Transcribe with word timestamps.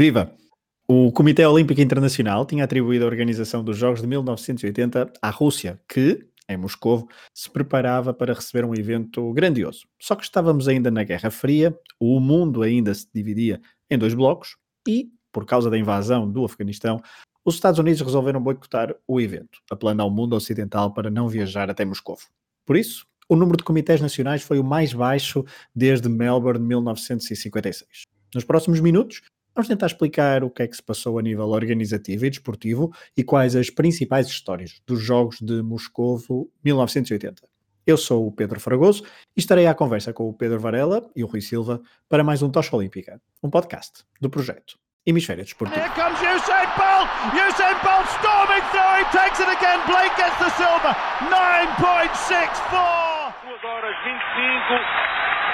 Viva! 0.00 0.34
O 0.88 1.12
Comitê 1.12 1.44
Olímpico 1.44 1.78
Internacional 1.78 2.46
tinha 2.46 2.64
atribuído 2.64 3.04
a 3.04 3.06
organização 3.06 3.62
dos 3.62 3.76
Jogos 3.76 4.00
de 4.00 4.06
1980 4.06 5.12
à 5.20 5.28
Rússia, 5.28 5.78
que, 5.86 6.26
em 6.48 6.56
Moscou, 6.56 7.06
se 7.34 7.50
preparava 7.50 8.14
para 8.14 8.32
receber 8.32 8.64
um 8.64 8.74
evento 8.74 9.30
grandioso. 9.34 9.86
Só 10.00 10.16
que 10.16 10.24
estávamos 10.24 10.68
ainda 10.68 10.90
na 10.90 11.04
Guerra 11.04 11.30
Fria, 11.30 11.78
o 12.00 12.18
mundo 12.18 12.62
ainda 12.62 12.94
se 12.94 13.08
dividia 13.14 13.60
em 13.90 13.98
dois 13.98 14.14
blocos 14.14 14.56
e, 14.88 15.10
por 15.30 15.44
causa 15.44 15.68
da 15.68 15.76
invasão 15.76 16.26
do 16.26 16.46
Afeganistão, 16.46 17.02
os 17.44 17.56
Estados 17.56 17.78
Unidos 17.78 18.00
resolveram 18.00 18.42
boicotar 18.42 18.96
o 19.06 19.20
evento, 19.20 19.60
apelando 19.70 20.00
ao 20.00 20.10
mundo 20.10 20.34
ocidental 20.34 20.94
para 20.94 21.10
não 21.10 21.28
viajar 21.28 21.68
até 21.68 21.84
Moscou. 21.84 22.16
Por 22.64 22.74
isso, 22.74 23.06
o 23.28 23.36
número 23.36 23.58
de 23.58 23.64
comitês 23.64 24.00
nacionais 24.00 24.42
foi 24.42 24.58
o 24.58 24.64
mais 24.64 24.94
baixo 24.94 25.44
desde 25.76 26.08
Melbourne 26.08 26.66
1956. 26.66 28.04
Nos 28.34 28.44
próximos 28.44 28.80
minutos, 28.80 29.20
Vamos 29.54 29.68
tentar 29.68 29.86
explicar 29.86 30.44
o 30.44 30.50
que 30.50 30.62
é 30.62 30.68
que 30.68 30.76
se 30.76 30.82
passou 30.82 31.18
a 31.18 31.22
nível 31.22 31.48
organizativo 31.48 32.24
e 32.24 32.30
desportivo 32.30 32.92
e 33.16 33.24
quais 33.24 33.56
as 33.56 33.68
principais 33.68 34.28
histórias 34.28 34.80
dos 34.86 35.02
Jogos 35.02 35.38
de 35.40 35.60
Moscovo 35.62 36.48
1980. 36.64 37.42
Eu 37.86 37.96
sou 37.96 38.26
o 38.26 38.32
Pedro 38.32 38.60
Fragoso 38.60 39.02
e 39.36 39.40
estarei 39.40 39.66
à 39.66 39.74
conversa 39.74 40.12
com 40.12 40.28
o 40.28 40.32
Pedro 40.34 40.60
Varela 40.60 41.10
e 41.16 41.24
o 41.24 41.26
Rui 41.26 41.40
Silva 41.40 41.82
para 42.08 42.22
mais 42.22 42.42
um 42.42 42.50
Tocha 42.50 42.76
Olímpica, 42.76 43.20
um 43.42 43.50
podcast 43.50 44.04
do 44.20 44.30
projeto 44.30 44.78
Hemisfério 45.04 45.42
Desportivo. 45.42 45.80
Here 45.80 45.90
comes 45.94 46.20
Usain 46.20 46.68
Bolt! 46.76 47.08
Usain 47.34 47.74
Bolt 47.82 48.06
storming 48.20 48.62
through, 48.70 49.02
he 49.02 49.06
takes 49.10 49.40
it 49.40 49.48
again, 49.50 49.80
Blake 49.88 50.14
gets 50.14 50.38
the 50.38 50.50
silver, 50.54 50.94
9.64! 51.26 53.10
2 53.42 53.64
horas 53.64 53.96
25 54.04 54.89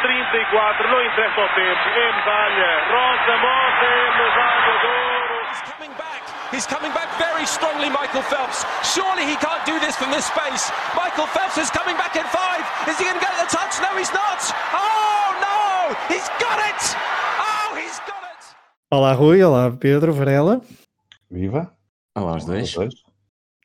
34, 0.03 0.89
não 0.89 1.01
interessa 1.05 1.41
o 1.41 1.49
tempo, 1.55 1.85
é 1.89 2.13
medalha. 2.17 2.71
Rosa 2.93 3.37
morre, 3.41 3.95
medalha 4.19 4.73
de 4.81 4.87
ouro. 4.87 5.37
He's 5.51 5.63
coming 5.73 5.95
back. 5.97 6.23
He's 6.53 6.67
coming 6.67 6.93
back 6.93 7.09
very 7.19 7.47
strongly, 7.47 7.91
Michael 7.91 8.23
Phelps. 8.23 8.65
Surely 8.85 9.25
he 9.25 9.37
can't 9.37 9.65
do 9.67 9.79
this 9.81 9.97
from 9.97 10.11
this 10.11 10.27
space. 10.27 10.71
Michael 10.95 11.27
Phelps 11.27 11.59
is 11.59 11.71
coming 11.71 11.97
back 11.97 12.15
in 12.17 12.25
five. 12.25 12.65
Is 12.89 12.99
he 12.99 13.05
going 13.05 13.19
to 13.19 13.25
get 13.25 13.35
the 13.41 13.49
touch? 13.51 13.81
No, 13.81 13.97
he's 13.99 14.13
not. 14.13 14.41
Oh, 14.73 15.35
no! 15.43 15.95
He's 16.13 16.29
got 16.39 16.59
it! 16.71 16.81
Oh, 17.41 17.75
he's 17.77 17.99
got 18.07 18.23
it! 18.23 18.43
Olá, 18.91 19.13
Rui. 19.13 19.43
Olá, 19.43 19.71
Pedro 19.71 20.13
Varela. 20.13 20.61
Viva. 21.31 21.73
Olá, 22.15 22.37
os 22.37 22.45
dois. 22.45 22.75
Olá, 22.77 22.87
dois. 22.87 23.03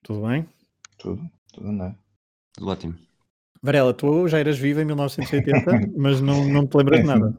Tudo 0.03 0.27
bem? 0.27 0.50
Tudo. 0.98 1.22
Tudo 1.53 1.70
andando. 1.70 1.95
Tudo 2.53 2.72
ótimo. 2.72 3.11
Varela, 3.64 3.94
tu 3.94 4.28
já 4.28 4.40
eras 4.40 4.58
vivo 4.58 4.81
em 4.81 4.86
1980, 4.86 5.92
mas 5.95 6.20
não, 6.20 6.48
não 6.48 6.66
te 6.66 6.76
lembras 6.78 7.02
de 7.02 7.06
nada. 7.06 7.36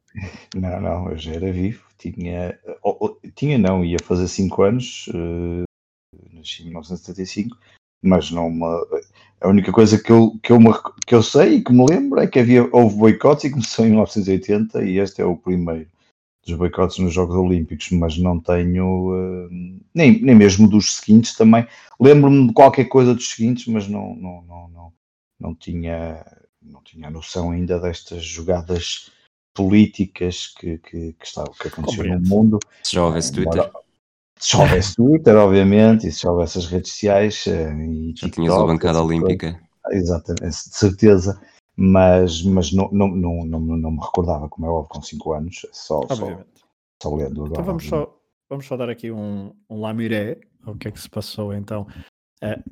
Não, 0.54 0.80
não, 0.80 1.10
eu 1.10 1.18
já 1.18 1.32
era 1.32 1.52
vivo. 1.52 1.82
Tinha, 1.98 2.58
ou, 2.82 3.18
tinha 3.34 3.58
não, 3.58 3.84
ia 3.84 3.98
fazer 4.02 4.28
5 4.28 4.62
anos, 4.62 5.08
uh, 5.08 5.64
nasci 6.32 6.62
em 6.62 6.66
1975, 6.66 7.56
mas 8.02 8.30
não 8.30 8.48
uma, 8.48 8.86
a 9.40 9.48
única 9.48 9.72
coisa 9.72 10.00
que 10.00 10.10
eu, 10.10 10.38
que, 10.42 10.52
eu 10.52 10.60
me, 10.60 10.70
que 11.06 11.14
eu 11.14 11.22
sei 11.22 11.56
e 11.56 11.64
que 11.64 11.72
me 11.72 11.84
lembro 11.88 12.20
é 12.20 12.26
que 12.26 12.38
havia, 12.38 12.68
houve 12.72 12.96
boicotes 12.96 13.44
e 13.44 13.50
começou 13.50 13.84
em 13.84 13.90
1980 13.90 14.84
e 14.84 14.98
este 14.98 15.22
é 15.22 15.24
o 15.24 15.36
primeiro 15.36 15.88
dos 16.44 16.56
boicotes 16.56 16.98
nos 16.98 17.14
Jogos 17.14 17.36
Olímpicos, 17.36 17.90
mas 17.92 18.18
não 18.18 18.38
tenho, 18.40 19.10
uh, 19.10 19.50
nem, 19.94 20.20
nem 20.20 20.34
mesmo 20.34 20.68
dos 20.68 20.96
seguintes 20.96 21.34
também. 21.36 21.66
Lembro-me 22.00 22.48
de 22.48 22.52
qualquer 22.52 22.84
coisa 22.86 23.14
dos 23.14 23.28
seguintes, 23.28 23.66
mas 23.66 23.88
não, 23.88 24.14
não, 24.16 24.42
não, 24.42 24.68
não 24.68 24.92
não 25.42 25.56
tinha, 25.56 26.24
não 26.62 26.80
tinha 26.82 27.10
noção 27.10 27.50
ainda 27.50 27.80
destas 27.80 28.24
jogadas 28.24 29.10
políticas 29.52 30.54
que, 30.56 30.78
que, 30.78 31.12
que, 31.14 31.26
está, 31.26 31.44
que 31.60 31.68
aconteceu 31.68 32.04
no 32.04 32.28
mundo. 32.28 32.60
Se 32.84 32.94
já 32.94 33.04
houvesse 33.04 33.32
Twitter. 33.32 33.70
Se 34.38 34.52
já 34.52 34.62
houvesse 34.62 34.94
Twitter, 34.94 35.36
obviamente, 35.36 36.06
e 36.06 36.12
se 36.12 36.22
já 36.22 36.30
houvesse 36.30 36.58
as 36.58 36.66
redes 36.66 36.92
sociais. 36.92 37.44
Eh, 37.48 37.72
e 37.72 38.08
já 38.10 38.26
TikTok, 38.26 38.34
tinhas 38.34 38.54
a 38.54 38.64
bancada 38.64 39.02
olímpica. 39.02 39.60
Exatamente, 39.90 40.70
de 40.70 40.76
certeza. 40.76 41.42
Mas, 41.76 42.42
mas 42.42 42.72
não, 42.72 42.88
não, 42.92 43.08
não, 43.08 43.44
não, 43.44 43.60
não 43.60 43.90
me 43.90 44.00
recordava, 44.00 44.48
como 44.48 44.66
é 44.66 44.70
óbvio, 44.70 44.90
com 44.90 45.02
5 45.02 45.32
anos, 45.32 45.66
só, 45.72 46.06
só, 46.06 46.44
só 47.02 47.14
lendo 47.14 47.44
agora. 47.44 47.50
Então 47.50 47.64
vamos 47.64 47.88
só, 47.88 48.20
vamos 48.48 48.66
só 48.66 48.76
dar 48.76 48.90
aqui 48.90 49.10
um, 49.10 49.52
um 49.68 49.80
lamiré 49.80 50.38
ao 50.64 50.76
que 50.76 50.86
é 50.86 50.90
que 50.90 51.00
se 51.00 51.08
passou 51.08 51.52
então 51.54 51.86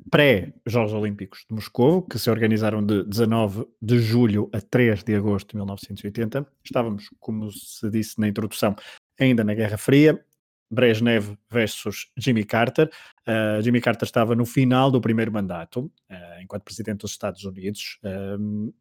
pré-Jogos 0.09 0.93
Olímpicos 0.93 1.45
de 1.49 1.55
Moscou, 1.55 2.01
que 2.01 2.19
se 2.19 2.29
organizaram 2.29 2.85
de 2.85 3.03
19 3.03 3.65
de 3.81 3.99
julho 3.99 4.49
a 4.53 4.59
3 4.59 5.03
de 5.03 5.15
agosto 5.15 5.51
de 5.51 5.57
1980. 5.57 6.45
Estávamos, 6.63 7.09
como 7.19 7.51
se 7.51 7.89
disse 7.89 8.19
na 8.19 8.27
introdução, 8.27 8.75
ainda 9.19 9.43
na 9.43 9.53
Guerra 9.53 9.77
Fria. 9.77 10.23
Brezhnev 10.71 11.37
versus 11.49 12.09
Jimmy 12.17 12.45
Carter. 12.45 12.89
Uh, 13.27 13.61
Jimmy 13.61 13.81
Carter 13.81 14.05
estava 14.05 14.33
no 14.35 14.45
final 14.45 14.89
do 14.89 15.01
primeiro 15.01 15.31
mandato, 15.31 15.81
uh, 16.09 16.41
enquanto 16.41 16.63
presidente 16.63 17.01
dos 17.01 17.11
Estados 17.11 17.43
Unidos. 17.43 17.99
Uh, 18.03 18.73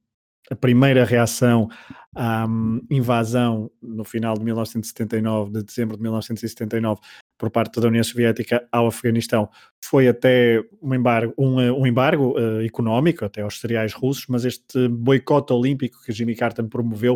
a 0.51 0.57
primeira 0.57 1.05
reação 1.05 1.69
à 2.15 2.47
um, 2.47 2.81
invasão 2.91 3.71
no 3.81 4.05
final 4.05 4.37
de 4.37 4.45
1979, 4.45 5.53
de 5.53 5.63
dezembro 5.63 5.97
de 5.97 6.03
1979, 6.03 7.01
por 7.39 7.51
parte 7.51 7.81
da 7.81 7.89
União 7.89 8.05
Soviética 8.05 8.67
ao 8.71 8.87
Afeganistão 8.87 9.49
foi 9.83 10.09
até 10.09 10.63
um 10.83 10.95
embargo, 10.95 11.33
um, 11.39 11.59
um 11.59 11.87
embargo 11.87 12.39
uh, 12.39 12.61
económico, 12.63 13.25
até 13.25 13.41
aos 13.41 13.59
cereais 13.59 13.95
russos, 13.95 14.27
mas 14.29 14.45
este 14.45 14.89
boicote 14.89 15.53
olímpico 15.53 16.03
que 16.05 16.13
Jimmy 16.13 16.37
Carter 16.37 16.65
promoveu 16.67 17.15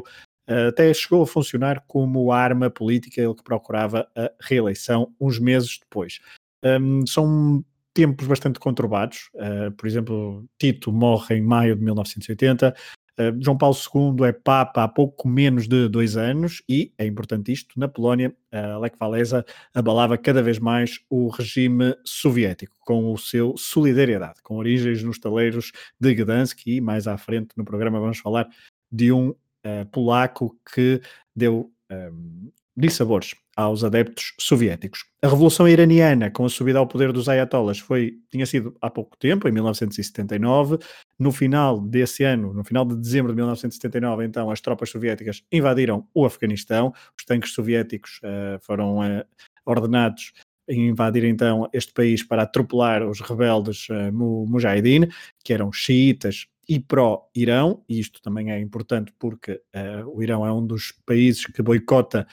uh, 0.48 0.68
até 0.68 0.92
chegou 0.94 1.22
a 1.22 1.26
funcionar 1.26 1.84
como 1.86 2.32
arma 2.32 2.70
política, 2.70 3.20
ele 3.20 3.34
que 3.34 3.44
procurava 3.44 4.08
a 4.16 4.30
reeleição 4.40 5.12
uns 5.20 5.38
meses 5.38 5.78
depois. 5.78 6.20
Um, 6.64 7.06
são 7.06 7.62
tempos 7.92 8.26
bastante 8.26 8.58
conturbados, 8.58 9.28
uh, 9.34 9.70
por 9.72 9.86
exemplo, 9.86 10.44
Tito 10.58 10.90
morre 10.90 11.36
em 11.36 11.42
maio 11.42 11.76
de 11.76 11.84
1980, 11.84 12.74
Uh, 13.18 13.40
João 13.40 13.56
Paulo 13.56 13.76
II 13.76 14.26
é 14.26 14.32
Papa 14.32 14.82
há 14.82 14.88
pouco 14.88 15.28
menos 15.28 15.68
de 15.68 15.88
dois 15.88 16.16
anos 16.16 16.62
e, 16.68 16.92
é 16.98 17.06
importante 17.06 17.52
isto, 17.52 17.78
na 17.78 17.86
Polónia, 17.86 18.34
uh, 18.52 18.80
Lech 18.80 18.96
Walesa 19.00 19.44
abalava 19.72 20.18
cada 20.18 20.42
vez 20.42 20.58
mais 20.58 20.98
o 21.08 21.28
regime 21.28 21.96
soviético, 22.04 22.76
com 22.80 23.12
o 23.12 23.18
seu 23.18 23.56
Solidariedade, 23.56 24.42
com 24.42 24.56
origens 24.56 25.02
nos 25.02 25.18
taleiros 25.18 25.70
de 26.00 26.14
Gdansk 26.14 26.66
e 26.66 26.80
mais 26.80 27.06
à 27.06 27.16
frente 27.16 27.50
no 27.56 27.64
programa 27.64 28.00
vamos 28.00 28.18
falar 28.18 28.48
de 28.90 29.12
um 29.12 29.28
uh, 29.30 29.86
polaco 29.92 30.56
que 30.74 31.00
deu 31.34 31.70
um, 31.90 32.50
dissabores 32.76 33.34
aos 33.56 33.84
adeptos 33.84 34.34
soviéticos. 34.38 35.04
A 35.22 35.28
Revolução 35.28 35.68
Iraniana, 35.68 36.30
com 36.30 36.44
a 36.44 36.48
subida 36.48 36.78
ao 36.78 36.86
poder 36.86 37.12
dos 37.12 37.28
ayatollahs, 37.28 37.78
foi, 37.78 38.14
tinha 38.30 38.44
sido 38.46 38.76
há 38.80 38.90
pouco 38.90 39.16
tempo, 39.16 39.48
em 39.48 39.52
1979. 39.52 40.78
No 41.18 41.30
final 41.30 41.80
desse 41.80 42.24
ano, 42.24 42.52
no 42.52 42.64
final 42.64 42.84
de 42.84 42.96
dezembro 42.96 43.32
de 43.32 43.36
1979, 43.36 44.24
então, 44.24 44.50
as 44.50 44.60
tropas 44.60 44.90
soviéticas 44.90 45.42
invadiram 45.52 46.06
o 46.12 46.24
Afeganistão. 46.24 46.92
Os 47.16 47.24
tanques 47.24 47.52
soviéticos 47.52 48.20
uh, 48.24 48.58
foram 48.60 48.98
uh, 48.98 49.24
ordenados 49.64 50.32
invadir 50.68 51.24
então 51.24 51.68
este 51.72 51.92
país 51.92 52.22
para 52.22 52.42
atropelar 52.42 53.06
os 53.06 53.20
rebeldes 53.20 53.86
uh, 53.90 54.12
Mujahideen, 54.12 55.08
que 55.44 55.52
eram 55.52 55.72
xiitas 55.72 56.46
e 56.68 56.80
pró-Irão, 56.80 57.84
e 57.88 58.00
isto 58.00 58.22
também 58.22 58.50
é 58.50 58.58
importante 58.58 59.12
porque 59.18 59.60
uh, 59.74 60.08
o 60.08 60.22
Irão 60.22 60.46
é 60.46 60.52
um 60.52 60.66
dos 60.66 60.92
países 61.04 61.44
que 61.44 61.62
boicota 61.62 62.26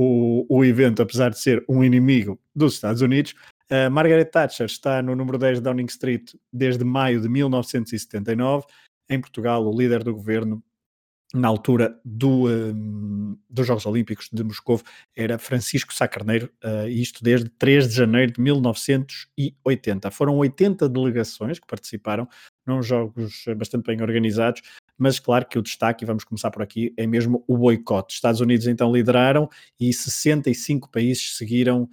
o, 0.00 0.46
o 0.48 0.64
evento, 0.64 1.02
apesar 1.02 1.28
de 1.28 1.40
ser 1.40 1.64
um 1.68 1.82
inimigo 1.82 2.38
dos 2.54 2.74
Estados 2.74 3.02
Unidos. 3.02 3.34
Uh, 3.68 3.90
Margaret 3.90 4.26
Thatcher 4.26 4.66
está 4.66 5.02
no 5.02 5.16
número 5.16 5.36
10 5.36 5.58
de 5.58 5.64
Downing 5.64 5.86
Street 5.86 6.34
desde 6.52 6.84
maio 6.84 7.20
de 7.20 7.28
1979. 7.28 8.64
Em 9.10 9.20
Portugal, 9.20 9.66
o 9.66 9.76
líder 9.76 10.04
do 10.04 10.14
governo 10.14 10.62
na 11.34 11.48
altura 11.48 11.98
do, 12.04 12.48
um, 12.48 13.36
dos 13.50 13.66
Jogos 13.66 13.86
Olímpicos 13.86 14.28
de 14.32 14.44
Moscou 14.44 14.80
era 15.16 15.36
Francisco 15.36 15.92
Sá 15.92 16.06
Carneiro, 16.06 16.48
uh, 16.64 16.88
isto 16.88 17.24
desde 17.24 17.48
3 17.48 17.88
de 17.88 17.94
janeiro 17.96 18.32
de 18.32 18.40
1980. 18.40 20.12
Foram 20.12 20.36
80 20.36 20.88
delegações 20.88 21.58
que 21.58 21.66
participaram, 21.66 22.28
num 22.64 22.84
jogos 22.84 23.44
bastante 23.56 23.84
bem 23.84 24.00
organizados, 24.00 24.62
mas 24.98 25.20
claro 25.20 25.46
que 25.46 25.58
o 25.58 25.62
destaque, 25.62 26.04
e 26.04 26.06
vamos 26.06 26.24
começar 26.24 26.50
por 26.50 26.62
aqui, 26.62 26.92
é 26.96 27.06
mesmo 27.06 27.44
o 27.46 27.56
boicote. 27.56 28.14
Estados 28.14 28.40
Unidos 28.40 28.66
então 28.66 28.92
lideraram 28.92 29.48
e 29.78 29.92
65 29.92 30.90
países 30.90 31.36
seguiram, 31.36 31.88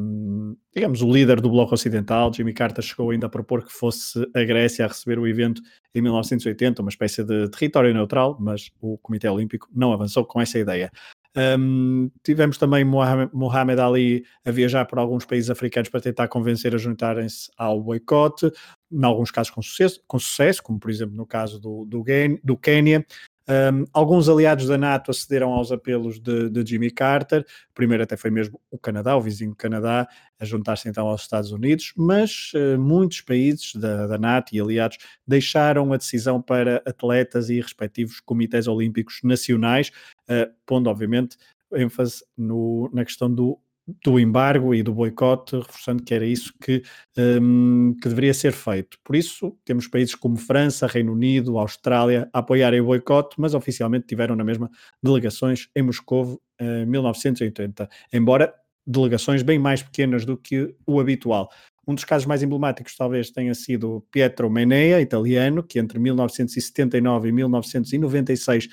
um, 0.00 0.56
digamos, 0.74 1.02
o 1.02 1.12
líder 1.12 1.40
do 1.40 1.50
Bloco 1.50 1.74
Ocidental. 1.74 2.32
Jimmy 2.32 2.54
Carter 2.54 2.82
chegou 2.82 3.10
ainda 3.10 3.26
a 3.26 3.30
propor 3.30 3.64
que 3.64 3.72
fosse 3.72 4.18
a 4.34 4.42
Grécia 4.42 4.86
a 4.86 4.88
receber 4.88 5.18
o 5.18 5.26
evento 5.26 5.60
em 5.94 6.00
1980, 6.00 6.80
uma 6.80 6.88
espécie 6.88 7.22
de 7.22 7.48
território 7.50 7.92
neutral, 7.92 8.36
mas 8.40 8.70
o 8.80 8.96
Comitê 8.98 9.28
Olímpico 9.28 9.68
não 9.74 9.92
avançou 9.92 10.24
com 10.24 10.40
essa 10.40 10.58
ideia. 10.58 10.90
Um, 11.38 12.10
tivemos 12.24 12.58
também 12.58 12.84
Mohamed 12.84 13.80
Ali 13.80 14.24
a 14.44 14.50
viajar 14.50 14.84
por 14.86 14.98
alguns 14.98 15.24
países 15.24 15.48
africanos 15.48 15.88
para 15.88 16.00
tentar 16.00 16.26
convencer 16.26 16.74
a 16.74 16.78
juntarem-se 16.78 17.48
ao 17.56 17.80
boicote, 17.80 18.50
em 18.90 19.04
alguns 19.04 19.30
casos 19.30 19.52
com 19.52 19.62
sucesso, 19.62 20.02
com 20.08 20.18
sucesso, 20.18 20.60
como 20.62 20.80
por 20.80 20.90
exemplo 20.90 21.14
no 21.14 21.24
caso 21.24 21.60
do, 21.60 21.84
do, 21.84 22.04
do 22.42 22.56
Quênia. 22.56 23.06
Um, 23.50 23.86
alguns 23.94 24.28
aliados 24.28 24.66
da 24.66 24.76
NATO 24.76 25.10
acederam 25.10 25.54
aos 25.54 25.72
apelos 25.72 26.20
de, 26.20 26.50
de, 26.50 26.66
Jimmy 26.66 26.90
Carter, 26.90 27.46
primeiro 27.72 28.02
até 28.02 28.14
foi 28.14 28.30
mesmo 28.30 28.60
o 28.70 28.78
Canadá, 28.78 29.16
o 29.16 29.22
vizinho 29.22 29.54
Canadá, 29.56 30.06
a 30.38 30.44
juntar-se 30.44 30.86
então 30.86 31.06
aos 31.06 31.22
Estados 31.22 31.50
Unidos, 31.50 31.94
mas 31.96 32.52
uh, 32.54 32.78
muitos 32.78 33.22
países 33.22 33.74
da, 33.74 34.06
da, 34.06 34.18
NATO 34.18 34.54
e 34.54 34.60
aliados 34.60 34.98
deixaram 35.26 35.90
a 35.94 35.96
decisão 35.96 36.42
para 36.42 36.82
atletas 36.84 37.48
e 37.48 37.58
respectivos 37.58 38.20
comitês 38.20 38.68
olímpicos 38.68 39.20
nacionais, 39.24 39.90
uh, 40.28 40.52
pondo 40.66 40.88
obviamente 40.88 41.36
ênfase 41.74 42.24
no, 42.36 42.90
na 42.92 43.04
questão 43.04 43.32
do 43.32 43.58
do 44.04 44.20
embargo 44.20 44.74
e 44.74 44.82
do 44.82 44.92
boicote, 44.92 45.56
reforçando 45.56 46.02
que 46.02 46.12
era 46.12 46.26
isso 46.26 46.52
que, 46.62 46.82
um, 47.16 47.94
que 48.00 48.08
deveria 48.08 48.34
ser 48.34 48.52
feito. 48.52 48.98
Por 49.02 49.16
isso, 49.16 49.56
temos 49.64 49.86
países 49.86 50.14
como 50.14 50.36
França, 50.36 50.86
Reino 50.86 51.12
Unido, 51.12 51.58
Austrália 51.58 52.28
a 52.32 52.40
apoiarem 52.40 52.80
o 52.80 52.84
boicote, 52.84 53.36
mas 53.38 53.54
oficialmente 53.54 54.06
tiveram 54.06 54.36
na 54.36 54.44
mesma 54.44 54.70
delegações 55.02 55.68
em 55.74 55.82
Moscou 55.82 56.40
em 56.60 56.84
1980, 56.86 57.88
embora 58.12 58.52
delegações 58.86 59.42
bem 59.42 59.58
mais 59.58 59.82
pequenas 59.82 60.24
do 60.24 60.36
que 60.36 60.74
o 60.86 61.00
habitual. 61.00 61.50
Um 61.88 61.94
dos 61.94 62.04
casos 62.04 62.26
mais 62.26 62.42
emblemáticos 62.42 62.94
talvez 62.94 63.30
tenha 63.30 63.54
sido 63.54 64.06
Pietro 64.10 64.50
Menea, 64.50 65.00
italiano, 65.00 65.62
que 65.62 65.78
entre 65.78 65.98
1979 65.98 67.30
e 67.30 67.32
1996 67.32 68.68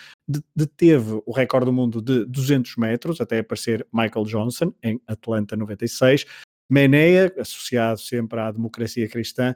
deteve 0.53 1.21
o 1.25 1.31
recorde 1.31 1.67
do 1.67 1.71
mundo 1.71 2.01
de 2.01 2.25
200 2.25 2.75
metros, 2.75 3.21
até 3.21 3.39
aparecer 3.39 3.87
Michael 3.93 4.25
Johnson 4.25 4.73
em 4.83 4.99
Atlanta 5.07 5.55
96. 5.55 6.25
Menea, 6.69 7.33
associado 7.39 8.01
sempre 8.01 8.37
à 8.37 8.51
democracia 8.51 9.07
cristã, 9.07 9.55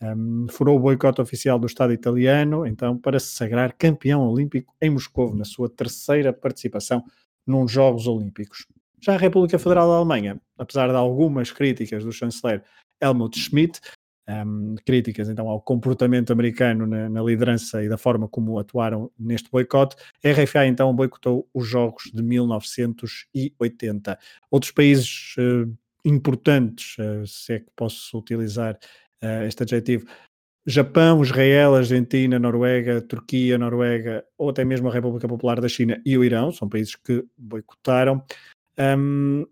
um, 0.00 0.46
furou 0.48 0.76
o 0.76 0.80
boicote 0.80 1.20
oficial 1.20 1.58
do 1.58 1.66
Estado 1.66 1.92
italiano, 1.92 2.64
então, 2.64 2.96
para 2.96 3.18
se 3.18 3.34
sagrar 3.34 3.74
campeão 3.76 4.22
olímpico 4.22 4.72
em 4.80 4.88
Moscou, 4.88 5.34
na 5.34 5.44
sua 5.44 5.68
terceira 5.68 6.32
participação 6.32 7.04
nos 7.44 7.72
Jogos 7.72 8.06
Olímpicos. 8.06 8.68
Já 9.00 9.14
a 9.14 9.18
República 9.18 9.58
Federal 9.58 9.88
da 9.88 9.96
Alemanha, 9.96 10.40
apesar 10.56 10.88
de 10.88 10.94
algumas 10.94 11.50
críticas 11.50 12.04
do 12.04 12.12
chanceler 12.12 12.62
Helmut 13.00 13.38
Schmidt, 13.38 13.80
um, 14.28 14.76
críticas 14.84 15.28
então 15.28 15.48
ao 15.48 15.60
comportamento 15.60 16.32
americano 16.32 16.86
na, 16.86 17.08
na, 17.08 17.22
liderança 17.22 17.82
e 17.82 17.88
da 17.88 17.98
forma 17.98 18.28
como 18.28 18.58
atuaram 18.58 19.10
neste 19.18 19.50
boicote, 19.50 19.96
a 20.24 20.30
RFA 20.30 20.66
então 20.66 20.94
boicotou 20.94 21.48
os 21.52 21.66
Jogos 21.66 22.04
de 22.12 22.22
1980. 22.22 24.18
Outros 24.50 24.72
países 24.72 25.34
uh, 25.38 25.72
importantes, 26.04 26.96
uh, 26.98 27.26
se 27.26 27.54
é 27.54 27.58
que 27.60 27.70
posso 27.74 28.18
utilizar 28.18 28.78
uh, 29.22 29.44
este 29.46 29.62
adjetivo, 29.62 30.06
Japão, 30.66 31.22
Israel, 31.22 31.74
Argentina, 31.74 32.38
Noruega, 32.38 33.00
Turquia, 33.00 33.56
Noruega 33.58 34.24
ou 34.36 34.50
até 34.50 34.64
mesmo 34.64 34.88
a 34.88 34.92
República 34.92 35.26
Popular 35.26 35.60
da 35.60 35.68
China 35.68 36.00
e 36.04 36.16
o 36.16 36.22
Irão, 36.22 36.52
são 36.52 36.68
países 36.68 36.94
que 36.94 37.24
boicotaram. 37.36 38.22
Um, 38.78 39.46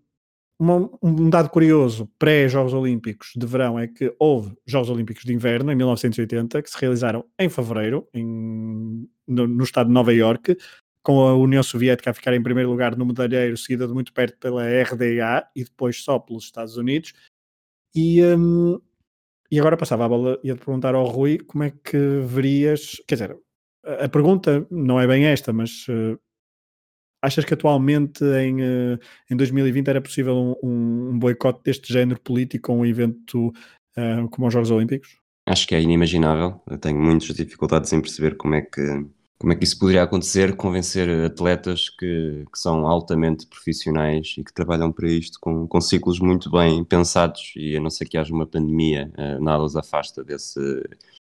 uma, 0.59 0.89
um 1.01 1.29
dado 1.29 1.49
curioso 1.49 2.11
pré-Jogos 2.19 2.73
Olímpicos 2.73 3.31
de 3.35 3.45
verão 3.45 3.79
é 3.79 3.87
que 3.87 4.13
houve 4.19 4.53
Jogos 4.65 4.89
Olímpicos 4.89 5.23
de 5.23 5.33
Inverno 5.33 5.71
em 5.71 5.75
1980 5.75 6.61
que 6.61 6.69
se 6.69 6.77
realizaram 6.77 7.25
em 7.39 7.47
fevereiro 7.47 8.05
em, 8.13 9.07
no, 9.25 9.47
no, 9.47 9.63
estado 9.63 9.87
de 9.87 9.93
Nova 9.93 10.13
Iorque, 10.13 10.57
com 11.01 11.21
a 11.21 11.33
União 11.33 11.63
Soviética 11.63 12.11
a 12.11 12.13
ficar 12.13 12.33
em 12.33 12.43
primeiro 12.43 12.69
lugar 12.69 12.97
no 12.97 13.05
medalheiro, 13.05 13.55
seguida 13.55 13.87
de 13.87 13.93
muito 13.93 14.11
perto 14.11 14.37
pela 14.37 14.63
RDA 14.63 15.47
e 15.55 15.63
depois 15.63 16.03
só 16.03 16.19
pelos 16.19 16.43
Estados 16.43 16.75
Unidos. 16.75 17.13
E, 17.95 18.21
um, 18.21 18.81
e 19.49 19.59
agora 19.59 19.77
passava 19.77 20.05
a 20.05 20.09
bola 20.09 20.39
e 20.43 20.49
ia 20.49 20.57
perguntar 20.57 20.93
ao 20.93 21.05
Rui 21.05 21.39
como 21.39 21.63
é 21.63 21.71
que 21.71 21.97
verias, 22.25 22.97
quer 23.07 23.15
dizer, 23.15 23.37
a, 23.85 24.05
a 24.05 24.09
pergunta 24.09 24.67
não 24.69 24.99
é 24.99 25.07
bem 25.07 25.25
esta, 25.25 25.53
mas 25.53 25.87
uh, 25.87 26.19
Achas 27.21 27.43
que 27.43 27.53
atualmente 27.53 28.23
em, 28.23 28.61
eh, 28.61 28.99
em 29.29 29.35
2020 29.35 29.87
era 29.89 30.01
possível 30.01 30.57
um, 30.63 31.09
um 31.09 31.19
boicote 31.19 31.61
deste 31.63 31.91
género 31.91 32.19
político 32.21 32.71
a 32.71 32.75
um 32.75 32.85
evento 32.85 33.49
uh, 33.97 34.29
como 34.29 34.47
os 34.47 34.53
Jogos 34.53 34.71
Olímpicos? 34.71 35.17
Acho 35.45 35.67
que 35.67 35.75
é 35.75 35.81
inimaginável. 35.81 36.61
Eu 36.69 36.77
tenho 36.77 36.97
muitas 36.97 37.35
dificuldades 37.35 37.91
em 37.91 37.99
perceber 37.99 38.37
como 38.37 38.55
é 38.55 38.61
que, 38.61 39.05
como 39.37 39.51
é 39.51 39.55
que 39.55 39.65
isso 39.65 39.77
poderia 39.77 40.03
acontecer, 40.03 40.55
convencer 40.55 41.09
atletas 41.25 41.89
que, 41.89 42.45
que 42.51 42.57
são 42.57 42.87
altamente 42.87 43.47
profissionais 43.47 44.35
e 44.37 44.43
que 44.43 44.53
trabalham 44.53 44.91
para 44.91 45.09
isto 45.09 45.39
com, 45.41 45.67
com 45.67 45.81
ciclos 45.81 46.19
muito 46.19 46.49
bem 46.49 46.85
pensados 46.85 47.51
e 47.57 47.75
a 47.75 47.81
não 47.81 47.89
ser 47.89 48.05
que 48.05 48.17
haja 48.17 48.33
uma 48.33 48.47
pandemia, 48.47 49.11
uh, 49.17 49.43
nada 49.43 49.61
os 49.61 49.75
afasta 49.75 50.23
desse, 50.23 50.61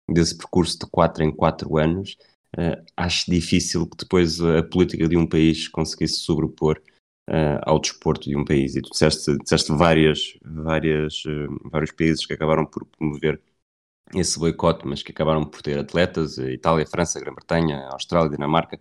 desse 0.08 0.36
percurso 0.36 0.78
de 0.78 0.86
4 0.86 1.24
em 1.24 1.32
4 1.32 1.76
anos 1.76 2.16
uh, 2.56 2.84
acho 2.96 3.30
difícil 3.30 3.86
que 3.86 3.96
depois 3.96 4.40
a 4.40 4.62
política 4.62 5.08
de 5.08 5.16
um 5.16 5.26
país 5.26 5.68
conseguisse 5.68 6.20
sobrepor 6.20 6.80
uh, 7.28 7.60
ao 7.62 7.80
desporto 7.80 8.28
de 8.28 8.36
um 8.36 8.44
país. 8.44 8.76
E 8.76 8.82
tu 8.82 8.90
disseste, 8.90 9.36
disseste 9.38 9.72
várias, 9.72 10.38
várias, 10.42 11.24
uh, 11.24 11.70
vários 11.70 11.92
países 11.92 12.26
que 12.26 12.32
acabaram 12.32 12.66
por 12.66 12.84
promover 12.86 13.40
esse 14.14 14.38
boicote, 14.38 14.86
mas 14.86 15.02
que 15.02 15.12
acabaram 15.12 15.44
por 15.44 15.62
ter 15.62 15.78
atletas, 15.78 16.36
Itália, 16.38 16.86
França, 16.86 17.18
Grã-Bretanha, 17.18 17.88
Austrália, 17.92 18.30
Dinamarca, 18.30 18.78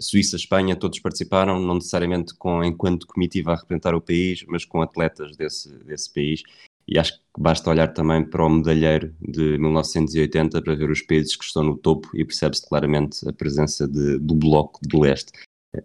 Suíça, 0.00 0.34
Espanha, 0.34 0.74
todos 0.74 0.98
participaram, 0.98 1.60
não 1.60 1.74
necessariamente 1.74 2.34
com 2.34 2.64
enquanto 2.64 3.06
comitiva 3.06 3.52
a 3.52 3.56
representar 3.56 3.94
o 3.94 4.00
país, 4.00 4.44
mas 4.48 4.64
com 4.64 4.82
atletas 4.82 5.36
desse, 5.36 5.68
desse 5.84 6.12
país 6.12 6.42
e 6.86 6.98
acho 6.98 7.14
que 7.14 7.24
basta 7.38 7.70
olhar 7.70 7.88
também 7.88 8.24
para 8.24 8.44
o 8.44 8.48
medalheiro 8.48 9.14
de 9.20 9.58
1980 9.58 10.62
para 10.62 10.74
ver 10.74 10.90
os 10.90 11.02
países 11.02 11.34
que 11.36 11.44
estão 11.44 11.62
no 11.62 11.76
topo 11.76 12.10
e 12.14 12.24
percebe-se 12.24 12.66
claramente 12.68 13.26
a 13.28 13.32
presença 13.32 13.88
de, 13.88 14.18
do 14.18 14.34
Bloco 14.34 14.80
de 14.86 14.96
Leste. 14.98 15.32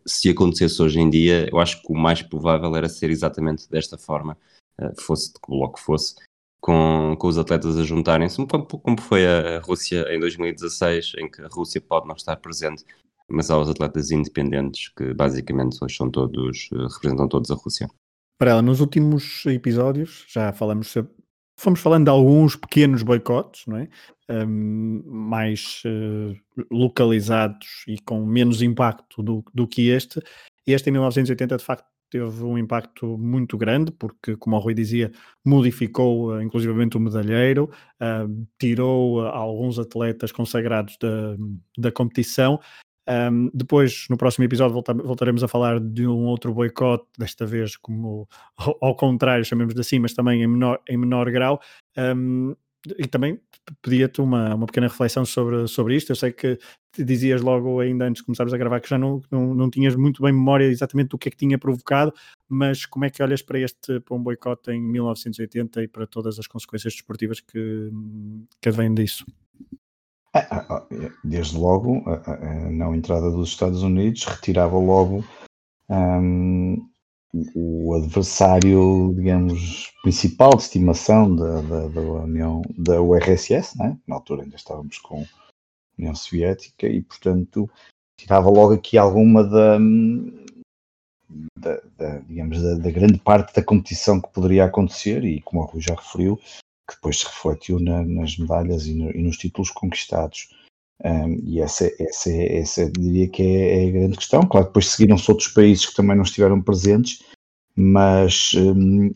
Se 0.05 0.29
acontecesse 0.29 0.81
hoje 0.81 0.99
em 0.99 1.09
dia, 1.09 1.49
eu 1.51 1.59
acho 1.59 1.81
que 1.81 1.91
o 1.91 1.97
mais 1.97 2.21
provável 2.21 2.75
era 2.75 2.87
ser 2.87 3.09
exatamente 3.09 3.69
desta 3.69 3.97
forma, 3.97 4.37
eh, 4.79 4.93
fosse 4.99 5.33
de 5.33 5.39
que 5.39 5.49
bloco 5.49 5.79
fosse, 5.79 6.15
com, 6.61 7.15
com 7.17 7.27
os 7.27 7.37
atletas 7.37 7.77
a 7.77 7.83
juntarem-se, 7.83 8.39
um 8.39 8.45
pouco 8.45 8.79
como 8.79 9.01
foi 9.01 9.25
a 9.25 9.59
Rússia 9.59 10.05
em 10.13 10.19
2016, 10.19 11.13
em 11.17 11.29
que 11.29 11.41
a 11.41 11.47
Rússia 11.47 11.81
pode 11.81 12.07
não 12.07 12.15
estar 12.15 12.35
presente, 12.35 12.83
mas 13.27 13.49
há 13.49 13.57
os 13.57 13.69
atletas 13.69 14.11
independentes 14.11 14.89
que 14.89 15.13
basicamente 15.13 15.77
hoje 15.81 15.95
são 15.95 16.11
todos, 16.11 16.69
eh, 16.73 16.87
representam 16.93 17.27
todos 17.27 17.49
a 17.49 17.55
Rússia. 17.55 17.89
Para 18.39 18.51
ela, 18.51 18.61
nos 18.61 18.79
últimos 18.79 19.45
episódios, 19.47 20.23
já 20.29 20.53
falamos 20.53 20.87
sobre, 20.87 21.11
fomos 21.59 21.81
falando 21.81 22.05
de 22.05 22.09
alguns 22.09 22.55
pequenos 22.55 23.03
boicotes, 23.03 23.65
não 23.67 23.75
é? 23.75 23.89
Um, 24.29 25.03
mais 25.05 25.83
uh, 25.85 26.33
localizados 26.71 27.83
e 27.85 27.99
com 27.99 28.25
menos 28.25 28.61
impacto 28.61 29.21
do, 29.21 29.43
do 29.53 29.67
que 29.67 29.89
este. 29.89 30.21
Este 30.65 30.89
em 30.89 30.93
1980, 30.93 31.57
de 31.57 31.63
facto, 31.65 31.85
teve 32.09 32.43
um 32.45 32.57
impacto 32.57 33.17
muito 33.17 33.57
grande, 33.57 33.91
porque, 33.91 34.37
como 34.37 34.55
o 34.55 34.59
Rui 34.59 34.73
dizia, 34.73 35.11
modificou 35.45 36.29
uh, 36.29 36.41
inclusivamente 36.41 36.95
o 36.95 36.99
medalheiro, 37.01 37.69
uh, 38.01 38.47
tirou 38.57 39.21
uh, 39.21 39.25
alguns 39.27 39.77
atletas 39.77 40.31
consagrados 40.31 40.97
da, 40.97 41.35
da 41.77 41.91
competição 41.91 42.57
um, 43.09 43.49
depois, 43.53 44.05
no 44.09 44.17
próximo 44.17 44.45
episódio, 44.45 44.73
volta, 44.73 44.93
voltaremos 44.93 45.43
a 45.43 45.47
falar 45.47 45.79
de 45.79 46.05
um 46.05 46.25
outro 46.25 46.53
boicote, 46.53 47.05
desta 47.17 47.45
vez 47.45 47.75
como 47.75 48.27
ao, 48.55 48.95
contrário, 48.95 49.43
chamemos 49.43 49.73
de 49.73 49.81
assim, 49.81 49.97
mas 49.97 50.13
também 50.13 50.43
em 50.43 50.47
menor, 50.47 50.79
em 50.87 50.97
menor 50.97 51.31
grau. 51.31 51.59
Um, 51.97 52.55
e 52.97 53.07
também 53.07 53.39
pedia-te 53.81 54.21
uma, 54.21 54.55
uma 54.55 54.65
pequena 54.65 54.87
reflexão 54.87 55.25
sobre, 55.25 55.67
sobre 55.67 55.95
isto. 55.95 56.11
Eu 56.11 56.15
sei 56.15 56.31
que 56.31 56.57
dizias 56.97 57.41
logo, 57.41 57.79
ainda 57.79 58.05
antes 58.05 58.21
de 58.21 58.25
começarmos 58.25 58.53
a 58.53 58.57
gravar, 58.57 58.79
que 58.79 58.89
já 58.89 58.97
não, 58.97 59.21
não, 59.29 59.53
não 59.53 59.69
tinhas 59.69 59.95
muito 59.95 60.21
bem 60.21 60.31
memória 60.31 60.65
exatamente 60.65 61.09
do 61.09 61.17
que 61.17 61.29
é 61.29 61.31
que 61.31 61.37
tinha 61.37 61.57
provocado, 61.57 62.13
mas 62.47 62.85
como 62.85 63.05
é 63.05 63.09
que 63.09 63.21
olhas 63.21 63.41
para 63.41 63.59
este 63.59 63.99
para 63.99 64.15
um 64.15 64.23
boicote 64.23 64.71
em 64.71 64.81
1980 64.81 65.83
e 65.83 65.87
para 65.87 66.07
todas 66.07 66.39
as 66.39 66.47
consequências 66.47 66.93
desportivas 66.93 67.39
que, 67.39 67.89
que 68.61 68.69
advêm 68.69 68.93
disso? 68.93 69.25
Ah, 70.33 70.47
ah, 70.51 70.65
ah, 70.69 70.87
desde 71.23 71.57
logo, 71.57 72.03
a, 72.07 72.69
não 72.69 72.93
entrada 72.93 73.31
dos 73.31 73.49
Estados 73.49 73.81
Unidos 73.81 74.25
retirava 74.25 74.77
logo 74.77 75.23
um, 75.89 76.87
o 77.55 77.93
adversário, 77.95 79.13
digamos, 79.15 79.91
principal 80.01 80.55
de 80.55 80.63
estimação 80.63 81.35
da, 81.35 81.61
da, 81.61 81.87
da 81.87 82.01
União, 82.01 82.61
da 82.77 83.01
URSS, 83.01 83.77
né? 83.77 83.97
na 84.07 84.15
altura 84.15 84.43
ainda 84.43 84.55
estávamos 84.55 84.97
com 84.99 85.21
a 85.21 85.25
União 85.97 86.15
Soviética, 86.15 86.87
e 86.87 87.01
portanto 87.01 87.69
tirava 88.19 88.49
logo 88.49 88.73
aqui 88.73 88.97
alguma 88.97 89.43
da, 89.43 89.77
da, 91.57 91.81
da 91.97 92.19
digamos, 92.19 92.61
da, 92.61 92.91
grande 92.91 93.19
parte 93.19 93.53
da 93.53 93.63
competição 93.63 94.19
que 94.19 94.29
poderia 94.29 94.65
acontecer, 94.65 95.23
e 95.23 95.41
como 95.41 95.61
o 95.61 95.65
Rui 95.65 95.81
já 95.81 95.95
referiu, 95.95 96.39
que 96.89 96.95
depois 96.95 97.19
se 97.19 97.25
refletiu 97.25 97.79
na, 97.79 98.03
nas 98.03 98.37
medalhas 98.37 98.87
e, 98.87 98.95
no, 98.95 99.11
e, 99.11 99.21
nos 99.21 99.37
títulos 99.37 99.69
conquistados. 99.69 100.49
Um, 101.03 101.39
e 101.45 101.61
essa, 101.61 101.89
essa, 101.99 102.31
essa 102.31 102.91
diria 102.91 103.29
que 103.29 103.41
é, 103.41 103.85
é, 103.85 103.87
a 103.87 103.91
grande 103.91 104.17
questão. 104.17 104.41
Claro, 104.41 104.67
depois 104.67 104.87
seguiram-se 104.89 105.31
outros 105.31 105.49
países 105.49 105.85
que 105.85 105.95
também 105.95 106.15
não 106.15 106.23
estiveram 106.23 106.61
presentes, 106.61 107.23
mas 107.75 108.51
um, 108.55 109.13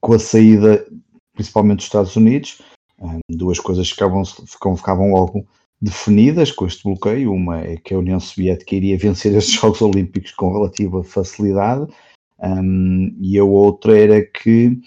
com 0.00 0.14
a 0.14 0.18
saída, 0.18 0.86
principalmente 1.34 1.78
dos 1.78 1.86
Estados 1.86 2.16
Unidos, 2.16 2.62
um, 2.98 3.20
duas 3.28 3.60
coisas 3.60 3.90
ficavam, 3.90 4.24
ficavam, 4.24 4.76
ficavam 4.76 5.12
logo 5.12 5.46
definidas 5.80 6.50
com 6.50 6.66
este 6.66 6.84
bloqueio. 6.84 7.32
Uma 7.32 7.60
é 7.60 7.76
que 7.76 7.92
a 7.92 7.98
União 7.98 8.18
Soviética 8.18 8.74
iria 8.74 8.96
vencer 8.96 9.34
estes 9.34 9.54
Jogos 9.60 9.82
Olímpicos 9.82 10.32
com 10.32 10.52
relativa 10.52 11.04
facilidade, 11.04 11.92
um, 12.38 13.14
e 13.20 13.38
a 13.38 13.44
outra 13.44 13.98
era 13.98 14.24
que 14.24 14.78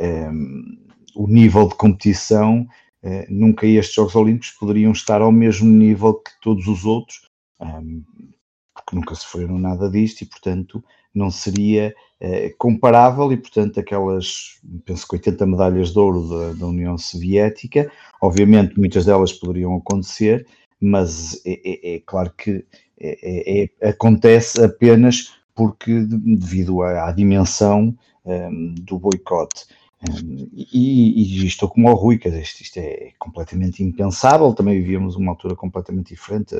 um, 0.00 0.85
o 1.16 1.26
nível 1.26 1.68
de 1.68 1.74
competição, 1.74 2.66
uh, 3.02 3.24
nunca 3.28 3.66
estes 3.66 3.94
Jogos 3.94 4.14
Olímpicos 4.14 4.50
poderiam 4.52 4.92
estar 4.92 5.20
ao 5.20 5.32
mesmo 5.32 5.68
nível 5.68 6.14
que 6.14 6.30
todos 6.40 6.66
os 6.66 6.84
outros, 6.84 7.26
porque 7.58 8.94
nunca 8.94 9.14
sofreram 9.14 9.58
nada 9.58 9.90
disto 9.90 10.22
e, 10.22 10.26
portanto, 10.26 10.84
não 11.14 11.30
seria 11.30 11.94
uh, 12.20 12.56
comparável. 12.58 13.32
E, 13.32 13.36
portanto, 13.36 13.80
aquelas, 13.80 14.60
penso 14.84 15.08
que 15.08 15.16
80 15.16 15.46
medalhas 15.46 15.92
de 15.92 15.98
ouro 15.98 16.28
da, 16.28 16.52
da 16.52 16.66
União 16.66 16.96
Soviética, 16.98 17.90
obviamente 18.20 18.78
muitas 18.78 19.06
delas 19.06 19.32
poderiam 19.32 19.74
acontecer, 19.74 20.46
mas 20.80 21.40
é, 21.46 21.60
é, 21.64 21.96
é 21.96 22.00
claro 22.00 22.32
que 22.36 22.64
é, 23.00 23.62
é, 23.62 23.70
é 23.82 23.88
acontece 23.88 24.62
apenas 24.62 25.34
porque 25.54 26.00
devido 26.00 26.82
à, 26.82 27.08
à 27.08 27.12
dimensão 27.12 27.96
um, 28.24 28.74
do 28.74 28.98
boicote. 28.98 29.66
E, 30.02 31.42
e, 31.42 31.46
estou 31.46 31.68
como 31.68 31.90
o 31.90 31.94
Rui, 31.94 32.16
isto, 32.16 32.62
isto 32.62 32.78
é 32.78 33.12
completamente 33.18 33.82
impensável. 33.82 34.54
Também 34.54 34.80
vivíamos 34.80 35.16
uma 35.16 35.32
altura 35.32 35.56
completamente 35.56 36.08
diferente, 36.08 36.54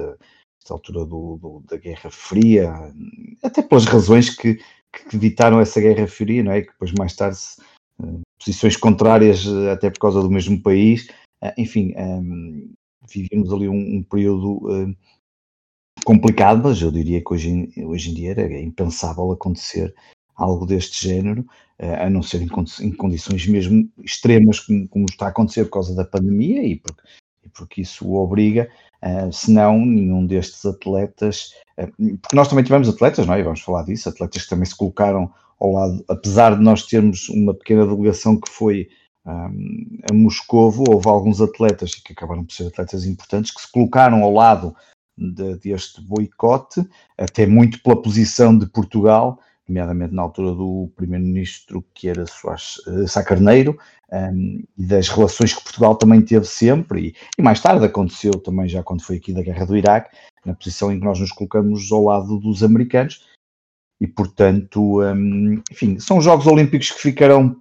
esta 0.61 0.75
altura 0.75 1.05
do, 1.05 1.37
do, 1.37 1.63
da 1.69 1.77
Guerra 1.77 2.11
Fria, 2.11 2.73
até 3.43 3.63
pelas 3.63 3.85
razões 3.85 4.31
que, 4.31 4.55
que 4.93 5.17
evitaram 5.17 5.61
essa 5.61 5.81
Guerra 5.81 6.07
Fria, 6.07 6.43
não 6.43 6.53
é? 6.53 6.63
Que 6.63 6.73
depois 6.73 6.93
mais 6.93 7.15
tarde 7.15 7.39
uh, 8.01 8.21
posições 8.39 8.77
contrárias, 8.77 9.45
uh, 9.47 9.71
até 9.71 9.91
por 9.91 10.01
causa 10.01 10.23
do 10.23 10.31
mesmo 10.31 10.61
país, 10.63 11.09
enfim, 11.59 11.95
um, 11.97 12.73
vivíamos 13.09 13.53
ali 13.53 13.69
um, 13.69 13.99
um 13.99 14.03
período 14.03 14.97
complicado, 16.05 16.63
mas 16.65 16.81
eu 16.81 16.91
diria 16.91 17.23
que 17.23 17.33
hoje, 17.33 17.69
hoje 17.85 18.11
em 18.11 18.15
dia 18.15 18.31
era 18.31 18.61
impensável 18.61 19.31
acontecer 19.31 19.95
algo 20.37 20.67
deste 20.67 21.09
género, 21.09 21.47
eh, 21.79 22.05
a 22.05 22.11
não 22.11 22.23
ser 22.23 22.43
em, 22.43 22.93
condições 22.93 23.47
mesmo 23.47 23.89
extremas, 24.03 24.61
como, 24.61 25.07
está 25.09 25.27
a 25.27 25.29
acontecer 25.31 25.65
por 25.65 25.73
causa 25.73 25.95
da 25.95 26.05
pandemia 26.05 26.63
e 26.63 26.77
porque, 26.77 27.03
e 27.45 27.49
porque 27.49 27.81
isso 27.83 28.07
o 28.07 28.17
obriga, 28.17 28.69
uh, 29.03 29.33
senão 29.33 29.79
nenhum 29.85 30.27
destes 30.27 30.65
atletas, 30.65 31.53
uh, 31.79 32.19
porque 32.19 32.37
nós 32.37 32.49
também 32.49 32.65
tivemos 32.65 32.89
atletas, 32.89 33.27
não 33.27 33.35
é? 33.35 33.41
E 33.41 33.43
vamos 33.43 33.61
falar 33.61 33.85
disso, 33.85 34.09
atletas 34.09 34.43
que 34.43 34.51
também 34.51 34.67
se 34.67 34.77
colocaram 34.77 35.33
ao 35.59 35.73
lado, 35.73 36.05
apesar 36.09 36.55
de 36.55 36.63
nós 36.63 36.85
termos 36.85 37.29
uma 37.31 37.55
pequena 37.55 37.87
delegação 37.87 38.39
que 38.39 38.51
foi 38.51 38.89
a 39.29 40.15
Moscovo, 40.15 40.85
houve 40.89 41.09
alguns 41.09 41.41
atletas 41.41 41.97
que 41.97 42.13
acabaram 42.13 42.45
por 42.45 42.55
ser 42.55 42.69
atletas 42.69 43.05
importantes 43.05 43.51
que 43.51 43.61
se 43.61 43.73
colocaram 43.73 44.23
ao 44.23 44.33
lado 44.33 44.75
de, 45.19 45.57
deste 45.57 46.01
boicote, 46.01 46.87
até 47.19 47.45
muito 47.45 47.83
pela 47.83 48.01
posição 48.01 48.57
de 48.57 48.67
Portugal, 48.67 49.41
nomeadamente 49.69 50.15
na 50.15 50.23
altura 50.23 50.53
do 50.53 50.91
primeiro-ministro 50.97 51.85
que 51.95 52.09
era 52.09 52.27
Soares 52.27 52.79
uh, 52.87 53.07
Sá 53.09 53.23
Carneiro, 53.23 53.79
um, 54.13 54.63
e 54.79 54.85
das 54.85 55.09
relações 55.09 55.53
que 55.53 55.63
Portugal 55.63 55.97
também 55.97 56.23
teve 56.23 56.47
sempre, 56.47 57.09
e, 57.09 57.15
e, 57.39 57.43
mais 57.43 57.61
tarde 57.61 57.85
aconteceu 57.85 58.33
também 58.33 58.69
já 58.69 58.83
quando 58.83 59.03
foi 59.03 59.17
aqui 59.17 59.33
da 59.33 59.43
Guerra 59.43 59.67
do 59.67 59.77
Iraque, 59.77 60.17
na 60.45 60.55
posição 60.55 60.93
em 60.93 60.99
que 60.99 61.05
nós 61.05 61.19
nos 61.19 61.33
colocamos 61.33 61.91
ao 61.91 62.05
lado 62.05 62.39
dos 62.39 62.63
americanos, 62.63 63.27
e 64.01 64.07
portanto, 64.07 65.03
um, 65.03 65.61
enfim, 65.71 65.99
são 65.99 66.21
Jogos 66.21 66.47
Olímpicos 66.47 66.91
que 66.91 67.01
ficarão 67.01 67.61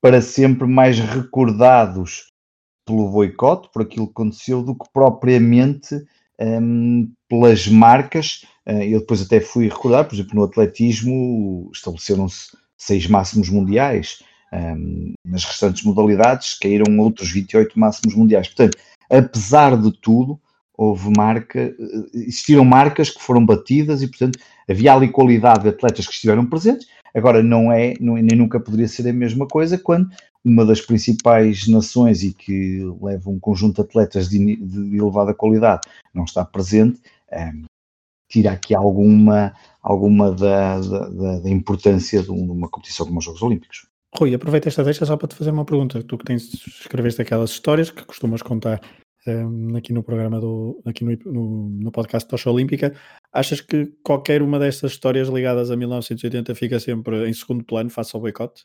para 0.00 0.22
sempre 0.22 0.66
mais 0.66 0.98
recordados 0.98 2.28
pelo 2.86 3.10
boicote, 3.10 3.68
por 3.72 3.82
aquilo 3.82 4.06
que 4.06 4.12
aconteceu, 4.12 4.62
do 4.62 4.74
que 4.74 4.86
propriamente 4.92 5.96
um, 6.40 7.12
pelas 7.28 7.66
marcas. 7.66 8.44
Uh, 8.66 8.82
eu 8.82 9.00
depois 9.00 9.22
até 9.22 9.40
fui 9.40 9.68
recordar, 9.68 10.04
por 10.04 10.14
exemplo, 10.14 10.34
no 10.34 10.44
atletismo 10.44 11.70
estabeleceram-se 11.72 12.56
seis 12.76 13.06
máximos 13.06 13.48
mundiais. 13.48 14.22
Um, 14.52 15.12
nas 15.24 15.44
restantes 15.44 15.82
modalidades 15.82 16.54
caíram 16.54 16.98
outros 16.98 17.30
28 17.30 17.78
máximos 17.78 18.14
mundiais. 18.14 18.46
Portanto, 18.48 18.78
apesar 19.10 19.76
de 19.76 19.92
tudo, 20.00 20.40
houve 20.76 21.10
marca, 21.16 21.58
eh, 21.58 21.74
existiram 22.14 22.64
marcas 22.64 23.10
que 23.10 23.22
foram 23.22 23.44
batidas 23.44 24.02
e, 24.02 24.08
portanto, 24.08 24.38
havia 24.68 24.92
ali 24.92 25.08
qualidade 25.08 25.62
de 25.62 25.70
atletas 25.70 26.06
que 26.06 26.12
estiveram 26.12 26.44
presentes. 26.46 26.86
Agora, 27.14 27.42
não 27.42 27.72
é, 27.72 27.94
não, 27.98 28.14
nem 28.14 28.36
nunca 28.36 28.60
poderia 28.60 28.86
ser 28.86 29.08
a 29.08 29.12
mesma 29.12 29.46
coisa 29.46 29.78
quando 29.78 30.10
uma 30.44 30.64
das 30.64 30.80
principais 30.80 31.66
nações 31.66 32.22
e 32.22 32.32
que 32.32 32.80
leva 33.00 33.30
um 33.30 33.38
conjunto 33.38 33.76
de 33.76 33.80
atletas 33.80 34.28
de, 34.28 34.56
de 34.56 34.96
elevada 34.96 35.34
qualidade 35.34 35.80
não 36.14 36.24
está 36.24 36.44
presente, 36.44 37.00
um, 37.32 37.64
tira 38.28 38.52
aqui 38.52 38.74
alguma, 38.74 39.54
alguma 39.82 40.32
da, 40.32 40.80
da, 40.80 41.38
da 41.40 41.50
importância 41.50 42.22
de 42.22 42.30
uma 42.30 42.68
competição 42.68 43.06
como 43.06 43.18
os 43.18 43.24
Jogos 43.24 43.42
Olímpicos. 43.42 43.86
Rui, 44.18 44.34
aproveita 44.34 44.68
esta 44.68 44.82
deixa 44.82 45.04
só 45.04 45.16
para 45.16 45.28
te 45.28 45.34
fazer 45.34 45.50
uma 45.50 45.64
pergunta. 45.64 46.02
Tu 46.02 46.18
que 46.18 46.24
tens, 46.24 46.52
escreveste 46.54 47.20
aquelas 47.20 47.50
histórias 47.50 47.90
que 47.90 48.04
costumas 48.04 48.42
contar 48.42 48.80
um, 49.26 49.76
aqui 49.76 49.92
no 49.92 50.02
programa 50.02 50.40
do 50.40 50.80
aqui 50.86 51.04
no, 51.04 51.16
no, 51.32 51.68
no 51.68 51.92
podcast 51.92 52.28
Tocha 52.28 52.50
Olímpica, 52.50 52.94
achas 53.32 53.60
que 53.60 53.92
qualquer 54.02 54.40
uma 54.40 54.58
destas 54.58 54.92
histórias 54.92 55.28
ligadas 55.28 55.70
a 55.70 55.76
1980 55.76 56.54
fica 56.54 56.80
sempre 56.80 57.28
em 57.28 57.32
segundo 57.32 57.64
plano 57.64 57.90
face 57.90 58.14
ao 58.14 58.20
boicote? 58.20 58.64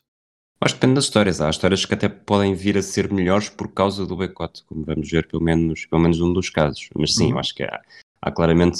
Acho 0.60 0.74
que 0.74 0.80
depende 0.80 0.94
das 0.94 1.04
histórias. 1.04 1.40
Há 1.40 1.50
histórias 1.50 1.84
que 1.84 1.94
até 1.94 2.08
podem 2.08 2.54
vir 2.54 2.78
a 2.78 2.82
ser 2.82 3.12
melhores 3.12 3.48
por 3.48 3.68
causa 3.72 4.06
do 4.06 4.16
boicote, 4.16 4.64
como 4.64 4.84
vamos 4.84 5.10
ver 5.10 5.26
pelo 5.26 5.42
menos, 5.42 5.86
pelo 5.86 6.00
menos 6.00 6.20
um 6.20 6.32
dos 6.32 6.48
casos. 6.48 6.88
Mas 6.96 7.14
sim, 7.14 7.24
uhum. 7.24 7.30
eu 7.32 7.38
acho 7.40 7.52
que 7.52 7.64
há, 7.64 7.82
há, 8.22 8.30
claramente, 8.32 8.78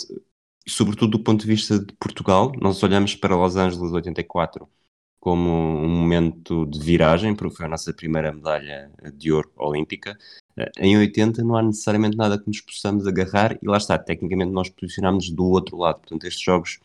sobretudo 0.67 1.19
do 1.19 1.25
ponto 1.25 1.43
de 1.43 1.49
vista 1.49 1.79
de 1.79 1.93
Portugal, 1.95 2.53
nós 2.61 2.83
olhamos 2.83 3.15
para 3.17 3.37
Los 3.37 3.57
Angeles 3.57 3.93
84 3.93 4.69
como 5.21 5.51
um 5.51 5.89
momento 5.89 6.67
de 6.67 6.81
viragem, 6.81 7.35
porque 7.37 7.57
foi 7.57 7.67
a 7.67 7.69
nossa 7.69 7.95
primeira 7.95 8.33
medalha 8.33 8.91
de 9.15 9.33
ouro 9.33 9.53
olímpica. 9.57 10.19
Eh, 10.59 10.71
em 10.79 10.99
80 10.99 11.45
não 11.45 11.57
há 11.57 11.63
necessariamente 11.63 12.17
nada 12.17 12.39
que 12.39 12.49
nos 12.49 12.61
possamos 12.61 13.07
agarrar 13.07 13.57
e 13.63 13.69
lá 13.69 13.77
está, 13.77 13.99
tecnicamente 13.99 14.51
nós 14.53 14.69
posicionámos 14.69 15.31
do 15.31 15.45
outro 15.45 15.77
lado. 15.79 16.01
Portanto, 16.01 16.25
estes 16.27 16.43
jogos 16.43 16.81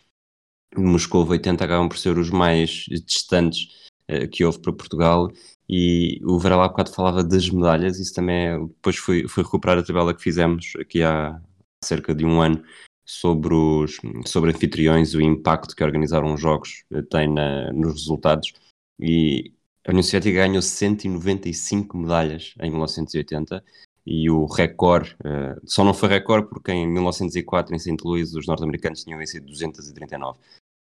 de 0.75 0.81
Moscou 0.83 1.27
80 1.27 1.65
acabam 1.65 1.89
por 1.89 1.97
ser 1.97 2.17
os 2.17 2.29
mais 2.29 2.85
distantes 3.05 3.89
eh, 4.07 4.27
que 4.27 4.45
houve 4.45 4.59
para 4.59 4.73
Portugal 4.73 5.31
e 5.69 6.21
o 6.23 6.39
Varela 6.39 6.65
há 6.65 6.69
bocado 6.69 6.93
falava 6.93 7.23
das 7.23 7.49
medalhas, 7.49 7.99
isso 7.99 8.13
também 8.13 8.47
é, 8.47 8.59
depois 8.59 8.97
fui 8.97 9.25
recuperar 9.35 9.77
a 9.77 9.83
tabela 9.83 10.13
que 10.13 10.21
fizemos 10.21 10.73
aqui 10.79 11.03
há 11.03 11.41
cerca 11.83 12.13
de 12.13 12.25
um 12.25 12.41
ano 12.41 12.63
sobre 13.05 13.53
os 13.53 13.97
sobre 14.25 14.51
anfitriões, 14.51 15.13
o 15.13 15.21
impacto 15.21 15.75
que 15.75 15.83
organizaram 15.83 16.33
os 16.33 16.41
jogos 16.41 16.83
eh, 16.91 17.01
tem 17.03 17.33
na, 17.33 17.71
nos 17.71 17.93
resultados 17.93 18.53
e 18.99 19.53
a 19.85 19.91
União 19.91 20.03
Soviética 20.03 20.45
ganhou 20.45 20.61
195 20.61 21.97
medalhas 21.97 22.53
em 22.59 22.69
1980 22.69 23.63
e 24.05 24.29
o 24.29 24.45
recorde, 24.45 25.15
uh, 25.21 25.61
só 25.65 25.83
não 25.83 25.93
foi 25.93 26.09
recorde 26.09 26.47
porque 26.49 26.71
em 26.71 26.87
1904 26.87 27.75
em 27.75 27.79
St. 27.79 27.97
Louis 28.03 28.33
os 28.33 28.47
norte-americanos 28.47 29.03
tinham 29.03 29.19
vencido 29.19 29.45
239 29.45 30.37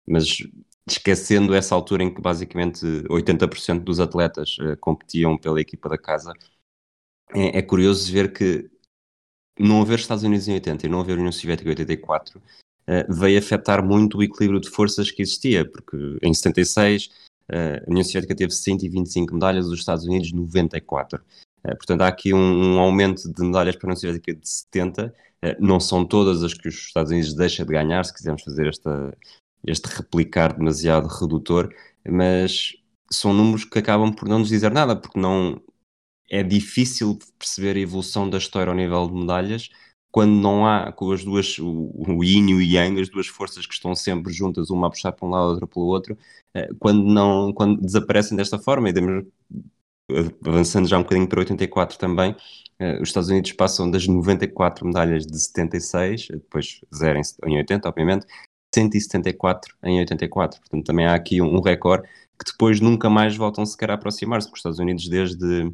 mas 0.07 0.39
esquecendo 0.89 1.55
essa 1.55 1.75
altura 1.75 2.05
em 2.05 2.15
que 2.15 2.21
basicamente 2.21 2.85
80% 3.11 3.81
dos 3.81 3.99
atletas 3.99 4.57
uh, 4.59 4.77
competiam 4.79 5.37
pela 5.37 5.61
equipa 5.61 5.89
da 5.89 5.99
casa, 5.99 6.33
é, 7.35 7.59
é, 7.59 7.63
curioso 7.63 8.11
ver 8.13 8.33
que 8.33 8.71
não 9.59 9.83
haver 9.83 9.99
Estados 9.99 10.25
Unidos 10.25 10.49
em 10.49 10.55
80 10.55 10.87
e 10.87 10.89
não 10.89 11.01
haver 11.01 11.17
União 11.17 11.33
Soviética 11.33 11.69
em 11.69 11.73
84 11.73 12.39
uh, 12.39 12.43
eh, 12.87 13.07
veio 13.09 13.39
afetar 13.39 13.85
muito 13.85 14.19
o 14.19 14.23
equilíbrio 14.23 14.61
de 14.61 14.71
forças 14.71 15.11
que 15.11 15.23
existia, 15.23 15.65
porque 15.65 15.97
em 16.23 16.33
76 16.33 17.07
uh, 17.07 17.11
eh, 17.49 17.85
a 17.87 17.91
União 17.91 18.05
Soviética 18.05 18.35
teve 18.35 18.53
125 18.53 19.35
medalhas, 19.35 19.67
os 19.67 19.79
Estados 19.79 20.05
Unidos 20.05 20.33
94. 20.33 21.21
portanto, 21.63 22.03
há 22.03 22.09
aqui 22.09 22.33
um, 22.33 22.75
um, 22.77 22.79
aumento 22.79 23.33
de 23.33 23.43
medalhas 23.43 23.77
para 23.77 23.87
a 23.87 23.89
União 23.89 24.01
Soviética 24.01 24.35
de 24.35 24.49
70. 24.49 25.15
não 25.59 25.81
são 25.81 26.05
todas 26.05 26.43
as 26.43 26.55
que 26.55 26.69
os 26.69 26.75
Estados 26.75 27.11
Unidos 27.11 27.35
deixam 27.35 27.67
de 27.67 27.73
ganhar, 27.73 28.05
se 28.05 28.15
quisermos 28.15 28.43
fazer 28.43 28.69
esta, 28.69 29.17
este 29.67 29.87
replicar 29.87 30.57
demasiado 30.57 31.09
redutor, 31.09 31.73
mas 32.09 32.75
são 33.11 33.33
números 33.33 33.65
que 33.65 33.79
acabam 33.79 34.13
por 34.13 34.29
não 34.29 34.41
nos 34.41 34.49
dizer 34.49 34.71
nada, 34.71 34.95
porque 34.97 35.19
não 35.19 35.61
é 36.29 36.43
difícil 36.43 37.19
perceber 37.39 37.77
a 37.77 37.81
evolução 37.81 38.29
da 38.29 38.39
história 38.39 38.71
ao 38.71 38.77
nível 38.77 39.07
de 39.09 39.15
medalhas 39.15 39.71
quando 40.17 40.33
não 40.33 40.67
há 40.67 40.91
com 40.93 41.13
as 41.13 41.23
duas, 41.23 41.59
o, 41.59 41.91
o 41.95 42.25
yin 42.25 42.49
e 42.49 42.55
o 42.55 42.63
yang, 42.63 42.99
as 43.03 43.11
duas 43.11 43.27
forças 43.27 43.67
que 43.67 43.75
estão 43.75 43.95
sempre 43.95 44.33
juntas, 44.33 44.71
uma 44.71 44.87
a 44.87 44.91
puxar 44.91 45.13
para 45.13 45.29
um 45.29 45.31
lado, 45.31 45.45
a 45.45 45.49
outra 45.49 45.67
pelo 45.67 45.85
outro, 45.85 46.19
eh, 46.55 46.71
quando 46.79 47.05
não, 47.05 47.53
quando 47.53 47.83
desaparecem 47.83 48.35
desta 48.35 48.59
forma, 48.59 48.89
e 48.89 48.95
demos, 48.95 49.27
avançando 50.43 50.89
já 50.89 50.97
um 50.99 51.03
bocadinho 51.03 51.29
para 51.29 51.41
84 51.41 51.99
também, 51.99 52.35
eh, 52.79 52.99
os 53.03 53.11
Estados 53.11 53.29
Unidos 53.29 53.53
passam 53.53 53.91
das 53.91 54.07
94 54.07 54.87
medalhas 54.87 55.27
de 55.27 55.39
76, 55.39 56.29
depois 56.31 56.81
zero 56.95 57.21
em 57.47 57.59
80, 57.59 57.87
obviamente, 57.87 58.27
174 58.75 59.77
em 59.85 59.99
84. 59.99 60.61
Portanto, 60.61 60.87
também 60.87 61.05
há 61.05 61.15
aqui 61.15 61.43
um 61.43 61.61
recorde 61.61 62.09
que 62.39 62.51
depois 62.53 62.81
nunca 62.81 63.11
mais 63.11 63.37
voltam 63.37 63.67
sequer 63.67 63.91
a 63.91 63.95
aproximar-se, 63.95 64.49
porque 64.49 64.57
os 64.57 64.61
Estados 64.61 64.79
Unidos, 64.79 65.09
desde 65.11 65.71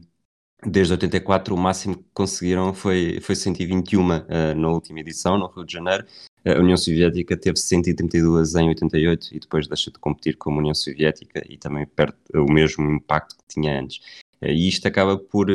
desde 0.65 0.93
84 0.93 1.55
o 1.55 1.59
máximo 1.59 1.97
que 1.97 2.05
conseguiram 2.15 2.73
foi, 2.73 3.21
foi 3.21 3.35
121 3.35 4.01
uh, 4.01 4.21
na 4.57 4.69
última 4.69 5.01
edição, 5.01 5.39
no 5.39 5.47
Rio 5.47 5.65
de 5.65 5.73
Janeiro. 5.73 6.05
A 6.45 6.59
União 6.59 6.77
Soviética 6.77 7.37
teve 7.37 7.59
132 7.59 8.55
em 8.57 8.69
88 8.69 9.29
e 9.33 9.41
depois 9.41 9.69
deixa 9.69 9.91
de 9.91 9.99
competir 9.99 10.37
com 10.37 10.53
a 10.53 10.59
União 10.59 10.75
Soviética 10.75 11.45
e 11.49 11.57
também 11.57 11.87
perde 11.87 12.17
o 12.35 12.51
mesmo 12.51 12.91
impacto 12.91 13.37
que 13.37 13.55
tinha 13.55 13.81
antes. 13.81 13.99
Uh, 14.41 14.47
e 14.47 14.69
isto 14.69 14.87
acaba 14.87 15.17
por, 15.19 15.47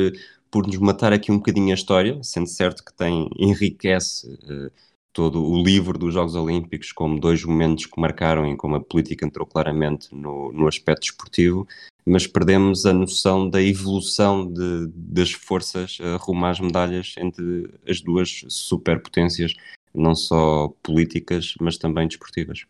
por 0.50 0.66
nos 0.66 0.78
matar 0.78 1.12
aqui 1.12 1.32
um 1.32 1.38
bocadinho 1.38 1.70
a 1.70 1.74
história, 1.74 2.22
sendo 2.22 2.46
certo 2.46 2.84
que 2.84 2.92
tem, 2.92 3.28
enriquece 3.38 4.26
uh, 4.26 4.70
todo 5.12 5.42
o 5.44 5.62
livro 5.62 5.98
dos 5.98 6.14
Jogos 6.14 6.34
Olímpicos 6.34 6.92
como 6.92 7.18
dois 7.18 7.42
momentos 7.44 7.86
que 7.86 8.00
marcaram 8.00 8.46
e 8.46 8.56
como 8.56 8.76
a 8.76 8.80
política 8.80 9.26
entrou 9.26 9.46
claramente 9.46 10.14
no, 10.14 10.52
no 10.52 10.68
aspecto 10.68 11.04
esportivo, 11.04 11.66
mas 12.08 12.26
perdemos 12.26 12.86
a 12.86 12.92
noção 12.92 13.48
da 13.48 13.62
evolução 13.62 14.50
de, 14.50 14.88
das 14.94 15.32
forças 15.32 15.98
rumo 16.20 16.46
às 16.46 16.60
medalhas 16.60 17.14
entre 17.18 17.70
as 17.86 18.00
duas 18.00 18.44
superpotências, 18.48 19.54
não 19.94 20.14
só 20.14 20.68
políticas, 20.82 21.54
mas 21.60 21.76
também 21.76 22.06
desportivas. 22.08 22.64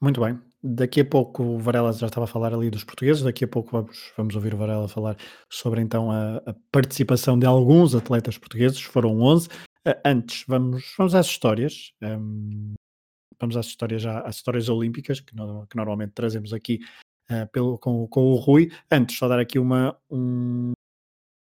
Muito 0.00 0.20
bem. 0.20 0.38
Daqui 0.62 1.00
a 1.00 1.04
pouco 1.04 1.42
o 1.42 1.58
Varela 1.58 1.92
já 1.92 2.06
estava 2.06 2.24
a 2.24 2.28
falar 2.28 2.52
ali 2.52 2.68
dos 2.70 2.82
portugueses, 2.82 3.22
daqui 3.22 3.44
a 3.44 3.48
pouco 3.48 3.70
vamos, 3.70 4.12
vamos 4.16 4.34
ouvir 4.34 4.54
o 4.54 4.56
Varela 4.56 4.88
falar 4.88 5.16
sobre 5.48 5.80
então 5.80 6.10
a, 6.10 6.38
a 6.38 6.54
participação 6.72 7.38
de 7.38 7.46
alguns 7.46 7.94
atletas 7.94 8.36
portugueses, 8.36 8.80
foram 8.80 9.20
11. 9.20 9.48
Uh, 9.48 9.94
antes, 10.04 10.44
vamos, 10.48 10.94
vamos 10.96 11.14
às 11.14 11.26
histórias. 11.26 11.92
Um, 12.02 12.74
vamos 13.40 13.56
às 13.56 13.66
histórias 13.66 14.04
às 14.04 14.36
histórias 14.36 14.68
olímpicas 14.68 15.20
que, 15.20 15.34
no, 15.34 15.64
que 15.68 15.76
normalmente 15.76 16.12
trazemos 16.12 16.52
aqui 16.52 16.80
uh, 17.30 17.46
pelo, 17.52 17.78
com, 17.78 18.06
com 18.08 18.32
o 18.32 18.36
Rui. 18.36 18.70
Antes, 18.90 19.16
só 19.16 19.28
dar 19.28 19.38
aqui 19.38 19.58
uma, 19.58 19.96
um, 20.10 20.72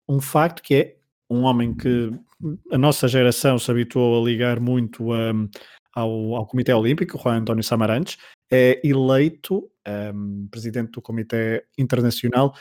um 0.09 0.21
facto 0.21 0.63
que 0.63 0.75
é 0.75 0.97
um 1.29 1.43
homem 1.43 1.75
que 1.75 2.11
a 2.73 2.79
nossa 2.79 3.07
geração 3.07 3.59
se 3.59 3.71
habituou 3.71 4.21
a 4.21 4.27
ligar 4.27 4.59
muito 4.59 5.13
um, 5.13 5.49
ao, 6.01 6.37
ao 6.37 6.47
Comitê 6.47 6.73
Olímpico, 6.73 7.19
Juan 7.19 7.39
António 7.39 7.63
Samarantes, 7.63 8.19
é 8.53 8.81
eleito 8.85 9.71
um, 10.15 10.49
presidente 10.51 10.91
do 10.93 11.01
Comitê 11.01 11.65
Internacional 11.79 12.55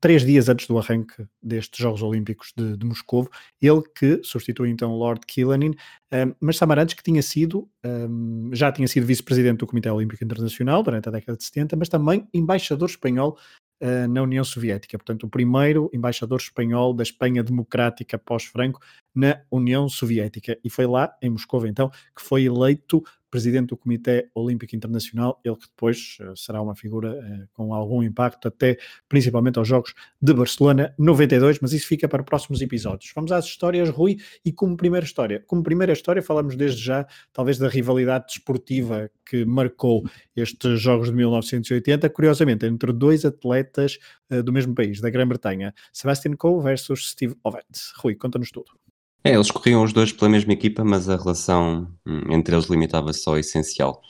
três 0.00 0.24
dias 0.24 0.48
antes 0.48 0.66
do 0.66 0.78
arranque 0.78 1.26
destes 1.42 1.78
Jogos 1.78 2.02
Olímpicos 2.02 2.52
de, 2.56 2.76
de 2.76 2.86
Moscou, 2.86 3.28
ele 3.60 3.82
que 3.94 4.20
substitui 4.24 4.70
então 4.70 4.94
Lord 4.94 5.20
Killanin, 5.26 5.74
um, 6.12 6.34
mas 6.40 6.56
Samarantes 6.56 6.94
que 6.94 7.02
tinha 7.02 7.22
sido, 7.22 7.68
um, 7.84 8.50
já 8.52 8.72
tinha 8.72 8.88
sido 8.88 9.06
vice-presidente 9.06 9.58
do 9.58 9.66
Comitê 9.66 9.90
Olímpico 9.90 10.24
Internacional 10.24 10.82
durante 10.82 11.08
a 11.08 11.12
década 11.12 11.36
de 11.36 11.44
70, 11.44 11.76
mas 11.76 11.88
também 11.88 12.26
embaixador 12.32 12.88
espanhol 12.88 13.38
uh, 13.82 14.08
na 14.08 14.22
União 14.22 14.44
Soviética, 14.44 14.96
portanto 14.96 15.24
o 15.24 15.28
primeiro 15.28 15.90
embaixador 15.92 16.40
espanhol 16.40 16.94
da 16.94 17.02
Espanha 17.02 17.42
democrática 17.42 18.18
pós-Franco 18.18 18.80
na 19.14 19.40
União 19.50 19.88
Soviética, 19.88 20.58
e 20.64 20.70
foi 20.70 20.86
lá, 20.86 21.14
em 21.22 21.30
Moscou 21.30 21.66
então, 21.66 21.90
que 22.14 22.22
foi 22.22 22.44
eleito 22.44 23.02
presidente 23.32 23.68
do 23.68 23.78
Comitê 23.78 24.28
Olímpico 24.34 24.76
Internacional, 24.76 25.40
ele 25.42 25.56
que 25.56 25.66
depois 25.66 26.18
uh, 26.20 26.36
será 26.36 26.60
uma 26.60 26.74
figura 26.74 27.14
uh, 27.14 27.48
com 27.54 27.72
algum 27.72 28.02
impacto, 28.02 28.46
até 28.46 28.76
principalmente 29.08 29.58
aos 29.58 29.66
Jogos 29.66 29.94
de 30.20 30.34
Barcelona 30.34 30.94
92, 30.98 31.58
mas 31.60 31.72
isso 31.72 31.86
fica 31.86 32.06
para 32.06 32.22
próximos 32.22 32.60
episódios. 32.60 33.10
Vamos 33.14 33.32
às 33.32 33.46
histórias, 33.46 33.88
Rui, 33.88 34.18
e 34.44 34.52
como 34.52 34.76
primeira 34.76 35.06
história. 35.06 35.42
Como 35.46 35.62
primeira 35.62 35.94
história, 35.94 36.22
falamos 36.22 36.56
desde 36.56 36.84
já, 36.84 37.06
talvez, 37.32 37.56
da 37.56 37.68
rivalidade 37.68 38.26
desportiva 38.26 39.10
que 39.24 39.46
marcou 39.46 40.04
estes 40.36 40.78
Jogos 40.78 41.08
de 41.08 41.14
1980, 41.14 42.10
curiosamente, 42.10 42.66
entre 42.66 42.92
dois 42.92 43.24
atletas 43.24 43.98
uh, 44.30 44.42
do 44.42 44.52
mesmo 44.52 44.74
país, 44.74 45.00
da 45.00 45.08
Grã-Bretanha, 45.08 45.72
Sebastian 45.90 46.36
Coe 46.36 46.62
versus 46.62 47.12
Steve 47.12 47.34
Ovett. 47.42 47.64
Rui, 47.96 48.14
conta-nos 48.14 48.50
tudo. 48.50 48.81
É, 49.24 49.34
eles 49.34 49.50
corriam 49.50 49.84
os 49.84 49.92
dois 49.92 50.12
pela 50.12 50.28
mesma 50.28 50.52
equipa, 50.52 50.84
mas 50.84 51.08
a 51.08 51.16
relação 51.16 51.88
hum, 52.04 52.32
entre 52.32 52.56
eles 52.56 52.66
limitava-se 52.66 53.28
ao 53.28 53.38
essencial. 53.38 54.02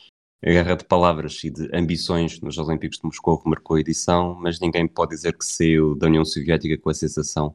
A 0.42 0.50
guerra 0.50 0.74
de 0.74 0.84
palavras 0.84 1.44
e 1.44 1.50
de 1.50 1.68
ambições 1.72 2.40
nos 2.40 2.56
Olímpicos 2.56 2.98
de 2.98 3.04
Moscou 3.04 3.40
marcou 3.44 3.76
a 3.76 3.80
edição, 3.80 4.34
mas 4.34 4.58
ninguém 4.58 4.88
pode 4.88 5.10
dizer 5.10 5.36
que 5.36 5.44
saiu 5.44 5.94
da 5.94 6.06
União 6.06 6.24
Soviética 6.24 6.78
com 6.78 6.88
a 6.88 6.94
sensação 6.94 7.54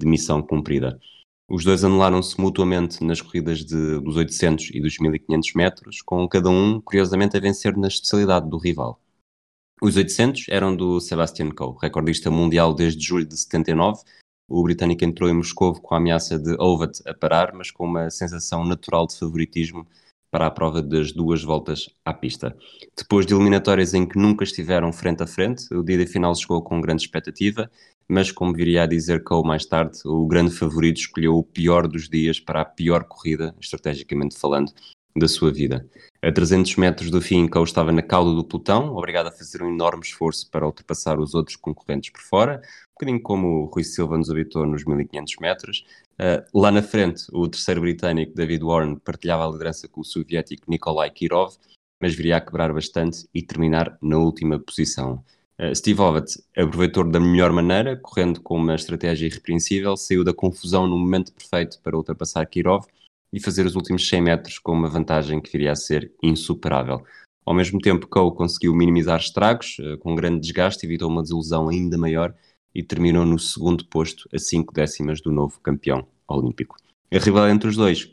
de 0.00 0.06
missão 0.06 0.42
cumprida. 0.42 1.00
Os 1.48 1.64
dois 1.64 1.84
anularam-se 1.84 2.38
mutuamente 2.40 3.04
nas 3.04 3.20
corridas 3.20 3.64
de, 3.64 4.00
dos 4.00 4.16
800 4.16 4.70
e 4.74 4.80
dos 4.80 4.98
1500 4.98 5.54
metros, 5.54 6.02
com 6.02 6.28
cada 6.28 6.50
um, 6.50 6.80
curiosamente, 6.80 7.36
a 7.36 7.40
vencer 7.40 7.76
na 7.76 7.86
especialidade 7.86 8.50
do 8.50 8.58
rival. 8.58 9.00
Os 9.80 9.96
800 9.96 10.46
eram 10.48 10.74
do 10.74 11.00
Sebastian 11.00 11.50
Coe, 11.50 11.76
recordista 11.80 12.30
mundial 12.30 12.74
desde 12.74 13.06
julho 13.06 13.24
de 13.24 13.36
79, 13.36 14.02
o 14.48 14.62
britânico 14.62 15.04
entrou 15.04 15.28
em 15.28 15.34
Moscou 15.34 15.74
com 15.74 15.94
a 15.94 15.98
ameaça 15.98 16.38
deOvat 16.38 17.02
a 17.06 17.14
parar, 17.14 17.52
mas 17.52 17.70
com 17.70 17.84
uma 17.84 18.10
sensação 18.10 18.64
natural 18.64 19.06
de 19.06 19.18
favoritismo 19.18 19.86
para 20.30 20.46
a 20.46 20.50
prova 20.50 20.82
das 20.82 21.12
duas 21.12 21.42
voltas 21.42 21.88
à 22.04 22.12
pista. 22.12 22.56
Depois 22.96 23.24
de 23.26 23.34
eliminatórias 23.34 23.94
em 23.94 24.06
que 24.06 24.18
nunca 24.18 24.44
estiveram 24.44 24.92
frente 24.92 25.22
a 25.22 25.26
frente, 25.26 25.72
o 25.74 25.82
dia 25.82 25.98
da 25.98 26.06
final 26.06 26.34
chegou 26.34 26.62
com 26.62 26.80
grande 26.80 27.02
expectativa, 27.02 27.70
mas 28.08 28.30
como 28.30 28.52
viria 28.52 28.82
a 28.82 28.86
dizer 28.86 29.24
Cole 29.24 29.46
mais 29.46 29.66
tarde, 29.66 29.98
o 30.04 30.26
grande 30.26 30.52
favorito 30.52 30.98
escolheu 30.98 31.36
o 31.36 31.42
pior 31.42 31.88
dos 31.88 32.08
dias 32.08 32.38
para 32.38 32.60
a 32.60 32.64
pior 32.64 33.04
corrida, 33.04 33.54
estrategicamente 33.60 34.38
falando, 34.38 34.72
da 35.18 35.28
sua 35.28 35.52
vida. 35.52 35.88
A 36.22 36.32
300 36.32 36.76
metros 36.76 37.10
do 37.10 37.20
fim, 37.20 37.46
Cole 37.46 37.64
estava 37.64 37.92
na 37.92 38.02
cauda 38.02 38.34
do 38.34 38.44
pelotão, 38.44 38.96
obrigado 38.96 39.28
a 39.28 39.32
fazer 39.32 39.62
um 39.62 39.68
enorme 39.68 40.02
esforço 40.02 40.50
para 40.50 40.66
ultrapassar 40.66 41.18
os 41.18 41.34
outros 41.34 41.56
concorrentes 41.56 42.10
por 42.10 42.20
fora, 42.20 42.62
bocadinho 42.98 43.22
como 43.22 43.46
o 43.46 43.64
Rui 43.66 43.84
Silva 43.84 44.16
nos 44.16 44.30
habitou 44.30 44.66
nos 44.66 44.84
1500 44.84 45.36
metros. 45.40 45.84
Uh, 46.14 46.58
lá 46.58 46.70
na 46.70 46.82
frente, 46.82 47.24
o 47.32 47.46
terceiro 47.46 47.82
britânico, 47.82 48.34
David 48.34 48.64
Warren, 48.64 48.96
partilhava 48.96 49.46
a 49.46 49.50
liderança 49.50 49.86
com 49.86 50.00
o 50.00 50.04
soviético 50.04 50.64
Nikolai 50.68 51.10
Kirov, 51.10 51.54
mas 52.00 52.14
viria 52.14 52.38
a 52.38 52.40
quebrar 52.40 52.72
bastante 52.72 53.28
e 53.34 53.42
terminar 53.42 53.98
na 54.00 54.16
última 54.16 54.58
posição. 54.58 55.22
Uh, 55.60 55.74
Steve 55.74 56.00
Ovett 56.00 56.42
aproveitou 56.56 57.04
da 57.04 57.20
melhor 57.20 57.52
maneira, 57.52 57.96
correndo 57.96 58.40
com 58.40 58.56
uma 58.56 58.74
estratégia 58.74 59.26
irrepreensível, 59.26 59.96
saiu 59.96 60.24
da 60.24 60.32
confusão 60.32 60.86
no 60.86 60.98
momento 60.98 61.32
perfeito 61.32 61.78
para 61.82 61.96
ultrapassar 61.96 62.46
Kirov 62.46 62.86
e 63.32 63.40
fazer 63.40 63.66
os 63.66 63.74
últimos 63.74 64.08
100 64.08 64.22
metros 64.22 64.58
com 64.58 64.72
uma 64.72 64.88
vantagem 64.88 65.40
que 65.40 65.50
viria 65.50 65.72
a 65.72 65.76
ser 65.76 66.12
insuperável. 66.22 67.04
Ao 67.44 67.54
mesmo 67.54 67.78
tempo, 67.78 68.08
Coe 68.08 68.34
conseguiu 68.34 68.74
minimizar 68.74 69.20
estragos, 69.20 69.76
uh, 69.78 69.96
com 69.98 70.14
grande 70.14 70.40
desgaste, 70.40 70.84
evitou 70.84 71.08
uma 71.08 71.22
desilusão 71.22 71.68
ainda 71.68 71.96
maior 71.96 72.34
e 72.74 72.82
terminou 72.82 73.24
no 73.24 73.38
segundo 73.38 73.86
posto, 73.86 74.28
a 74.34 74.38
5 74.38 74.74
décimas 74.74 75.20
do 75.20 75.30
novo 75.30 75.60
campeão 75.60 76.06
olímpico. 76.28 76.76
A 77.12 77.18
rivalidade 77.18 77.54
entre 77.54 77.68
os 77.68 77.76
dois, 77.76 78.10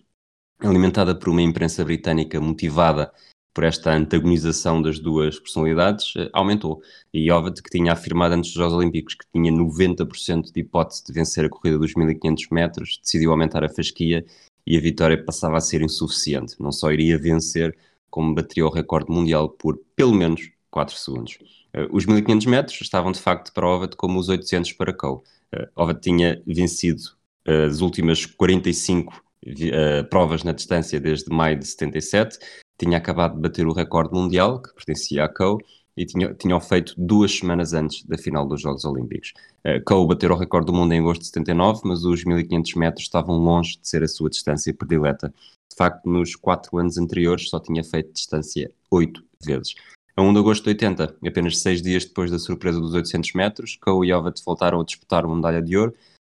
alimentada 0.60 1.16
por 1.16 1.30
uma 1.30 1.42
imprensa 1.42 1.84
britânica 1.84 2.40
motivada 2.40 3.12
por 3.54 3.64
esta 3.64 3.94
antagonização 3.94 4.82
das 4.82 5.00
duas 5.00 5.40
personalidades, 5.40 6.14
eh, 6.18 6.30
aumentou. 6.34 6.82
E 7.14 7.32
Ovid, 7.32 7.62
que 7.62 7.70
tinha 7.70 7.94
afirmado 7.94 8.34
antes 8.34 8.52
dos 8.52 8.58
Jogos 8.58 8.74
Olímpicos 8.74 9.14
que 9.14 9.26
tinha 9.32 9.52
90% 9.52 10.52
de 10.52 10.62
hipótese 10.62 11.04
de 11.06 11.14
vencer 11.14 11.46
a 11.46 11.50
corrida 11.50 11.78
dos 11.78 11.94
1500 11.94 12.50
metros, 12.50 13.00
decidiu 13.02 13.32
aumentar 13.32 13.64
a 13.64 13.70
fasquia 13.70 14.26
e 14.66 14.78
a 14.78 14.82
vitória 14.82 15.22
passava 15.22 15.58
a 15.58 15.62
ser 15.62 15.82
insuficiente. 15.82 16.56
Não 16.60 16.72
só 16.72 16.92
iria 16.92 17.18
vencer, 17.18 17.76
como 18.10 18.36
bateria 18.36 18.66
o 18.66 18.70
recorde 18.70 19.12
mundial 19.12 19.50
por 19.50 19.80
pelo 19.96 20.14
menos 20.14 20.52
4 20.70 20.96
segundos. 20.96 21.38
Uh, 21.74 21.96
os 21.96 22.06
1500 22.06 22.46
metros 22.46 22.82
estavam 22.82 23.12
de 23.12 23.20
facto 23.20 23.52
para 23.52 23.68
Ovid 23.68 23.96
como 23.96 24.20
os 24.20 24.30
800 24.30 24.74
para 24.74 24.94
Coe. 24.94 25.18
Uh, 25.54 25.68
Ovid 25.76 26.00
tinha 26.00 26.42
vencido 26.46 27.02
uh, 27.48 27.66
as 27.68 27.82
últimas 27.82 28.26
45 28.26 29.14
uh, 29.14 30.08
provas 30.10 30.44
na 30.44 30.52
distância 30.52 31.00
desde 31.00 31.34
maio 31.34 31.58
de 31.58 31.66
77, 31.66 32.38
tinha 32.78 32.98
acabado 32.98 33.36
de 33.36 33.42
bater 33.42 33.66
o 33.66 33.74
recorde 33.74 34.14
mundial 34.14 34.62
que 34.62 34.74
pertencia 34.74 35.24
a 35.24 35.30
Coe 35.30 35.58
e 35.96 36.06
tinha, 36.06 36.34
tinha 36.34 36.60
feito 36.60 36.94
duas 36.98 37.32
semanas 37.32 37.74
antes 37.74 38.04
da 38.06 38.18
final 38.18 38.46
dos 38.48 38.62
Jogos 38.62 38.86
Olímpicos. 38.86 39.34
Uh, 39.66 39.84
Coe 39.86 40.08
bateu 40.08 40.32
o 40.32 40.38
recorde 40.38 40.68
do 40.68 40.74
mundo 40.74 40.94
em 40.94 41.00
agosto 41.00 41.22
de 41.22 41.28
79, 41.28 41.82
mas 41.86 42.04
os 42.04 42.24
1500 42.24 42.74
metros 42.76 43.06
estavam 43.06 43.38
longe 43.38 43.78
de 43.80 43.88
ser 43.88 44.04
a 44.04 44.08
sua 44.08 44.30
distância 44.30 44.74
predileta. 44.74 45.34
De 45.70 45.76
facto, 45.76 46.08
nos 46.08 46.36
quatro 46.36 46.78
anos 46.78 46.98
anteriores 46.98 47.50
só 47.50 47.60
tinha 47.60 47.84
feito 47.84 48.14
distância 48.14 48.72
oito 48.92 49.24
vezes. 49.44 49.76
A 50.16 50.22
1 50.22 50.34
de 50.34 50.40
agosto 50.40 50.64
de 50.64 50.70
80, 50.70 51.16
apenas 51.26 51.58
seis 51.60 51.82
dias 51.82 52.06
depois 52.06 52.30
da 52.30 52.38
surpresa 52.38 52.80
dos 52.80 52.94
800 52.94 53.34
metros, 53.34 53.78
Coe 53.82 54.08
e 54.08 54.14
Ovet 54.14 54.44
voltaram 54.46 54.80
a 54.80 54.84
disputar 54.84 55.26
uma 55.26 55.36
medalha 55.36 55.62
de 55.62 55.76
ouro, 55.76 55.94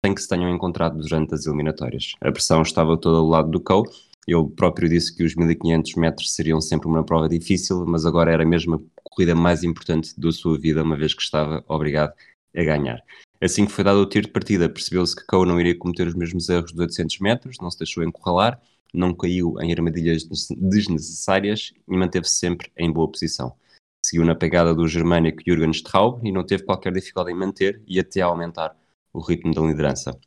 sem 0.04 0.14
que 0.14 0.22
se 0.22 0.28
tenham 0.28 0.48
encontrado 0.54 0.98
durante 0.98 1.34
as 1.34 1.46
eliminatórias. 1.46 2.12
A 2.20 2.30
pressão 2.30 2.62
estava 2.62 2.96
toda 2.96 3.18
do 3.18 3.26
lado 3.26 3.50
do 3.50 3.60
Coe, 3.60 3.84
ele 4.26 4.48
próprio 4.48 4.88
disse 4.88 5.14
que 5.14 5.22
os 5.22 5.34
1500 5.34 5.94
metros 5.96 6.32
seriam 6.32 6.60
sempre 6.60 6.88
uma 6.88 7.04
prova 7.04 7.28
difícil, 7.28 7.84
mas 7.86 8.06
agora 8.06 8.32
era 8.32 8.44
mesmo 8.44 8.86
a 9.03 9.03
corrida 9.14 9.34
mais 9.34 9.62
importante 9.62 10.18
da 10.18 10.32
sua 10.32 10.58
vida, 10.58 10.82
uma 10.82 10.96
vez 10.96 11.14
que 11.14 11.22
estava 11.22 11.64
obrigado 11.68 12.12
a 12.56 12.62
ganhar. 12.62 13.00
Assim 13.40 13.66
que 13.66 13.72
foi 13.72 13.84
dado 13.84 14.00
o 14.00 14.06
tiro 14.06 14.26
de 14.26 14.32
partida, 14.32 14.68
percebeu-se 14.68 15.14
que 15.14 15.26
Coe 15.26 15.46
não 15.46 15.60
iria 15.60 15.76
cometer 15.76 16.06
os 16.06 16.14
mesmos 16.14 16.48
erros 16.48 16.72
dos 16.72 16.80
800 16.80 17.18
metros, 17.20 17.56
não 17.60 17.70
se 17.70 17.78
deixou 17.78 18.02
encurralar, 18.02 18.60
não 18.92 19.14
caiu 19.14 19.56
em 19.60 19.72
armadilhas 19.72 20.24
desnecessárias 20.56 21.72
e 21.88 21.96
manteve-se 21.96 22.36
sempre 22.36 22.70
em 22.76 22.90
boa 22.90 23.10
posição 23.10 23.54
seguiu 24.04 24.24
na 24.26 24.34
pegada 24.34 24.74
do 24.74 24.86
germânico 24.86 25.42
Jürgen 25.46 25.70
Straub 25.70 26.20
e 26.22 26.30
não 26.30 26.44
teve 26.44 26.62
qualquer 26.62 26.92
dificuldade 26.92 27.34
em 27.34 27.38
manter 27.38 27.82
e 27.86 27.98
até 27.98 28.20
aumentar 28.20 28.76
o 29.12 29.20
ritmo 29.20 29.54
da 29.54 29.62
liderança. 29.62 30.18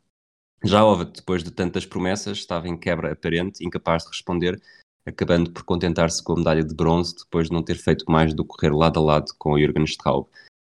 Já 0.64 0.84
Ova, 0.84 1.04
depois 1.04 1.44
de 1.44 1.52
tantas 1.52 1.86
promessas, 1.86 2.38
estava 2.38 2.66
em 2.66 2.76
quebra 2.76 3.12
aparente, 3.12 3.64
incapaz 3.64 4.02
de 4.02 4.08
responder, 4.08 4.60
acabando 5.06 5.50
por 5.50 5.64
contentar-se 5.64 6.22
com 6.22 6.34
a 6.34 6.36
medalha 6.36 6.64
de 6.64 6.74
bronze 6.74 7.14
depois 7.16 7.48
de 7.48 7.52
não 7.52 7.62
ter 7.62 7.76
feito 7.76 8.04
mais 8.08 8.34
do 8.34 8.44
que 8.44 8.48
correr 8.48 8.74
lado 8.74 8.98
a 8.98 9.02
lado 9.02 9.32
com 9.38 9.58
Jürgen 9.58 9.84
Straub 9.84 10.26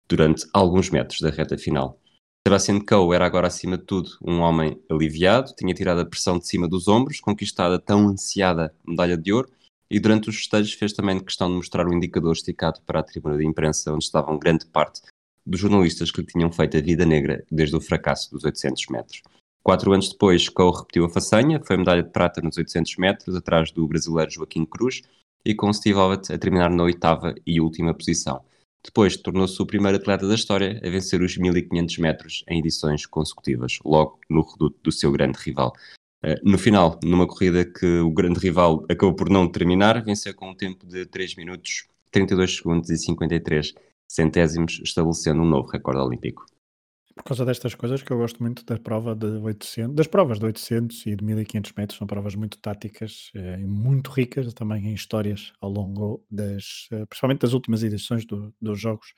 durante 0.09 0.46
alguns 0.52 0.90
metros 0.90 1.20
da 1.20 1.30
reta 1.30 1.56
final. 1.56 1.98
Sebastian 2.46 2.80
Coe 2.80 3.14
era 3.14 3.26
agora, 3.26 3.46
acima 3.46 3.76
de 3.76 3.85
tudo, 3.85 4.11
um 4.22 4.40
homem 4.40 4.80
aliviado, 4.90 5.52
tinha 5.56 5.74
tirado 5.74 6.00
a 6.00 6.06
pressão 6.06 6.38
de 6.38 6.48
cima 6.48 6.66
dos 6.66 6.88
ombros, 6.88 7.20
conquistada 7.20 7.76
a 7.76 7.78
tão 7.78 8.09
ansiada 8.09 8.74
medalha 8.85 9.16
de 9.16 9.33
ouro, 9.33 9.50
e 9.90 10.00
durante 10.00 10.30
os 10.30 10.37
festejos 10.37 10.72
fez 10.72 10.92
também 10.92 11.20
questão 11.20 11.48
de 11.48 11.56
mostrar 11.56 11.87
o 11.87 11.92
indicador 11.92 12.33
esticado 12.33 12.80
para 12.87 13.00
a 13.00 13.02
tribuna 13.02 13.37
de 13.37 13.46
imprensa, 13.46 13.92
onde 13.92 14.04
estavam 14.04 14.38
grande 14.38 14.64
parte 14.66 15.02
dos 15.44 15.61
jornalistas 15.61 16.11
que 16.11 16.20
lhe 16.20 16.26
tinham 16.26 16.50
feito 16.50 16.76
a 16.76 16.80
vida 16.80 17.04
negra 17.04 17.44
desde 17.50 17.76
o 17.76 17.80
fracasso 17.80 18.30
dos 18.30 18.44
800 18.44 18.87
metros. 18.87 19.22
Quatro 19.62 19.92
anos 19.92 20.08
depois, 20.08 20.48
Coe 20.48 20.72
repetiu 20.74 21.04
a 21.04 21.10
façanha, 21.10 21.60
foi 21.62 21.76
medalha 21.76 22.02
de 22.02 22.10
prata 22.10 22.40
nos 22.40 22.56
800 22.56 22.96
metros, 22.96 23.36
atrás 23.36 23.70
do 23.70 23.86
brasileiro 23.86 24.30
Joaquim 24.30 24.64
Cruz, 24.64 25.02
e 25.44 25.54
com 25.54 25.72
Steve 25.72 25.98
Ovett 25.98 26.32
a 26.32 26.38
terminar 26.38 26.70
na 26.70 26.82
oitava 26.82 27.34
e 27.46 27.60
última 27.60 27.92
posição. 27.92 28.42
Depois 28.82 29.16
tornou-se 29.18 29.60
o 29.60 29.66
primeiro 29.66 29.98
atleta 29.98 30.26
da 30.26 30.34
história 30.34 30.80
a 30.82 30.88
vencer 30.88 31.20
os 31.20 31.36
1500 31.36 31.98
metros 31.98 32.44
em 32.48 32.58
edições 32.58 33.04
consecutivas, 33.04 33.78
logo 33.84 34.18
no 34.30 34.40
reduto 34.40 34.78
do 34.82 34.90
seu 34.90 35.12
grande 35.12 35.38
rival. 35.38 35.74
Uh, 36.24 36.36
no 36.42 36.58
final, 36.58 36.98
numa 37.02 37.26
corrida 37.26 37.64
que 37.64 38.00
o 38.00 38.10
grande 38.10 38.40
rival 38.40 38.84
acabou 38.88 39.14
por 39.14 39.28
não 39.28 39.46
terminar, 39.46 40.02
venceu 40.02 40.34
com 40.34 40.50
um 40.50 40.54
tempo 40.54 40.86
de 40.86 41.04
3 41.04 41.36
minutos, 41.36 41.86
32 42.10 42.56
segundos 42.56 42.88
e 42.88 42.96
53 42.96 43.74
centésimos, 44.08 44.80
estabelecendo 44.82 45.42
um 45.42 45.46
novo 45.46 45.68
recorde 45.68 46.00
olímpico 46.00 46.46
por 47.20 47.28
causa 47.28 47.44
destas 47.44 47.74
coisas 47.74 48.02
que 48.02 48.11
eu 48.11 48.16
gosto 48.16 48.42
muito 48.42 48.64
da 48.64 48.78
prova 48.78 49.14
de 49.14 49.26
800, 49.26 49.94
das 49.94 50.06
provas 50.06 50.38
de 50.38 50.46
800 50.46 51.06
e 51.06 51.16
de 51.16 51.22
1500 51.22 51.72
metros, 51.76 51.98
são 51.98 52.06
provas 52.06 52.35
muito 52.35 52.59
táticas 52.59 53.30
eh, 53.35 53.59
e 53.61 53.66
muito 53.66 54.11
ricas 54.11 54.52
também 54.54 54.87
em 54.87 54.94
histórias 54.94 55.52
ao 55.61 55.70
longo 55.70 56.24
das, 56.30 56.88
eh, 56.90 57.04
principalmente 57.04 57.42
das 57.42 57.52
últimas 57.52 57.83
edições 57.83 58.24
do, 58.24 58.54
dos 58.61 58.80
jogos, 58.80 59.12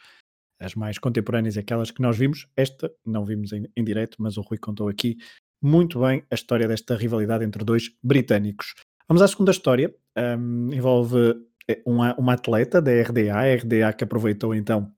as 0.61 0.75
mais 0.75 0.99
contemporâneas, 0.99 1.57
aquelas 1.57 1.93
que 1.93 2.03
nós 2.03 2.19
vimos, 2.19 2.49
esta 2.57 2.93
não 3.07 3.25
vimos 3.25 3.53
em, 3.53 3.69
em 3.77 3.85
direto, 3.85 4.17
mas 4.19 4.37
o 4.37 4.41
Rui 4.41 4.59
contou 4.59 4.89
aqui 4.89 5.17
muito 5.63 6.01
bem 6.01 6.25
a 6.29 6.35
história 6.35 6.67
desta 6.67 6.97
rivalidade 6.97 7.45
entre 7.45 7.65
dois 7.65 7.89
britânicos. 8.03 8.75
Vamos 9.09 9.23
à 9.23 9.29
segunda 9.29 9.53
história, 9.53 9.95
um, 10.39 10.73
envolve 10.73 11.37
eh, 11.69 11.81
uma, 11.87 12.17
uma 12.17 12.33
atleta 12.33 12.83
da 12.83 12.91
RDA, 12.91 13.33
a 13.33 13.55
RDA 13.55 13.93
que 13.93 14.03
aproveitou 14.03 14.55
então 14.55 14.93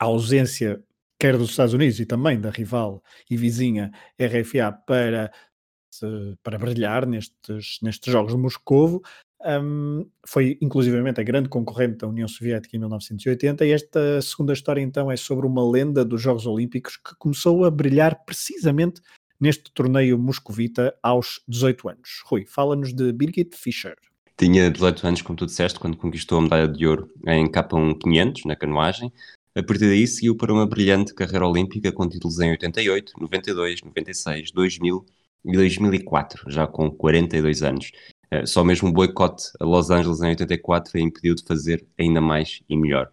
a 0.00 0.06
ausência 0.06 0.82
quer 1.18 1.36
dos 1.36 1.50
Estados 1.50 1.74
Unidos 1.74 1.98
e 2.00 2.06
também 2.06 2.40
da 2.40 2.50
rival 2.50 3.02
e 3.30 3.36
vizinha 3.36 3.90
RFA 4.20 4.72
para, 4.72 5.32
para 6.42 6.58
brilhar 6.58 7.06
nestes, 7.06 7.78
nestes 7.82 8.12
Jogos 8.12 8.32
de 8.32 8.38
Moscovo. 8.38 9.02
Um, 9.44 10.08
foi 10.26 10.58
inclusivamente 10.60 11.20
a 11.20 11.24
grande 11.24 11.48
concorrente 11.48 11.98
da 11.98 12.08
União 12.08 12.26
Soviética 12.26 12.74
em 12.74 12.80
1980 12.80 13.66
e 13.66 13.70
esta 13.70 14.20
segunda 14.22 14.52
história 14.52 14.80
então 14.80 15.10
é 15.10 15.16
sobre 15.16 15.46
uma 15.46 15.68
lenda 15.70 16.04
dos 16.04 16.22
Jogos 16.22 16.46
Olímpicos 16.46 16.96
que 16.96 17.14
começou 17.18 17.64
a 17.64 17.70
brilhar 17.70 18.24
precisamente 18.24 19.00
neste 19.38 19.70
torneio 19.72 20.18
moscovita 20.18 20.96
aos 21.02 21.40
18 21.46 21.88
anos. 21.90 22.22
Rui, 22.24 22.46
fala-nos 22.46 22.94
de 22.94 23.12
Birgit 23.12 23.54
Fischer. 23.56 23.96
Tinha 24.36 24.70
18 24.70 25.06
anos, 25.06 25.22
como 25.22 25.36
tu 25.36 25.46
disseste, 25.46 25.78
quando 25.78 25.96
conquistou 25.96 26.38
a 26.38 26.42
medalha 26.42 26.68
de 26.68 26.86
ouro 26.86 27.08
em 27.26 27.46
K1 27.50 27.98
500, 27.98 28.44
na 28.44 28.56
canoagem, 28.56 29.12
a 29.56 29.62
partir 29.62 29.86
daí 29.86 30.06
seguiu 30.06 30.36
para 30.36 30.52
uma 30.52 30.66
brilhante 30.66 31.14
carreira 31.14 31.48
olímpica 31.48 31.90
com 31.90 32.06
títulos 32.06 32.38
em 32.40 32.50
88, 32.50 33.14
92, 33.18 33.82
96, 33.82 34.50
2000 34.52 35.06
e 35.46 35.52
2004, 35.52 36.50
já 36.50 36.66
com 36.66 36.90
42 36.90 37.62
anos. 37.62 37.90
Eh, 38.30 38.44
só 38.44 38.62
mesmo 38.62 38.90
o 38.90 38.92
boicote 38.92 39.44
a 39.58 39.64
Los 39.64 39.88
Angeles 39.88 40.20
em 40.20 40.28
84 40.28 40.98
a 40.98 41.00
impediu 41.00 41.34
de 41.34 41.42
fazer 41.42 41.86
ainda 41.98 42.20
mais 42.20 42.62
e 42.68 42.76
melhor. 42.76 43.10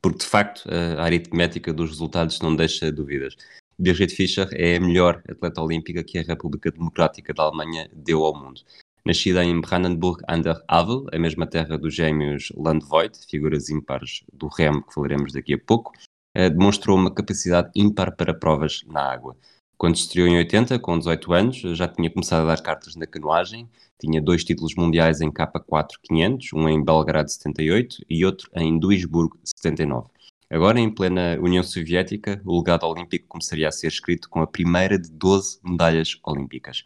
Porque, 0.00 0.18
de 0.20 0.26
facto, 0.26 0.66
a 0.98 1.02
aritmética 1.02 1.70
dos 1.72 1.90
resultados 1.90 2.40
não 2.40 2.56
deixa 2.56 2.90
dúvidas. 2.90 3.36
Birgit 3.78 4.14
Fischer 4.14 4.48
é 4.52 4.76
a 4.76 4.80
melhor 4.80 5.22
atleta 5.28 5.60
olímpica 5.60 6.02
que 6.02 6.18
a 6.18 6.22
República 6.22 6.70
Democrática 6.70 7.34
da 7.34 7.42
Alemanha 7.42 7.90
deu 7.92 8.24
ao 8.24 8.34
mundo. 8.34 8.62
Nascida 9.04 9.44
em 9.44 9.60
Brandenburg 9.60 10.22
an 10.28 10.40
der 10.40 10.62
Havel, 10.68 11.06
a 11.12 11.18
mesma 11.18 11.46
terra 11.46 11.78
dos 11.78 11.94
gêmeos 11.94 12.52
Landvoigt, 12.56 13.26
figuras 13.28 13.70
ímpares 13.70 14.22
do 14.32 14.48
remo 14.48 14.82
que 14.82 14.92
falaremos 14.92 15.32
daqui 15.32 15.54
a 15.54 15.58
pouco, 15.58 15.92
eh, 16.34 16.50
demonstrou 16.50 16.96
uma 16.96 17.12
capacidade 17.12 17.70
ímpar 17.74 18.14
para 18.16 18.34
provas 18.34 18.82
na 18.86 19.00
água. 19.00 19.36
Quando 19.78 19.94
estreou 19.94 20.26
em 20.26 20.36
80, 20.38 20.78
com 20.80 20.98
18 20.98 21.32
anos, 21.32 21.56
já 21.56 21.86
tinha 21.86 22.10
começado 22.10 22.42
a 22.42 22.54
dar 22.54 22.60
cartas 22.60 22.96
na 22.96 23.06
canoagem, 23.06 23.68
tinha 24.00 24.20
dois 24.20 24.44
títulos 24.44 24.74
mundiais 24.74 25.20
em 25.20 25.30
K4 25.30 25.90
500, 26.02 26.52
um 26.52 26.68
em 26.68 26.84
Belgrado 26.84 27.30
78 27.30 28.04
e 28.10 28.24
outro 28.24 28.50
em 28.54 28.78
Duisburg 28.78 29.36
79. 29.44 30.08
Agora, 30.50 30.80
em 30.80 30.90
plena 30.90 31.38
União 31.40 31.62
Soviética, 31.62 32.40
o 32.42 32.58
legado 32.58 32.86
olímpico 32.86 33.28
começaria 33.28 33.68
a 33.68 33.72
ser 33.72 33.88
escrito 33.88 34.30
com 34.30 34.40
a 34.40 34.46
primeira 34.46 34.98
de 34.98 35.10
12 35.10 35.60
medalhas 35.62 36.18
olímpicas. 36.24 36.82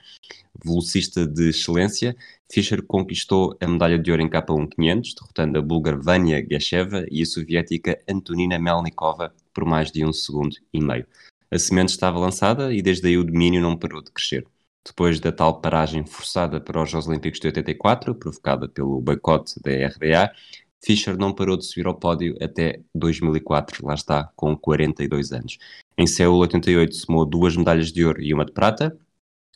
Velocista 0.65 1.25
de 1.25 1.51
excelência, 1.51 2.17
Fischer 2.51 2.83
conquistou 2.83 3.57
a 3.61 3.67
medalha 3.69 3.99
de 3.99 4.11
ouro 4.11 4.23
em 4.23 4.29
K1 4.29 4.69
500, 4.69 5.15
derrotando 5.15 5.59
a 5.59 5.63
búlgara 5.63 5.97
Vania 5.97 6.41
Gasheva 6.41 7.07
e 7.09 7.23
a 7.23 7.27
soviética 7.27 8.03
Antonina 8.09 8.59
Melnikova 8.59 9.33
por 9.55 9.65
mais 9.65 9.93
de 9.93 10.05
um 10.05 10.13
segundo 10.13 10.57
e 10.73 10.81
meio. 10.81 11.07
A 11.49 11.59
semente 11.59 11.91
estava 11.91 12.19
lançada 12.19 12.75
e 12.75 12.83
desde 12.83 13.07
aí 13.07 13.17
o 13.17 13.25
domínio 13.25 13.63
não 13.63 13.77
parou 13.77 14.03
de 14.03 14.11
crescer. 14.11 14.45
Depois 14.85 15.21
da 15.21 15.31
tal 15.31 15.61
paragem 15.61 16.05
forçada 16.05 16.61
para 16.61 16.83
os 16.83 16.91
Jogos 16.91 17.07
Olímpicos 17.07 17.39
de 17.39 17.47
84, 17.47 18.15
provocada 18.17 18.69
pelo 18.69 19.01
boicote 19.01 19.55
da 19.63 19.71
RDA, 19.71 20.33
Fischer 20.85 21.17
não 21.17 21.33
parou 21.33 21.57
de 21.57 21.65
subir 21.65 21.87
ao 21.87 21.95
pódio 21.95 22.37
até 22.41 22.81
2004, 22.95 23.87
lá 23.87 23.95
está, 23.95 24.31
com 24.35 24.57
42 24.57 25.33
anos. 25.33 25.59
Em 25.97 26.07
Seul 26.07 26.39
88 26.39 26.95
somou 26.95 27.25
duas 27.25 27.57
medalhas 27.57 27.93
de 27.93 28.05
ouro 28.05 28.21
e 28.21 28.35
uma 28.35 28.45
de 28.45 28.53
prata. 28.53 28.99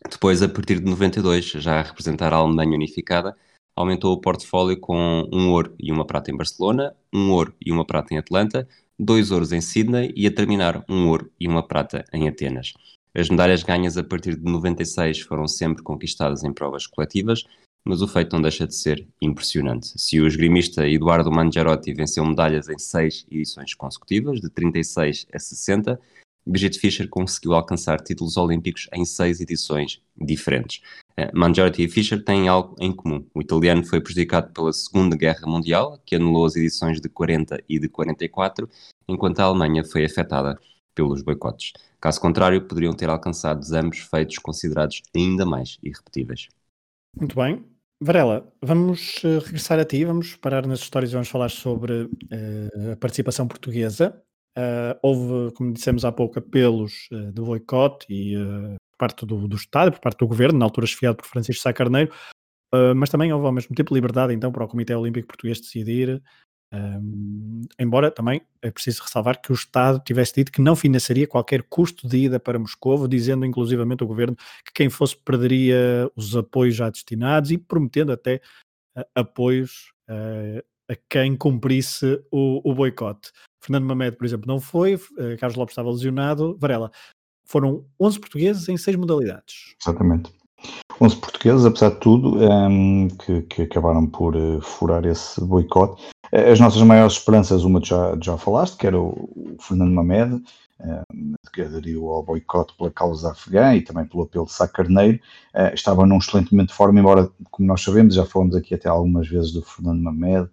Depois, 0.08 0.42
a 0.42 0.48
partir 0.48 0.78
de 0.78 0.84
92, 0.84 1.46
já 1.46 1.80
a 1.80 1.82
representar 1.82 2.32
a 2.32 2.36
Alemanha 2.36 2.76
unificada, 2.76 3.36
aumentou 3.74 4.12
o 4.12 4.20
portfólio 4.20 4.78
com 4.78 5.28
um 5.32 5.50
ouro 5.50 5.74
e 5.80 5.90
uma 5.90 6.06
prata 6.06 6.30
em 6.30 6.36
Barcelona, 6.36 6.94
um 7.12 7.32
ouro 7.32 7.54
e 7.60 7.72
uma 7.72 7.84
prata 7.84 8.14
em 8.14 8.18
Atlanta, 8.18 8.68
dois 8.98 9.30
ouros 9.30 9.52
em 9.52 9.60
Sydney 9.60 10.12
e 10.16 10.26
a 10.26 10.30
terminar 10.30 10.84
um 10.88 11.08
ouro 11.08 11.30
e 11.40 11.48
uma 11.48 11.66
prata 11.66 12.04
em 12.12 12.28
Atenas. 12.28 12.72
As 13.14 13.28
medalhas 13.28 13.62
ganhas 13.62 13.96
a 13.96 14.04
partir 14.04 14.36
de 14.36 14.44
96 14.44 15.20
foram 15.20 15.48
sempre 15.48 15.82
conquistadas 15.82 16.44
em 16.44 16.52
provas 16.52 16.86
coletivas, 16.86 17.44
mas 17.86 18.02
o 18.02 18.08
feito 18.08 18.32
não 18.32 18.42
deixa 18.42 18.66
de 18.66 18.74
ser 18.74 19.06
impressionante. 19.22 19.92
Se 19.96 20.20
o 20.20 20.26
esgrimista 20.26 20.88
Eduardo 20.88 21.30
Mangiarotti 21.30 21.94
venceu 21.94 22.26
medalhas 22.26 22.68
em 22.68 22.78
seis 22.78 23.24
edições 23.30 23.74
consecutivas, 23.74 24.40
de 24.40 24.50
36 24.50 25.26
a 25.32 25.38
60, 25.38 26.00
Brigitte 26.44 26.80
Fischer 26.80 27.08
conseguiu 27.08 27.54
alcançar 27.54 28.00
títulos 28.00 28.36
olímpicos 28.36 28.88
em 28.92 29.04
seis 29.04 29.40
edições 29.40 30.02
diferentes. 30.16 30.82
Eh, 31.16 31.30
Mangiarotti 31.32 31.84
e 31.84 31.88
Fischer 31.88 32.24
têm 32.24 32.48
algo 32.48 32.74
em 32.80 32.92
comum. 32.92 33.24
O 33.32 33.40
italiano 33.40 33.84
foi 33.84 34.00
prejudicado 34.00 34.52
pela 34.52 34.72
Segunda 34.72 35.16
Guerra 35.16 35.46
Mundial, 35.46 36.00
que 36.04 36.16
anulou 36.16 36.44
as 36.44 36.56
edições 36.56 37.00
de 37.00 37.08
40 37.08 37.62
e 37.68 37.78
de 37.78 37.88
44, 37.88 38.68
enquanto 39.08 39.38
a 39.38 39.44
Alemanha 39.44 39.84
foi 39.84 40.04
afetada 40.04 40.58
pelos 40.92 41.22
boicotes. 41.22 41.72
Caso 42.00 42.20
contrário, 42.20 42.66
poderiam 42.66 42.92
ter 42.92 43.08
alcançado 43.08 43.64
ambos 43.74 43.98
feitos 43.98 44.38
considerados 44.38 45.02
ainda 45.14 45.46
mais 45.46 45.78
irrepetíveis. 45.82 46.48
Muito 47.16 47.36
bem, 47.36 47.64
Varela, 48.00 48.46
vamos 48.62 49.24
uh, 49.24 49.38
regressar 49.38 49.78
a 49.78 49.84
ti, 49.84 50.04
vamos 50.04 50.36
parar 50.36 50.66
nas 50.66 50.80
histórias 50.80 51.10
e 51.10 51.14
vamos 51.14 51.28
falar 51.28 51.48
sobre 51.48 52.02
uh, 52.02 52.92
a 52.92 52.96
participação 52.96 53.48
portuguesa. 53.48 54.22
Uh, 54.56 54.98
houve, 55.02 55.54
como 55.54 55.72
dissemos 55.72 56.04
há 56.04 56.12
pouco, 56.12 56.38
apelos 56.38 57.08
de 57.10 57.40
boicote 57.40 58.06
e 58.08 58.34
por 58.36 58.98
parte 58.98 59.26
do, 59.26 59.48
do 59.48 59.56
Estado, 59.56 59.92
por 59.92 60.00
parte 60.00 60.18
do 60.18 60.28
Governo, 60.28 60.58
na 60.58 60.66
altura 60.66 60.86
chefiado 60.86 61.16
por 61.16 61.26
Francisco 61.26 61.62
Sá 61.62 61.72
Carneiro, 61.72 62.12
mas 62.96 63.10
também 63.10 63.32
houve 63.32 63.46
ao 63.46 63.52
mesmo 63.52 63.74
tempo 63.74 63.94
liberdade 63.94 64.32
então 64.34 64.50
para 64.50 64.64
o 64.64 64.68
Comitê 64.68 64.94
Olímpico 64.94 65.28
Português 65.28 65.60
decidir 65.60 66.22
um, 66.72 67.62
embora 67.78 68.10
também 68.10 68.42
é 68.60 68.70
preciso 68.70 69.02
ressalvar 69.02 69.40
que 69.40 69.52
o 69.52 69.54
Estado 69.54 70.02
tivesse 70.04 70.34
dito 70.34 70.50
que 70.50 70.60
não 70.60 70.74
financiaria 70.74 71.26
qualquer 71.26 71.62
custo 71.62 72.08
de 72.08 72.24
ida 72.24 72.40
para 72.40 72.58
Moscou, 72.58 73.06
dizendo 73.06 73.46
inclusivamente 73.46 74.02
o 74.02 74.06
governo 74.06 74.36
que 74.64 74.72
quem 74.74 74.90
fosse 74.90 75.16
perderia 75.16 76.10
os 76.16 76.36
apoios 76.36 76.74
já 76.74 76.90
destinados 76.90 77.50
e 77.50 77.58
prometendo 77.58 78.12
até 78.12 78.40
uh, 78.96 79.04
apoios 79.14 79.92
uh, 80.10 80.62
a 80.88 80.96
quem 81.08 81.36
cumprisse 81.36 82.20
o, 82.30 82.60
o 82.68 82.74
boicote. 82.74 83.30
Fernando 83.60 83.86
Mamed, 83.86 84.16
por 84.16 84.24
exemplo, 84.24 84.46
não 84.46 84.60
foi, 84.60 84.94
uh, 84.94 85.00
Carlos 85.38 85.56
Lopes 85.56 85.72
estava 85.72 85.90
lesionado. 85.90 86.56
Varela, 86.58 86.90
foram 87.44 87.84
11 88.00 88.20
portugueses 88.20 88.68
em 88.68 88.76
seis 88.76 88.96
modalidades. 88.96 89.76
Exatamente. 89.80 90.32
11 91.00 91.16
portugueses, 91.16 91.64
apesar 91.64 91.90
de 91.90 92.00
tudo, 92.00 92.38
um, 92.38 93.08
que, 93.08 93.42
que, 93.42 93.62
acabaram 93.62 94.06
por 94.06 94.34
furar 94.62 95.04
esse 95.04 95.40
boicote. 95.44 96.02
As 96.32 96.60
nossas 96.60 96.82
maiores 96.82 97.14
esperanças, 97.14 97.64
uma 97.64 97.82
já, 97.82 98.16
já 98.22 98.36
falaste, 98.36 98.76
que 98.76 98.86
era 98.86 98.98
o, 98.98 99.56
Fernando 99.60 99.92
Mamed, 99.92 100.42
que 101.52 101.62
aderiu 101.62 102.10
ao 102.10 102.22
boicote 102.22 102.74
pela 102.76 102.90
causa 102.90 103.30
afegã 103.30 103.74
e 103.74 103.82
também 103.82 104.04
pelo 104.04 104.24
apelo 104.24 104.44
de 104.44 104.52
Sá 104.52 104.68
Carneiro, 104.68 105.20
estava 105.72 106.06
num 106.06 106.18
excelente 106.18 106.52
momento 106.52 106.68
de 106.68 106.74
forma, 106.74 107.00
embora, 107.00 107.30
como 107.50 107.68
nós 107.68 107.82
sabemos, 107.82 108.14
já 108.14 108.24
falamos 108.26 108.54
aqui 108.54 108.74
até 108.74 108.88
algumas 108.88 109.28
vezes 109.28 109.52
do 109.52 109.62
Fernando 109.62 110.02
Mamed, 110.02 110.50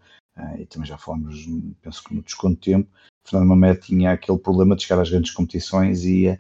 e 0.58 0.66
também 0.66 0.88
já 0.88 0.98
falamos, 0.98 1.46
penso 1.82 2.04
que 2.04 2.16
no 2.16 2.22
desconto 2.22 2.56
de 2.56 2.72
tempo, 2.72 2.90
Fernando 3.26 3.50
Mamed 3.50 3.82
tinha 3.82 4.12
aquele 4.12 4.38
problema 4.38 4.76
de 4.76 4.84
chegar 4.84 5.02
às 5.02 5.10
grandes 5.10 5.32
competições 5.32 6.06
e 6.06 6.40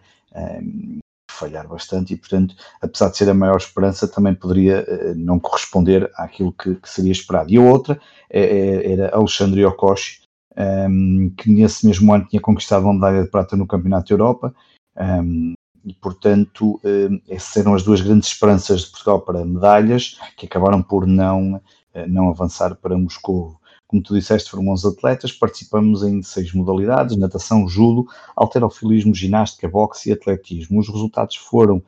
falhar 1.44 1.68
bastante 1.68 2.14
e, 2.14 2.18
portanto, 2.18 2.56
apesar 2.82 3.10
de 3.10 3.18
ser 3.18 3.30
a 3.30 3.34
maior 3.34 3.58
esperança, 3.58 4.08
também 4.08 4.34
poderia 4.34 4.86
uh, 4.88 5.16
não 5.16 5.40
corresponder 5.40 6.10
àquilo 6.16 6.54
que, 6.54 6.76
que, 6.76 6.90
seria 6.90 7.12
esperado. 7.12 7.52
E 7.52 7.58
a 7.58 7.62
outra 7.62 8.00
é, 8.30 8.42
é, 8.42 8.92
era 8.94 9.16
Alexandre 9.16 9.66
Okoshi, 9.66 10.22
um, 10.58 10.62
ehm, 10.62 11.30
que 11.36 11.52
nesse 11.52 11.86
mesmo 11.86 12.14
ano 12.14 12.26
tinha 12.30 12.42
conquistado 12.42 12.84
uma 12.84 12.94
medalha 12.94 13.24
de 13.24 13.30
prata 13.30 13.58
no 13.58 13.68
Campeonato 13.68 14.08
da 14.08 14.14
Europa, 14.14 14.56
um, 14.98 15.02
ehm, 15.02 15.54
e, 15.86 15.94
portanto, 15.94 16.80
um, 16.84 17.16
eh, 17.16 17.36
essas 17.36 17.58
eram 17.58 17.74
as 17.76 17.84
duas 17.84 18.00
grandes 18.00 18.30
esperanças 18.30 18.82
de 18.82 18.92
Portugal 18.92 19.20
para 19.20 19.44
medalhas, 19.44 20.18
que 20.38 20.46
acabaram 20.46 20.82
por 20.82 21.06
não, 21.06 21.56
uh, 21.56 21.62
não 22.08 22.30
avançar 22.30 22.74
para 22.76 22.98
Moscou. 22.98 23.60
Como 23.94 24.02
tu 24.02 24.16
disseste, 24.16 24.50
foram 24.50 24.70
11 24.70 24.88
atletas, 24.88 25.32
participamos 25.32 26.02
em 26.02 26.24
seis 26.24 26.52
modalidades: 26.52 27.16
natação, 27.16 27.68
judo, 27.68 28.08
alterofilismo, 28.36 29.14
ginástica, 29.14 29.70
boxe 29.70 30.10
e 30.10 30.14
atletismo. 30.14 30.80
Os 30.80 30.90
resultados 30.90 31.36
foram 31.36 31.80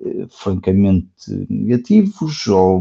eh, 0.00 0.28
francamente 0.30 1.28
negativos, 1.48 2.46
ou 2.46 2.80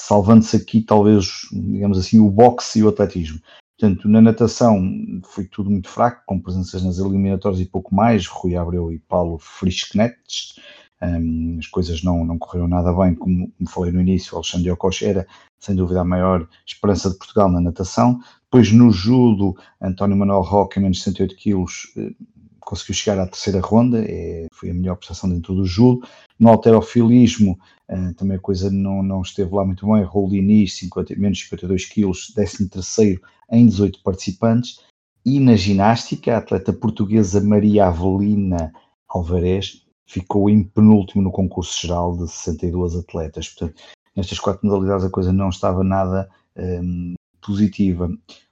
salvando-se 0.00 0.56
aqui 0.56 0.80
talvez, 0.80 1.42
digamos 1.52 1.98
assim, 1.98 2.18
o 2.18 2.30
boxe 2.30 2.78
e 2.78 2.82
o 2.82 2.88
atletismo. 2.88 3.38
Portanto, 3.78 4.08
na 4.08 4.22
natação 4.22 4.80
foi 5.24 5.44
tudo 5.44 5.68
muito 5.68 5.90
fraco, 5.90 6.22
com 6.24 6.40
presenças 6.40 6.82
nas 6.82 6.98
eliminatórias 6.98 7.60
e 7.60 7.66
pouco 7.66 7.94
mais, 7.94 8.26
Rui 8.26 8.56
Abreu 8.56 8.90
e 8.90 8.98
Paulo 9.00 9.36
Frischknecht. 9.36 10.62
Um, 11.04 11.58
as 11.58 11.66
coisas 11.66 12.02
não, 12.02 12.24
não 12.24 12.38
correram 12.38 12.66
nada 12.66 12.90
bem, 12.92 13.14
como, 13.14 13.52
como 13.52 13.68
falei 13.68 13.92
no 13.92 14.00
início, 14.00 14.34
Alexandre 14.34 14.70
Ocoche 14.70 15.04
era 15.04 15.26
sem 15.58 15.76
dúvida 15.76 16.00
a 16.00 16.04
maior 16.04 16.48
esperança 16.66 17.10
de 17.10 17.18
Portugal 17.18 17.50
na 17.50 17.60
natação. 17.60 18.20
Depois 18.44 18.72
no 18.72 18.90
judo, 18.90 19.54
António 19.80 20.16
Manuel 20.16 20.40
Roque, 20.40 20.78
em 20.78 20.82
menos 20.82 20.98
de 20.98 21.04
108 21.04 21.36
quilos, 21.36 21.92
eh, 21.96 22.12
conseguiu 22.60 22.94
chegar 22.94 23.20
à 23.20 23.26
terceira 23.26 23.60
ronda, 23.60 24.02
é, 24.02 24.46
foi 24.52 24.70
a 24.70 24.74
melhor 24.74 24.96
prestação 24.96 25.28
dentro 25.28 25.54
do 25.54 25.66
judo. 25.66 26.06
No 26.38 26.48
alterofilismo, 26.48 27.58
uh, 27.88 28.14
também 28.14 28.36
a 28.36 28.40
coisa 28.40 28.70
não, 28.70 29.02
não 29.02 29.20
esteve 29.22 29.54
lá 29.54 29.64
muito 29.64 29.86
bem, 29.86 30.02
Roldini, 30.02 30.66
50, 30.66 31.14
menos 31.16 31.38
52 31.40 31.84
quilos, 31.86 32.32
13 32.34 32.68
terceiro 32.68 33.20
em 33.50 33.66
18 33.66 34.02
participantes. 34.02 34.80
E 35.24 35.38
na 35.38 35.56
ginástica, 35.56 36.34
a 36.34 36.38
atleta 36.38 36.72
portuguesa 36.72 37.40
Maria 37.40 37.86
Avelina 37.86 38.72
Alvarez 39.08 39.83
ficou 40.06 40.50
em 40.50 40.62
penúltimo 40.62 41.22
no 41.22 41.30
concurso 41.30 41.80
geral 41.80 42.16
de 42.16 42.28
62 42.28 42.96
atletas. 42.96 43.48
Portanto, 43.48 43.82
nestas 44.14 44.38
quatro 44.38 44.66
modalidades 44.66 45.04
a 45.04 45.10
coisa 45.10 45.32
não 45.32 45.48
estava 45.48 45.82
nada 45.82 46.28
um, 46.56 47.14
positiva. 47.40 48.10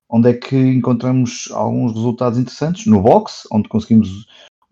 Onde 0.08 0.30
é 0.30 0.34
que 0.34 0.56
encontramos 0.56 1.48
alguns 1.52 1.94
resultados 1.94 2.38
interessantes? 2.38 2.86
No 2.86 3.00
boxe, 3.00 3.48
onde 3.50 3.68
conseguimos 3.68 4.26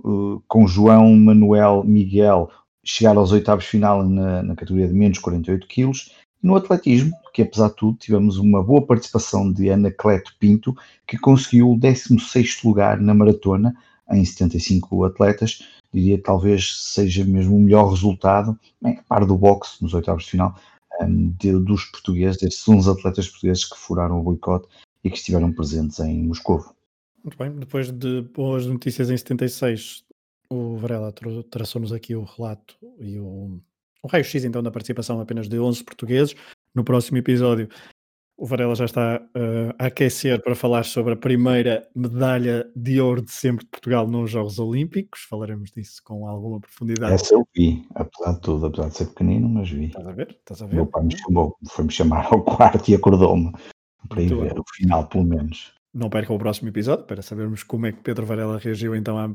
uh, 0.05 0.43
com 0.47 0.67
João 0.67 1.15
Manuel 1.17 1.83
Miguel 1.85 2.51
chegar 2.85 3.17
aos 3.17 3.33
oitavos 3.33 3.65
final 3.65 4.03
na, 4.03 4.43
na 4.43 4.55
categoria 4.55 4.89
de 4.89 4.95
menos 4.95 5.19
48 5.19 5.67
quilos. 5.67 6.15
No 6.43 6.57
atletismo, 6.57 7.13
que 7.35 7.43
apesar 7.43 7.69
de 7.69 7.77
tudo 7.77 7.99
tivemos 7.99 8.39
uma 8.39 8.63
boa 8.63 8.85
participação 8.85 9.53
de 9.53 9.69
Ana 9.69 9.91
Cleto 9.91 10.35
Pinto, 10.39 10.75
que 11.07 11.19
conseguiu 11.19 11.71
o 11.71 11.79
16º 11.79 12.65
lugar 12.65 12.99
na 12.99 13.15
maratona 13.15 13.77
em 14.11 14.25
75 14.25 15.05
atletas, 15.05 15.63
diria 15.93 16.17
que 16.17 16.23
talvez 16.23 16.77
seja 16.77 17.25
mesmo 17.25 17.57
o 17.57 17.61
melhor 17.61 17.91
resultado, 17.91 18.59
bem, 18.81 18.99
a 18.99 19.03
par 19.03 19.25
do 19.27 19.37
boxe 19.37 19.83
nos 19.83 19.95
oitavos 19.95 20.25
de 20.25 20.31
final, 20.31 20.55
um, 21.01 21.31
de, 21.39 21.53
dos 21.53 21.85
portugueses, 21.87 22.41
destes 22.41 22.69
11 22.69 22.91
atletas 22.91 23.29
portugueses 23.29 23.65
que 23.65 23.79
furaram 23.79 24.21
o 24.21 24.23
boicote 24.23 24.69
e 25.03 25.11
que 25.11 25.17
estiveram 25.17 25.53
presentes 25.53 25.99
em 26.01 26.23
Moscou. 26.25 26.75
Muito 27.23 27.37
bem, 27.37 27.51
depois 27.53 27.91
de 27.91 28.23
boas 28.23 28.67
notícias 28.67 29.11
em 29.11 29.17
76, 29.17 30.05
o 30.51 30.77
Varela 30.77 31.13
traçou-nos 31.51 31.93
aqui 31.93 32.15
o 32.15 32.25
relato 32.25 32.77
e 32.99 33.19
o, 33.19 33.61
o 34.03 34.09
raio-x 34.09 34.45
então 34.45 34.63
da 34.63 34.71
participação 34.71 35.21
apenas 35.21 35.49
de 35.49 35.59
11 35.59 35.85
portugueses. 35.85 36.35
No 36.75 36.85
próximo 36.85 37.19
episódio 37.19 37.69
o 38.41 38.47
Varela 38.47 38.75
já 38.75 38.87
está 38.87 39.21
uh, 39.21 39.75
a 39.79 39.87
aquecer 39.87 40.41
para 40.43 40.55
falar 40.55 40.83
sobre 40.85 41.13
a 41.13 41.17
primeira 41.17 41.87
medalha 41.95 42.67
de 42.75 42.99
ouro 42.99 43.21
de 43.21 43.31
sempre 43.31 43.67
de 43.67 43.71
Portugal 43.71 44.09
nos 44.09 44.31
Jogos 44.31 44.59
Olímpicos. 44.59 45.27
Falaremos 45.29 45.71
disso 45.71 46.01
com 46.03 46.27
alguma 46.27 46.59
profundidade. 46.59 47.13
Essa 47.13 47.35
eu 47.35 47.47
vi, 47.55 47.87
apesar 47.95 48.33
de 48.33 48.41
tudo, 48.41 48.65
apesar 48.65 48.89
de 48.89 48.97
ser 48.97 49.07
pequenino, 49.09 49.47
mas 49.47 49.69
vi. 49.69 49.89
Estás 49.89 50.07
a 50.07 50.13
ver? 50.13 50.39
Estás 50.39 50.63
a 50.63 50.67
ver? 50.67 50.77
Meu 50.77 50.87
pai 50.87 51.05
me 51.05 51.19
chamou, 51.19 51.55
foi-me 51.69 51.91
chamar 51.91 52.29
ao 52.33 52.41
quarto 52.43 52.91
e 52.91 52.95
acordou-me 52.95 53.53
para 54.09 54.23
ir 54.23 54.35
ver 54.35 54.59
o 54.59 54.65
final, 54.75 55.07
pelo 55.07 55.25
menos. 55.25 55.75
Não 55.93 56.09
perca 56.09 56.33
o 56.33 56.39
próximo 56.39 56.71
episódio 56.71 57.05
para 57.05 57.21
sabermos 57.21 57.63
como 57.63 57.85
é 57.85 57.93
que 57.93 58.01
Pedro 58.01 58.25
Varela 58.25 58.57
reagiu 58.57 58.97
então 58.97 59.19
à 59.19 59.31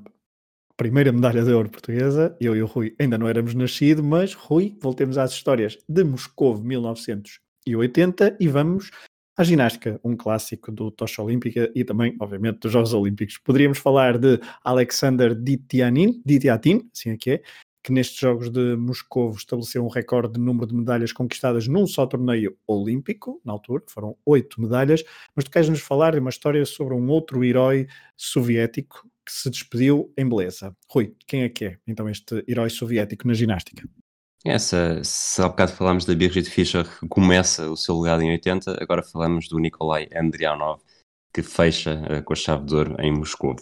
primeira 0.76 1.12
medalha 1.12 1.44
de 1.44 1.54
ouro 1.54 1.70
portuguesa. 1.70 2.36
Eu 2.42 2.56
e 2.56 2.64
o 2.64 2.66
Rui 2.66 2.96
ainda 3.00 3.20
não 3.20 3.28
éramos 3.28 3.54
nascidos, 3.54 4.04
mas 4.04 4.34
Rui, 4.34 4.76
voltemos 4.82 5.20
às 5.20 5.32
histórias 5.32 5.78
de 5.88 6.04
Moscou 6.04 6.58
1900 6.58 7.45
e 7.66 7.76
80 7.76 8.38
e 8.40 8.48
vamos 8.48 8.92
à 9.38 9.44
ginástica, 9.44 10.00
um 10.04 10.16
clássico 10.16 10.72
do 10.72 10.90
Tocha 10.90 11.22
Olímpica 11.22 11.72
e 11.76 11.84
também, 11.84 12.16
obviamente, 12.20 12.60
dos 12.60 12.72
Jogos 12.72 12.94
Olímpicos. 12.94 13.38
Poderíamos 13.38 13.78
falar 13.78 14.18
de 14.18 14.40
Alexander 14.64 15.36
Ditianin, 15.36 16.22
Ditiatin, 16.26 16.90
assim 16.94 17.10
é 17.12 17.18
que 17.18 17.32
é, 17.32 17.42
que 17.84 17.92
nestes 17.92 18.18
Jogos 18.18 18.50
de 18.50 18.76
Moscou 18.76 19.32
estabeleceu 19.32 19.86
um 19.86 19.90
recorde 19.90 20.34
de 20.34 20.40
número 20.40 20.66
de 20.66 20.74
medalhas 20.74 21.12
conquistadas 21.12 21.68
num 21.68 21.86
só 21.86 22.08
torneio 22.08 22.58
olímpico, 22.66 23.40
na 23.46 23.54
altura, 23.54 23.84
foram 23.88 24.18
oito 24.26 24.60
medalhas, 24.60 25.04
mas 25.36 25.46
tu 25.46 25.52
queres 25.52 25.70
nos 25.70 25.82
falar 25.82 26.14
de 26.14 26.20
uma 26.20 26.30
história 26.30 26.66
sobre 26.66 26.96
um 26.96 27.08
outro 27.10 27.44
herói 27.44 27.88
soviético 28.18 29.08
que 29.26 29.32
se 29.32 29.50
despediu 29.50 30.12
em 30.18 30.28
beleza. 30.28 30.76
Rui, 30.90 31.16
quem 31.28 31.44
é 31.44 31.50
que 31.50 31.66
é 31.66 31.78
então 31.86 32.10
este 32.10 32.44
herói 32.48 32.70
soviético 32.70 33.28
na 33.28 33.34
ginástica? 33.34 33.88
Essa, 34.48 35.04
se 35.04 35.42
há 35.42 35.50
bocado 35.50 35.72
falámos 35.72 36.06
da 36.06 36.14
Birgit 36.14 36.48
Fischer, 36.48 36.88
que 37.00 37.08
começa 37.08 37.68
o 37.68 37.76
seu 37.76 38.00
legado 38.00 38.22
em 38.22 38.30
80, 38.30 38.78
agora 38.80 39.02
falamos 39.02 39.48
do 39.48 39.58
Nikolai 39.58 40.08
Andrianov, 40.16 40.84
que 41.34 41.42
fecha 41.42 41.96
uh, 41.96 42.24
com 42.24 42.34
a 42.34 42.36
chave 42.36 42.64
de 42.64 42.76
ouro 42.76 42.96
em 43.00 43.12
Moscou. 43.12 43.56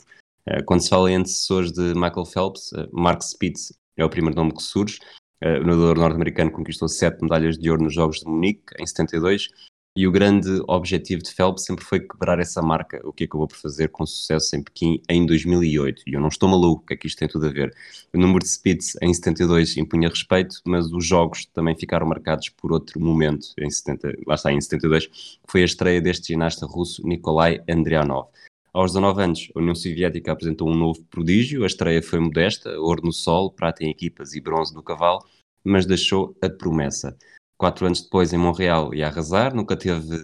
Uh, 0.45 0.61
quando 0.65 0.81
se 0.81 0.89
fala 0.89 1.09
em 1.09 1.15
antecessores 1.15 1.71
de 1.71 1.93
Michael 1.93 2.25
Phelps, 2.25 2.73
uh, 2.73 2.89
Mark 2.91 3.21
Spitz 3.21 3.71
é 3.95 4.03
o 4.03 4.09
primeiro 4.09 4.35
nome 4.35 4.53
que 4.53 4.61
surge. 4.61 4.99
o 5.41 5.63
nadador 5.65 5.97
norte-americano 5.97 6.51
conquistou 6.51 6.89
sete 6.89 7.21
medalhas 7.21 7.57
de 7.57 7.69
ouro 7.71 7.83
nos 7.83 7.93
Jogos 7.93 8.19
de 8.19 8.25
Munique, 8.25 8.73
em 8.77 8.85
72, 8.85 9.51
e 9.95 10.07
o 10.07 10.11
grande 10.11 10.49
objetivo 10.67 11.21
de 11.21 11.31
Phelps 11.31 11.65
sempre 11.65 11.85
foi 11.85 11.99
quebrar 11.99 12.39
essa 12.39 12.63
marca, 12.63 12.99
o 13.07 13.13
que 13.13 13.25
acabou 13.25 13.47
por 13.47 13.57
fazer 13.57 13.89
com 13.89 14.05
sucesso 14.07 14.55
em 14.55 14.63
Pequim 14.63 14.99
em 15.07 15.23
2008. 15.23 16.01
E 16.07 16.13
eu 16.13 16.19
não 16.19 16.29
estou 16.29 16.49
maluco, 16.49 16.83
que 16.83 16.95
é 16.95 16.97
que 16.97 17.05
isto 17.05 17.19
tem 17.19 17.27
tudo 17.27 17.45
a 17.45 17.51
ver. 17.51 17.71
O 18.11 18.17
número 18.17 18.39
de 18.39 18.49
speeds 18.49 18.97
em 19.03 19.13
72 19.13 19.77
impunha 19.77 20.09
respeito, 20.09 20.55
mas 20.65 20.91
os 20.91 21.05
jogos 21.05 21.45
também 21.45 21.75
ficaram 21.75 22.07
marcados 22.07 22.49
por 22.49 22.71
outro 22.71 22.99
momento, 22.99 23.49
em 23.59 23.69
70, 23.69 24.17
lá 24.25 24.33
está, 24.33 24.51
em 24.51 24.59
72, 24.59 25.05
que 25.05 25.39
foi 25.47 25.61
a 25.61 25.65
estreia 25.65 26.01
deste 26.01 26.29
ginasta 26.29 26.65
russo 26.65 27.07
Nikolai 27.07 27.61
Andrianov. 27.69 28.29
Aos 28.73 28.93
19 28.93 29.21
anos, 29.21 29.51
a 29.53 29.59
União 29.59 29.75
Soviética 29.75 30.31
apresentou 30.31 30.67
um 30.67 30.75
novo 30.75 31.03
prodígio, 31.03 31.63
a 31.63 31.67
estreia 31.67 32.01
foi 32.01 32.19
modesta, 32.19 32.79
ouro 32.79 33.03
no 33.05 33.13
sol, 33.13 33.51
prata 33.51 33.83
em 33.83 33.91
equipas 33.91 34.33
e 34.33 34.41
bronze 34.41 34.73
no 34.73 34.81
cavalo, 34.81 35.19
mas 35.63 35.85
deixou 35.85 36.35
a 36.41 36.49
promessa 36.49 37.15
quatro 37.63 37.85
anos 37.85 38.01
depois 38.01 38.33
em 38.33 38.37
Montreal 38.37 38.93
e 38.93 39.01
arrasar, 39.01 39.55
nunca 39.55 39.77
teve 39.77 40.21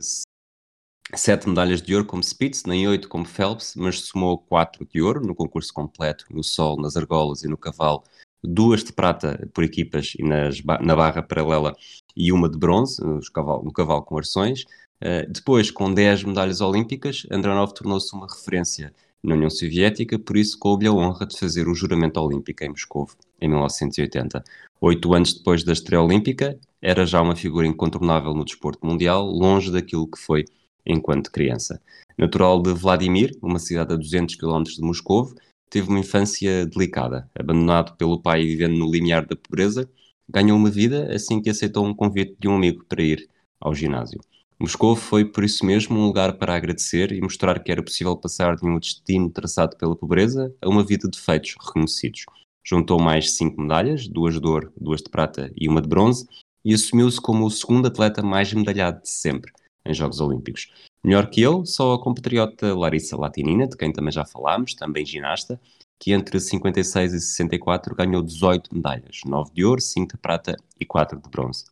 sete 1.15 1.47
medalhas 1.47 1.82
de 1.82 1.95
ouro 1.95 2.06
como 2.06 2.21
Spitz, 2.21 2.65
nem 2.65 2.86
oito 2.86 3.08
como 3.08 3.23
Phelps, 3.23 3.75
mas 3.78 4.02
somou 4.02 4.38
quatro 4.38 4.86
de 4.86 5.02
ouro 5.02 5.25
no 5.25 5.34
concurso 5.34 5.73
completo, 5.73 6.25
no 6.30 6.43
sol, 6.43 6.75
nas 6.75 6.97
argolas 6.97 7.41
e 7.43 7.47
no 7.47 7.56
cavalo, 7.56 8.04
duas 8.43 8.84
de 8.84 8.91
prata 8.91 9.49
por 9.54 9.63
equipas 9.63 10.15
e 10.19 10.21
nas, 10.23 10.62
na 10.82 10.93
barra 10.93 11.23
paralela 11.23 11.73
e 12.13 12.30
uma 12.34 12.49
de 12.49 12.58
bronze 12.58 13.02
cavalo, 13.34 13.63
no 13.63 13.71
cavalo 13.71 14.02
com 14.02 14.17
arções. 14.17 14.63
Uh, 15.02 15.32
depois, 15.32 15.71
com 15.71 15.93
10 15.93 16.25
medalhas 16.25 16.60
olímpicas, 16.60 17.25
Andronov 17.32 17.71
tornou-se 17.71 18.13
uma 18.13 18.28
referência 18.28 18.93
na 19.23 19.36
União 19.36 19.49
Soviética, 19.49 20.19
por 20.19 20.36
isso 20.36 20.60
coube 20.60 20.88
a 20.88 20.91
honra 20.91 21.25
de 21.25 21.39
fazer 21.39 21.69
o 21.69 21.73
juramento 21.73 22.19
olímpico 22.19 22.65
em 22.65 22.69
Moscou, 22.69 23.08
em 23.39 23.47
1980. 23.47 24.43
Oito 24.82 25.13
anos 25.13 25.34
depois 25.34 25.63
da 25.63 25.71
estreia 25.71 26.02
olímpica, 26.02 26.60
era 26.82 27.06
já 27.06 27.22
uma 27.22 27.36
figura 27.36 27.68
incontornável 27.68 28.34
no 28.34 28.46
desporto 28.46 28.86
mundial, 28.86 29.26
longe 29.26 29.72
daquilo 29.72 30.10
que 30.10 30.18
foi 30.20 30.46
enquanto 30.86 31.32
criança. 31.32 31.82
Natural 32.18 32.62
de 32.62 32.74
Vladimir, 32.74 33.38
uma 33.42 33.60
cidade 33.60 33.94
a 33.94 33.98
200 33.98 34.36
km 34.36 34.63
de 34.63 34.82
Moscou, 34.82 35.34
teve 35.70 35.89
uma 35.89 36.00
infância 36.00 36.65
delicada. 36.65 37.30
Abandonado 37.38 37.96
pelo 37.96 38.22
pai 38.22 38.42
e 38.42 38.48
vivendo 38.48 38.78
no 38.78 38.92
limiar 38.92 39.26
da 39.26 39.36
pobreza, 39.36 39.89
ganhou 40.28 40.58
uma 40.58 40.70
vida 40.70 41.13
assim 41.13 41.42
que 41.42 41.50
aceitou 41.50 41.86
um 41.86 41.94
convite 41.94 42.36
de 42.39 42.48
um 42.48 42.56
amigo 42.56 42.84
para 42.86 43.04
ir 43.04 43.30
ao 43.60 43.74
ginásio. 43.74 44.20
Moscou 44.60 44.96
foi, 44.96 45.24
por 45.24 45.44
isso 45.44 45.65
mesmo, 45.65 45.98
um 45.98 46.06
lugar 46.06 46.38
para 46.38 46.54
agradecer 46.54 47.13
e 47.13 47.22
mostrar 47.22 47.63
que 47.63 47.72
era 47.72 47.82
possível 47.82 48.15
passar 48.18 48.58
de 48.58 48.65
um 48.65 48.78
destino 48.78 49.30
traçado 49.30 49.78
pela 49.78 49.96
pobreza 49.96 50.54
a 50.62 50.68
uma 50.68 50.84
vida 50.84 51.10
de 51.10 51.18
feitos 51.18 51.56
reconhecidos. 51.65 52.26
Juntou 52.62 53.00
mais 53.00 53.32
cinco 53.32 53.62
medalhas, 53.62 54.08
duas 54.08 54.39
de 54.39 54.46
ouro, 54.46 54.74
duas 54.76 55.02
de 55.02 55.10
prata 55.10 55.50
e 55.56 55.70
uma 55.70 55.82
de 55.82 55.88
bronze, 55.88 56.28
e 56.63 56.74
assumiu-se 56.74 57.19
como 57.22 57.45
o 57.45 57.52
segundo 57.52 57.88
atleta 57.88 58.22
mais 58.22 58.54
medalhado 58.54 59.02
de 59.02 59.10
sempre 59.10 59.52
em 59.86 59.93
Jogos 59.93 60.19
Olímpicos. 60.19 60.67
Melhor 61.04 61.30
que 61.30 61.41
ele, 61.41 61.65
só 61.65 61.93
a 61.93 62.02
compatriota 62.02 62.76
Larissa 62.76 63.15
Latinina, 63.15 63.67
de 63.67 63.78
quem 63.78 63.91
também 63.91 64.12
já 64.12 64.26
falámos, 64.26 64.74
também 64.74 65.06
ginasta, 65.06 65.60
que 66.00 66.12
entre 66.12 66.39
56 66.39 67.13
e 67.13 67.19
64 67.19 67.95
ganhou 67.95 68.22
18 68.22 68.74
medalhas, 68.74 69.22
9 69.26 69.52
de 69.54 69.65
ouro, 69.65 69.82
5 69.82 70.15
de 70.15 70.17
prata 70.17 70.56
e 70.80 70.86
4 70.86 71.22
de 71.22 71.30
bronze. 71.30 71.65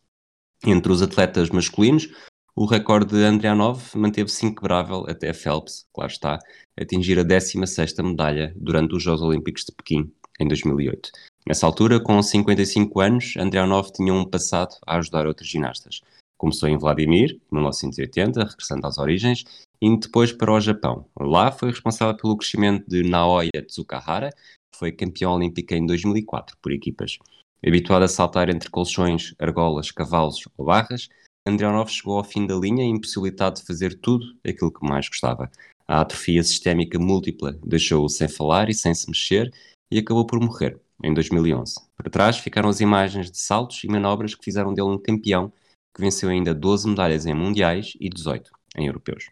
Entre 0.64 0.90
os 0.90 1.02
atletas 1.02 1.50
masculinos, 1.50 2.08
o 2.54 2.66
recorde 2.66 3.14
de 3.14 3.22
Andrianov 3.22 3.80
manteve-se 3.94 4.44
inquebrável 4.44 5.06
até 5.08 5.32
Phelps, 5.32 5.86
claro 5.92 6.10
está, 6.10 6.38
atingir 6.78 7.18
a 7.18 7.24
16ª 7.24 8.02
medalha 8.02 8.52
durante 8.56 8.96
os 8.96 9.02
Jogos 9.02 9.22
Olímpicos 9.22 9.64
de 9.64 9.72
Pequim, 9.72 10.12
em 10.40 10.48
2008. 10.48 11.10
Nessa 11.46 11.66
altura, 11.66 11.98
com 11.98 12.22
55 12.22 13.00
anos, 13.00 13.34
Andrianov 13.36 13.90
tinha 13.90 14.12
um 14.12 14.24
passado 14.24 14.76
a 14.86 14.98
ajudar 14.98 15.26
outros 15.26 15.48
ginastas. 15.48 16.00
Começou 16.36 16.68
em 16.68 16.76
Vladimir, 16.76 17.40
em 17.50 17.54
1980, 17.54 18.44
regressando 18.44 18.86
às 18.86 18.98
origens, 18.98 19.44
e 19.80 19.96
depois 19.98 20.32
para 20.32 20.52
o 20.52 20.60
Japão. 20.60 21.06
Lá 21.18 21.50
foi 21.50 21.70
responsável 21.70 22.16
pelo 22.16 22.36
crescimento 22.36 22.88
de 22.88 23.02
Naoya 23.02 23.62
Tsukahara, 23.66 24.30
que 24.30 24.78
foi 24.78 24.92
campeão 24.92 25.34
olímpica 25.34 25.74
em 25.74 25.86
2004 25.86 26.56
por 26.60 26.72
equipas. 26.72 27.18
Habituado 27.66 28.04
a 28.04 28.08
saltar 28.08 28.50
entre 28.50 28.70
colchões, 28.70 29.34
argolas, 29.38 29.90
cavalos 29.90 30.42
ou 30.56 30.66
barras, 30.66 31.08
Andrianov 31.46 31.88
chegou 31.88 32.18
ao 32.18 32.24
fim 32.24 32.46
da 32.46 32.54
linha 32.54 32.84
impossibilitado 32.84 33.60
de 33.60 33.66
fazer 33.66 33.98
tudo 33.98 34.26
aquilo 34.46 34.72
que 34.72 34.86
mais 34.86 35.08
gostava. 35.08 35.50
A 35.86 36.02
atrofia 36.02 36.42
sistémica 36.42 36.98
múltipla 36.98 37.58
deixou-o 37.64 38.08
sem 38.08 38.28
falar 38.28 38.68
e 38.68 38.74
sem 38.74 38.94
se 38.94 39.08
mexer 39.08 39.50
e 39.90 39.98
acabou 39.98 40.26
por 40.26 40.38
morrer 40.38 40.78
em 41.02 41.14
2011. 41.14 41.74
Para 41.96 42.10
trás 42.10 42.38
ficaram 42.38 42.68
as 42.68 42.80
imagens 42.80 43.30
de 43.30 43.38
saltos 43.38 43.82
e 43.84 43.88
manobras 43.88 44.34
que 44.34 44.44
fizeram 44.44 44.74
dele 44.74 44.88
um 44.88 44.98
campeão 44.98 45.52
que 45.94 46.00
venceu 46.00 46.28
ainda 46.28 46.54
12 46.54 46.88
medalhas 46.88 47.26
em 47.26 47.34
mundiais 47.34 47.92
e 48.00 48.08
18 48.08 48.50
em 48.76 48.86
europeus. 48.86 49.28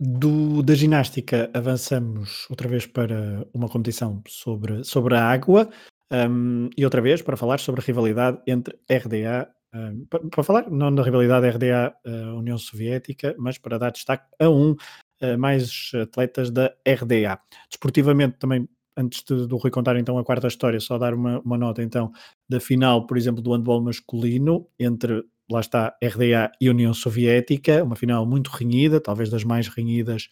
Do, 0.00 0.62
da 0.62 0.74
ginástica 0.74 1.48
avançamos 1.54 2.46
outra 2.50 2.68
vez 2.68 2.86
para 2.86 3.46
uma 3.54 3.68
competição 3.68 4.20
sobre, 4.26 4.82
sobre 4.82 5.14
a 5.14 5.24
água 5.24 5.70
um, 6.10 6.68
e 6.76 6.84
outra 6.84 7.00
vez 7.00 7.22
para 7.22 7.36
falar 7.36 7.60
sobre 7.60 7.80
a 7.80 7.84
rivalidade 7.84 8.38
entre 8.46 8.76
RDA, 8.90 9.48
um, 9.72 10.04
para, 10.06 10.28
para, 10.28 10.42
falar 10.42 10.70
não 10.70 10.92
da 10.92 11.02
rivalidade 11.02 11.48
RDA-União 11.48 12.56
uh, 12.56 12.58
Soviética, 12.58 13.34
mas 13.38 13.58
para 13.58 13.78
dar 13.78 13.92
destaque 13.92 14.26
a 14.40 14.48
um 14.48 14.72
uh, 14.72 15.38
mais 15.38 15.92
atletas 15.94 16.50
da 16.50 16.74
RDA. 16.86 17.40
Desportivamente 17.70 18.38
também 18.38 18.68
antes 18.96 19.22
de, 19.22 19.46
do 19.46 19.56
Rui 19.56 19.70
contar 19.70 19.96
então 19.96 20.18
a 20.18 20.24
quarta 20.24 20.46
história, 20.46 20.80
só 20.80 20.98
dar 20.98 21.14
uma, 21.14 21.40
uma 21.40 21.58
nota 21.58 21.82
então 21.82 22.12
da 22.48 22.60
final, 22.60 23.06
por 23.06 23.16
exemplo, 23.16 23.42
do 23.42 23.52
handball 23.52 23.82
masculino 23.82 24.66
entre, 24.78 25.24
lá 25.50 25.60
está, 25.60 25.96
RDA 26.02 26.52
e 26.60 26.68
União 26.68 26.92
Soviética, 26.92 27.82
uma 27.82 27.96
final 27.96 28.26
muito 28.26 28.48
renhida, 28.48 29.00
talvez 29.00 29.30
das 29.30 29.44
mais 29.44 29.68
renhidas, 29.68 30.28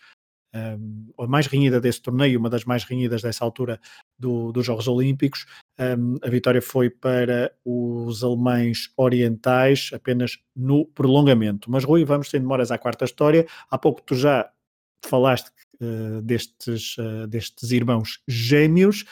um, 0.54 1.12
a 1.18 1.26
mais 1.26 1.46
renhida 1.46 1.80
desse 1.80 2.02
torneio, 2.02 2.38
uma 2.38 2.50
das 2.50 2.64
mais 2.64 2.84
renhidas 2.84 3.22
dessa 3.22 3.44
altura 3.44 3.80
do, 4.18 4.52
dos 4.52 4.66
Jogos 4.66 4.88
Olímpicos. 4.88 5.46
Um, 5.78 6.16
a 6.22 6.28
vitória 6.28 6.60
foi 6.60 6.90
para 6.90 7.52
os 7.64 8.22
alemães 8.22 8.92
orientais 8.96 9.90
apenas 9.94 10.38
no 10.54 10.84
prolongamento. 10.86 11.70
Mas 11.70 11.84
Rui, 11.84 12.04
vamos 12.04 12.30
sem 12.30 12.40
demoras 12.40 12.70
à 12.70 12.78
quarta 12.78 13.04
história. 13.04 13.46
Há 13.70 13.78
pouco 13.78 14.02
tu 14.02 14.14
já 14.14 14.50
falaste 15.04 15.50
destes, 16.22 16.96
uh, 16.98 17.26
destes 17.26 17.70
irmãos 17.70 18.20
gêmeos. 18.28 19.04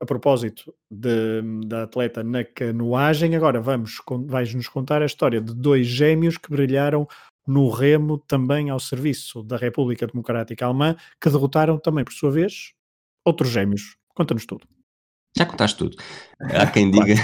A 0.00 0.04
propósito 0.04 0.74
de, 0.90 1.42
da 1.66 1.84
atleta 1.84 2.22
na 2.22 2.44
canoagem, 2.44 3.34
agora 3.34 3.60
vamos, 3.60 4.00
vais-nos 4.26 4.68
contar 4.68 5.00
a 5.00 5.06
história 5.06 5.40
de 5.40 5.54
dois 5.54 5.86
gêmeos 5.86 6.36
que 6.36 6.50
brilharam 6.50 7.08
no 7.46 7.70
remo 7.70 8.18
também 8.18 8.68
ao 8.68 8.80
serviço 8.80 9.42
da 9.42 9.56
República 9.56 10.06
Democrática 10.06 10.66
Alemã, 10.66 10.96
que 11.20 11.30
derrotaram 11.30 11.78
também, 11.78 12.04
por 12.04 12.12
sua 12.12 12.30
vez, 12.30 12.72
outros 13.24 13.50
gêmeos. 13.50 13.96
Conta-nos 14.14 14.44
tudo. 14.44 14.66
Já 15.36 15.46
contaste 15.46 15.78
tudo. 15.78 15.96
Há 16.40 16.66
quem 16.66 16.90
diga, 16.90 17.14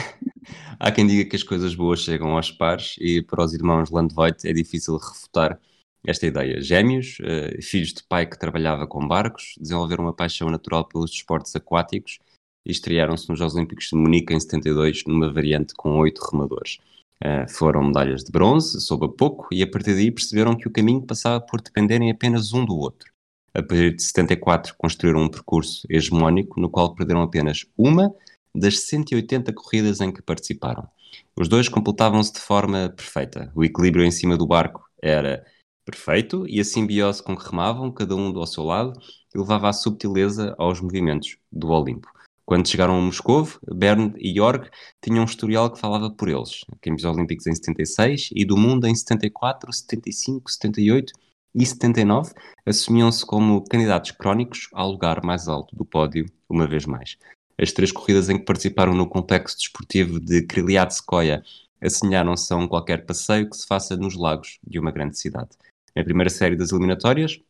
há 0.79 0.93
quem 0.93 1.07
diga 1.07 1.29
que 1.29 1.37
as 1.37 1.43
coisas 1.43 1.75
boas 1.75 2.01
chegam 2.01 2.37
aos 2.37 2.51
pares 2.51 2.95
e 2.99 3.23
para 3.23 3.43
os 3.43 3.55
irmãos 3.55 3.91
Landvoigt 3.91 4.47
é 4.47 4.53
difícil 4.53 4.97
refutar 4.97 5.59
esta 6.05 6.27
ideia. 6.27 6.61
Gêmeos, 6.61 7.19
uh, 7.21 7.63
filhos 7.63 7.93
de 7.93 8.03
pai 8.09 8.27
que 8.27 8.39
trabalhava 8.39 8.87
com 8.87 9.07
barcos, 9.07 9.55
desenvolveram 9.59 10.05
uma 10.05 10.13
paixão 10.13 10.51
natural 10.51 10.87
pelos 10.87 11.11
desportos 11.11 11.55
aquáticos 11.55 12.19
e 12.67 12.73
estrearam-se 12.73 13.29
nos 13.29 13.39
Jogos 13.39 13.55
Olímpicos 13.55 13.87
de 13.87 13.97
Munique 13.97 14.35
em 14.35 14.41
72 14.41 15.05
numa 15.07 15.33
variante 15.33 15.75
com 15.75 15.99
oito 15.99 16.21
remadores. 16.31 16.79
Uh, 17.25 17.49
foram 17.49 17.85
medalhas 17.85 18.25
de 18.25 18.33
bronze, 18.33 18.81
soube 18.81 19.07
a 19.07 19.09
pouco, 19.09 19.47
e 19.53 19.63
a 19.63 19.71
partir 19.71 19.95
daí 19.95 20.11
perceberam 20.11 20.57
que 20.57 20.67
o 20.67 20.73
caminho 20.73 21.03
passava 21.03 21.41
por 21.41 21.61
dependerem 21.61 22.11
apenas 22.11 22.53
um 22.53 22.65
do 22.65 22.77
outro. 22.77 23.13
A 23.55 23.63
partir 23.63 23.95
de 23.95 24.03
74 24.03 24.75
construíram 24.77 25.21
um 25.21 25.29
percurso 25.29 25.87
hegemónico 25.89 26.61
no 26.61 26.71
qual 26.71 26.95
perderam 26.95 27.23
apenas 27.23 27.67
uma 27.77 28.13
das 28.55 28.81
180 28.81 29.53
corridas 29.53 30.01
em 30.01 30.11
que 30.11 30.23
participaram. 30.23 30.89
Os 31.37 31.49
dois 31.49 31.69
completavam-se 31.69 32.33
de 32.33 32.41
forma 32.41 32.89
perfeita. 32.91 33.53
O 33.55 33.65
equilíbrio 33.65 34.05
em 34.05 34.11
cima 34.11 34.37
do 34.37 34.47
barco 34.47 34.89
era 35.03 35.45
perfeito 35.85 36.47
e 36.49 36.61
a 36.61 36.65
simbiose 36.65 37.23
com 37.23 37.37
que 37.37 37.49
remavam, 37.49 37.91
cada 37.91 38.15
um 38.15 38.37
ao 38.39 38.47
seu 38.47 38.65
lado, 38.65 38.99
levava 39.35 39.69
a 39.69 39.73
subtileza 39.73 40.55
aos 40.59 40.81
movimentos 40.81 41.37
do 41.51 41.71
Olimpo. 41.71 42.09
Quando 42.45 42.69
chegaram 42.69 42.99
a 42.99 43.01
Moscou, 43.01 43.49
Bern 43.73 44.13
e 44.19 44.35
Jorg 44.35 44.69
tinham 45.01 45.23
um 45.23 45.27
historial 45.27 45.71
que 45.71 45.79
falava 45.79 46.11
por 46.11 46.29
eles. 46.29 46.65
Campeões 46.81 47.05
Olímpicos 47.05 47.47
em 47.47 47.55
76 47.55 48.31
e 48.35 48.45
do 48.45 48.57
mundo 48.57 48.87
em 48.87 48.95
74, 48.95 49.73
75, 49.73 50.51
78 50.51 51.13
e 51.55 51.65
79 51.65 52.33
assumiam-se 52.67 53.25
como 53.25 53.65
candidatos 53.65 54.11
crónicos 54.11 54.69
ao 54.73 54.91
lugar 54.91 55.25
mais 55.25 55.49
alto 55.49 55.75
do 55.77 55.85
pódio, 55.85 56.27
uma 56.49 56.67
vez 56.67 56.85
mais. 56.85 57.17
As 57.59 57.73
três 57.73 57.93
corridas 57.93 58.29
em 58.29 58.39
que 58.39 58.45
participaram 58.45 58.95
no 58.95 59.09
complexo 59.09 59.57
desportivo 59.57 60.19
de 60.19 60.43
Kryliatskoye 60.43 61.43
assemelharam-se 61.81 62.53
a 62.53 62.57
um 62.57 62.67
qualquer 62.67 63.07
passeio 63.07 63.49
que 63.49 63.57
se 63.57 63.67
faça 63.67 63.97
nos 63.97 64.17
lagos 64.17 64.59
de 64.67 64.79
uma 64.79 64.91
grande 64.91 65.19
cidade 65.19 65.51
na 65.95 66.05
primeira 66.05 66.31
série 66.31 66.57
das 66.57 66.73
eliminatórias, 66.73 67.41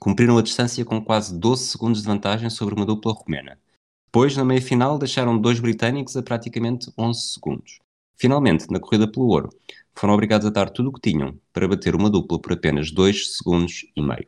cumpriram 0.00 0.38
a 0.38 0.42
distância 0.42 0.84
com 0.84 1.02
quase 1.02 1.38
12 1.38 1.64
segundos 1.64 2.02
de 2.02 2.06
vantagem 2.06 2.50
sobre 2.50 2.74
uma 2.74 2.86
dupla 2.86 3.12
romena. 3.12 3.58
Depois, 4.06 4.36
na 4.36 4.44
meia-final, 4.44 4.98
deixaram 4.98 5.38
dois 5.38 5.58
britânicos 5.58 6.16
a 6.16 6.22
praticamente 6.22 6.92
11 6.96 7.20
segundos. 7.20 7.78
Finalmente, 8.16 8.70
na 8.70 8.78
corrida 8.78 9.10
pelo 9.10 9.26
ouro, 9.26 9.50
foram 9.94 10.14
obrigados 10.14 10.46
a 10.46 10.50
dar 10.50 10.70
tudo 10.70 10.90
o 10.90 10.92
que 10.92 11.10
tinham 11.10 11.38
para 11.52 11.66
bater 11.68 11.94
uma 11.94 12.10
dupla 12.10 12.38
por 12.38 12.52
apenas 12.52 12.90
2 12.90 13.36
segundos 13.36 13.86
e 13.96 14.00
meio. 14.00 14.26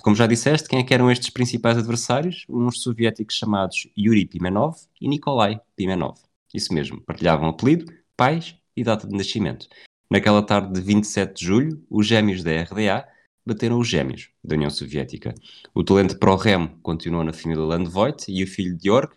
Como 0.00 0.14
já 0.14 0.26
disseste, 0.26 0.68
quem 0.68 0.78
é 0.78 0.82
que 0.84 0.94
eram 0.94 1.10
estes 1.10 1.30
principais 1.30 1.76
adversários? 1.76 2.44
Uns 2.48 2.82
soviéticos 2.82 3.36
chamados 3.36 3.88
Yuri 3.96 4.26
Pimenov 4.26 4.76
e 5.00 5.08
Nikolai 5.08 5.60
Pimenov. 5.76 6.18
Isso 6.54 6.72
mesmo, 6.72 7.00
partilhavam 7.00 7.48
apelido, 7.48 7.92
pais 8.16 8.56
e 8.76 8.84
data 8.84 9.06
de 9.06 9.16
nascimento. 9.16 9.68
Naquela 10.10 10.42
tarde 10.42 10.72
de 10.72 10.80
27 10.80 11.34
de 11.34 11.44
julho, 11.44 11.84
os 11.90 12.06
gêmeos 12.06 12.42
da 12.42 12.50
RDA 12.62 13.06
bateram 13.46 13.78
os 13.78 13.86
gêmeos 13.86 14.30
da 14.42 14.56
União 14.56 14.70
Soviética. 14.70 15.34
O 15.74 15.84
talento 15.84 16.18
para 16.18 16.32
o 16.32 16.36
remo 16.36 16.78
continuou 16.82 17.22
na 17.24 17.32
família 17.32 17.62
Landvoigt 17.62 18.24
e 18.28 18.42
o 18.42 18.46
filho 18.46 18.76
de 18.76 18.88
Jorg, 18.88 19.12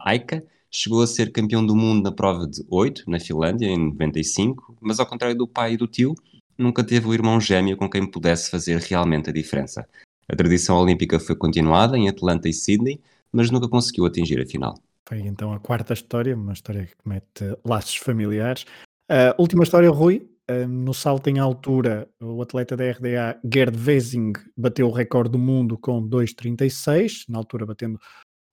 Aika, 0.00 0.44
chegou 0.70 1.02
a 1.02 1.06
ser 1.06 1.32
campeão 1.32 1.64
do 1.64 1.74
mundo 1.74 2.04
na 2.04 2.12
prova 2.12 2.46
de 2.46 2.62
8, 2.68 3.04
na 3.10 3.18
Finlândia, 3.18 3.66
em 3.66 3.78
95, 3.78 4.76
mas 4.80 5.00
ao 5.00 5.06
contrário 5.06 5.36
do 5.36 5.48
pai 5.48 5.72
e 5.72 5.76
do 5.76 5.86
tio, 5.86 6.14
nunca 6.56 6.84
teve 6.84 7.08
o 7.08 7.14
irmão 7.14 7.40
gêmeo 7.40 7.76
com 7.76 7.88
quem 7.88 8.08
pudesse 8.08 8.50
fazer 8.50 8.78
realmente 8.78 9.30
a 9.30 9.32
diferença. 9.32 9.88
A 10.28 10.36
tradição 10.36 10.76
olímpica 10.76 11.18
foi 11.18 11.34
continuada 11.34 11.96
em 11.96 12.08
Atlanta 12.08 12.48
e 12.48 12.52
Sydney, 12.52 13.00
mas 13.32 13.50
nunca 13.50 13.68
conseguiu 13.68 14.04
atingir 14.04 14.40
a 14.40 14.46
final. 14.46 14.74
Foi 15.08 15.20
então 15.20 15.52
a 15.52 15.58
quarta 15.58 15.92
história, 15.92 16.36
uma 16.36 16.52
história 16.52 16.86
que 16.86 17.08
mete 17.08 17.56
laços 17.64 17.96
familiares. 17.96 18.64
Uh, 19.10 19.34
última 19.38 19.64
história, 19.64 19.90
Rui. 19.90 20.28
Uh, 20.48 20.68
no 20.68 20.94
salto 20.94 21.28
em 21.28 21.38
altura, 21.38 22.08
o 22.20 22.40
atleta 22.40 22.76
da 22.76 22.90
RDA, 22.90 23.40
Gerd 23.44 23.76
Wesing, 23.76 24.32
bateu 24.56 24.86
o 24.88 24.92
recorde 24.92 25.32
do 25.32 25.38
mundo 25.38 25.76
com 25.76 26.00
2,36, 26.08 27.24
na 27.28 27.38
altura 27.38 27.66
batendo 27.66 28.00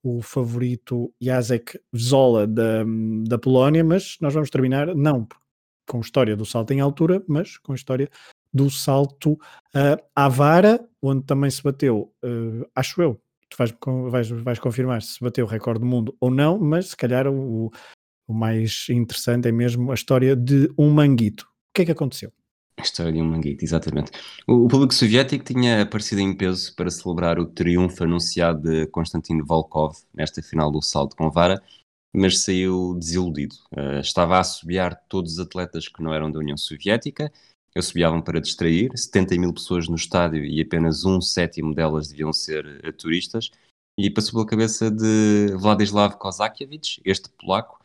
o 0.04 0.22
favorito 0.22 1.14
Jacek 1.22 1.80
Wzola 1.94 2.48
da, 2.48 2.84
da 3.28 3.38
Polónia, 3.38 3.84
mas 3.84 4.18
nós 4.20 4.34
vamos 4.34 4.50
terminar, 4.50 4.96
não 4.96 5.28
com 5.88 5.98
a 5.98 6.02
história 6.02 6.36
do 6.36 6.46
salto 6.46 6.72
em 6.72 6.80
altura, 6.80 7.24
mas 7.28 7.58
com 7.58 7.72
a 7.72 7.76
história 7.76 8.10
do 8.54 8.70
salto 8.70 9.34
uh, 9.34 10.04
à 10.16 10.28
vara, 10.28 10.88
onde 11.02 11.24
também 11.24 11.50
se 11.50 11.64
bateu, 11.64 12.12
uh, 12.24 12.68
acho 12.76 13.02
eu, 13.02 13.20
tu 13.50 13.58
vais, 13.58 13.76
vais, 14.10 14.30
vais 14.30 14.60
confirmar 14.60 15.02
se 15.02 15.20
bateu 15.20 15.46
o 15.46 15.48
recorde 15.48 15.80
do 15.80 15.86
mundo 15.86 16.16
ou 16.20 16.30
não, 16.30 16.60
mas 16.60 16.90
se 16.90 16.98
calhar 16.98 17.28
o, 17.28 17.72
o 18.28 18.34
mais 18.34 18.88
interessante 18.90 19.48
é 19.48 19.52
mesmo 19.52 19.92
a 19.92 19.96
história 19.96 20.36
de 20.36 20.70
um 20.78 20.92
manguito. 20.92 21.44
O 21.44 21.74
que 21.74 21.84
é 21.84 21.86
que 21.86 21.92
aconteceu? 21.92 22.32
A 22.80 22.84
história 22.84 23.12
de 23.12 23.20
um 23.20 23.26
manguito, 23.26 23.64
exatamente. 23.64 24.12
O, 24.46 24.66
o, 24.66 24.68
público 24.68 24.94
soviético 24.94 25.44
tinha 25.44 25.82
aparecido 25.82 26.22
em 26.22 26.36
peso 26.36 26.76
para 26.76 26.92
celebrar 26.92 27.40
o 27.40 27.46
triunfo 27.46 28.04
anunciado 28.04 28.62
de 28.62 28.86
Konstantin 28.88 29.42
Volkov 29.42 29.98
nesta 30.14 30.44
final 30.44 30.72
do 30.72 30.82
salto 30.82 31.16
com 31.16 31.32
vara, 31.32 31.62
mas 32.14 32.44
saiu 32.44 32.94
desiludido. 32.94 33.56
Uh, 33.76 34.00
estava 34.00 34.38
a 34.38 34.42
assobiar 34.42 34.96
todos 35.08 35.34
os 35.34 35.40
atletas 35.40 35.88
que 35.88 36.04
não 36.04 36.14
eram 36.14 36.32
da 36.32 36.38
União 36.38 36.58
Soviética, 36.58 37.32
assobiavam 37.76 38.22
para 38.22 38.42
distrair, 38.42 38.92
70 38.96 39.40
mil 39.40 39.54
pessoas 39.54 39.88
no 39.88 39.96
estádio 39.96 40.44
e 40.44 40.62
apenas 40.62 41.06
um 41.06 41.20
sétimo 41.22 41.74
delas 41.74 42.10
deviam 42.10 42.32
ser 42.32 42.66
uh, 42.86 42.94
turistas, 42.94 43.50
e 43.98 44.10
passou 44.12 44.34
pela 44.34 44.46
cabeça 44.46 44.92
de 44.92 45.48
Vladislav 45.58 46.16
Kozakiewicz, 46.18 47.00
este 47.04 47.30
polaco, 47.30 47.80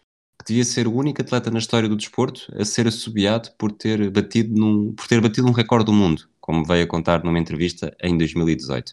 devia 0.47 0.65
ser 0.65 0.87
o 0.87 0.95
único 0.95 1.21
atleta 1.21 1.51
na 1.51 1.59
história 1.59 1.89
do 1.89 1.97
desporto 1.97 2.53
a 2.57 2.65
ser 2.65 2.87
assobiado 2.87 3.51
por 3.59 3.73
ter 3.73 4.11
batido, 4.11 4.59
num, 4.59 4.93
por 4.93 5.07
ter 5.07 5.21
batido 5.21 5.47
um 5.49 5.53
recorde 5.53 5.87
do 5.87 5.93
mundo, 5.93 6.29
como 6.41 6.65
veio 6.65 6.85
a 6.85 6.87
contar 6.87 7.23
numa 7.25 7.39
entrevista 7.39 7.95
em 8.03 8.17
2018. 8.17 8.91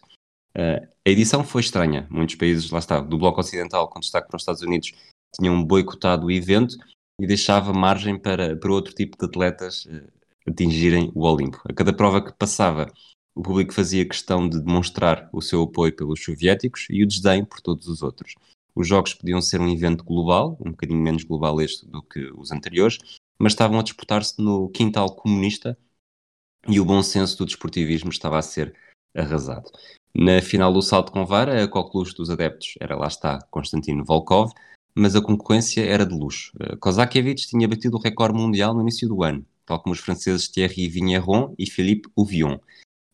Uh, 0.56 0.86
a 1.06 1.10
edição 1.10 1.44
foi 1.44 1.60
estranha. 1.60 2.06
Muitos 2.10 2.34
países, 2.34 2.70
lá 2.70 2.78
está, 2.78 3.00
do 3.00 3.18
Bloco 3.18 3.40
Ocidental, 3.40 3.88
com 3.88 4.00
destaque 4.00 4.28
para 4.28 4.36
os 4.36 4.42
Estados 4.42 4.62
Unidos, 4.62 4.92
tinham 5.38 5.64
boicotado 5.64 6.26
o 6.26 6.30
evento 6.30 6.76
e 7.20 7.26
deixava 7.26 7.72
margem 7.72 8.18
para, 8.18 8.56
para 8.56 8.72
outro 8.72 8.94
tipo 8.94 9.16
de 9.16 9.26
atletas 9.26 9.86
uh, 9.86 10.10
atingirem 10.46 11.12
o 11.14 11.24
Olimpo. 11.24 11.60
A 11.68 11.72
cada 11.72 11.92
prova 11.92 12.22
que 12.22 12.32
passava, 12.32 12.92
o 13.34 13.42
público 13.42 13.72
fazia 13.72 14.06
questão 14.06 14.48
de 14.48 14.60
demonstrar 14.60 15.28
o 15.32 15.40
seu 15.40 15.62
apoio 15.62 15.94
pelos 15.94 16.22
soviéticos 16.22 16.86
e 16.90 17.02
o 17.02 17.06
desdém 17.06 17.44
por 17.44 17.60
todos 17.60 17.86
os 17.86 18.02
outros. 18.02 18.34
Os 18.80 18.88
jogos 18.88 19.12
podiam 19.12 19.42
ser 19.42 19.60
um 19.60 19.68
evento 19.68 20.02
global, 20.02 20.56
um 20.58 20.70
bocadinho 20.70 21.02
menos 21.02 21.22
global 21.22 21.60
este 21.60 21.86
do 21.86 22.02
que 22.02 22.32
os 22.32 22.50
anteriores, 22.50 22.96
mas 23.38 23.52
estavam 23.52 23.78
a 23.78 23.82
disputar-se 23.82 24.40
no 24.40 24.70
quintal 24.70 25.14
comunista 25.14 25.76
e 26.66 26.80
o 26.80 26.84
bom 26.86 27.02
senso 27.02 27.36
do 27.36 27.44
desportivismo 27.44 28.08
estava 28.08 28.38
a 28.38 28.42
ser 28.42 28.74
arrasado. 29.14 29.70
Na 30.14 30.40
final 30.40 30.72
do 30.72 30.80
salto 30.80 31.12
com 31.12 31.26
vara, 31.26 31.62
a 31.62 31.68
coqueluche 31.68 32.14
dos 32.14 32.30
adeptos 32.30 32.72
era 32.80 32.96
lá 32.96 33.08
está 33.08 33.42
Konstantino 33.50 34.02
Volkov, 34.02 34.50
mas 34.94 35.14
a 35.14 35.20
concorrência 35.20 35.84
era 35.84 36.06
de 36.06 36.14
luxo. 36.14 36.50
Eh, 36.58 36.76
Kozakiewicz 36.76 37.48
tinha 37.48 37.68
batido 37.68 37.98
o 37.98 38.00
recorde 38.00 38.38
mundial 38.38 38.72
no 38.72 38.80
início 38.80 39.06
do 39.06 39.22
ano, 39.22 39.44
tal 39.66 39.78
como 39.82 39.92
os 39.92 40.00
franceses 40.00 40.48
Thierry 40.48 40.88
Vigneron 40.88 41.54
e 41.58 41.70
Philippe 41.70 42.08
Ouvion, 42.16 42.56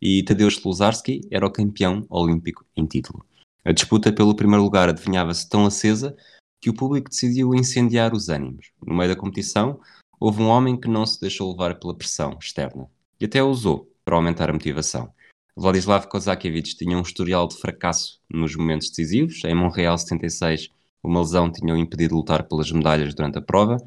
e 0.00 0.22
Tadeusz 0.22 0.62
Luzarski 0.62 1.22
era 1.28 1.44
o 1.44 1.50
campeão 1.50 2.06
olímpico 2.08 2.64
em 2.76 2.86
título. 2.86 3.26
A 3.66 3.72
disputa 3.72 4.12
pelo 4.12 4.32
primeiro 4.32 4.62
lugar 4.62 4.88
adivinhava-se 4.88 5.48
tão 5.48 5.66
acesa 5.66 6.16
que 6.60 6.70
o 6.70 6.74
público 6.74 7.10
decidiu 7.10 7.52
incendiar 7.52 8.14
os 8.14 8.28
ânimos. 8.28 8.70
No 8.80 8.94
meio 8.94 9.12
da 9.12 9.20
competição, 9.20 9.80
houve 10.20 10.40
um 10.40 10.46
homem 10.46 10.78
que 10.78 10.86
não 10.86 11.04
se 11.04 11.20
deixou 11.20 11.50
levar 11.50 11.74
pela 11.74 11.92
pressão 11.92 12.38
externa 12.40 12.88
e 13.20 13.24
até 13.24 13.42
usou 13.42 13.90
para 14.04 14.14
aumentar 14.14 14.48
a 14.48 14.52
motivação. 14.52 15.12
Vladislav 15.56 16.06
Kozakiewicz 16.06 16.74
tinha 16.74 16.96
um 16.96 17.02
historial 17.02 17.48
de 17.48 17.56
fracasso 17.56 18.20
nos 18.30 18.54
momentos 18.54 18.88
decisivos. 18.88 19.42
Em 19.44 19.54
Montreal 19.54 19.98
76, 19.98 20.68
uma 21.02 21.18
lesão 21.18 21.50
tinha 21.50 21.74
o 21.74 21.76
impedido 21.76 22.10
de 22.10 22.14
lutar 22.14 22.44
pelas 22.44 22.70
medalhas 22.70 23.14
durante 23.16 23.38
a 23.38 23.42
prova 23.42 23.78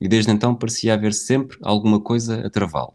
e 0.00 0.08
desde 0.08 0.32
então 0.32 0.52
parecia 0.52 0.94
haver 0.94 1.14
sempre 1.14 1.56
alguma 1.62 2.00
coisa 2.00 2.44
a 2.44 2.50
travá-lo. 2.50 2.94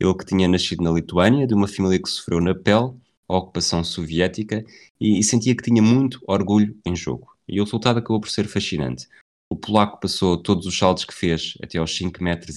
Ele 0.00 0.14
que 0.14 0.24
tinha 0.24 0.48
nascido 0.48 0.82
na 0.82 0.90
Lituânia, 0.90 1.46
de 1.46 1.52
uma 1.52 1.68
família 1.68 2.00
que 2.00 2.08
sofreu 2.08 2.40
na 2.40 2.54
pele 2.54 2.94
a 3.28 3.36
ocupação 3.36 3.82
soviética 3.82 4.64
e, 5.00 5.18
e 5.18 5.22
sentia 5.22 5.56
que 5.56 5.62
tinha 5.62 5.82
muito 5.82 6.20
orgulho 6.26 6.76
em 6.84 6.94
jogo. 6.94 7.32
E 7.48 7.60
o 7.60 7.64
resultado 7.64 7.98
acabou 7.98 8.20
por 8.20 8.30
ser 8.30 8.46
fascinante. 8.46 9.08
O 9.50 9.56
polaco 9.56 10.00
passou 10.00 10.36
todos 10.36 10.66
os 10.66 10.76
saltos 10.76 11.04
que 11.04 11.14
fez 11.14 11.54
até 11.62 11.78
aos 11.78 11.96
5,75 11.98 12.20
metros 12.20 12.56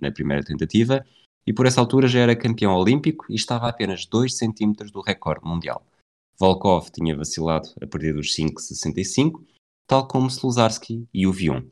na 0.00 0.10
primeira 0.10 0.42
tentativa 0.42 1.04
e 1.46 1.52
por 1.52 1.66
essa 1.66 1.80
altura 1.80 2.08
já 2.08 2.20
era 2.20 2.36
campeão 2.36 2.74
olímpico 2.74 3.26
e 3.30 3.34
estava 3.34 3.66
a 3.66 3.70
apenas 3.70 4.06
2 4.06 4.36
centímetros 4.36 4.90
do 4.90 5.00
recorde 5.00 5.46
mundial. 5.46 5.84
Volkov 6.38 6.90
tinha 6.90 7.16
vacilado 7.16 7.68
a 7.82 7.86
partir 7.86 8.12
dos 8.12 8.34
5,65, 8.34 9.44
tal 9.86 10.06
como 10.06 10.28
Sluzarski 10.28 11.08
e 11.12 11.26
o 11.26 11.32
Vion. 11.32 11.62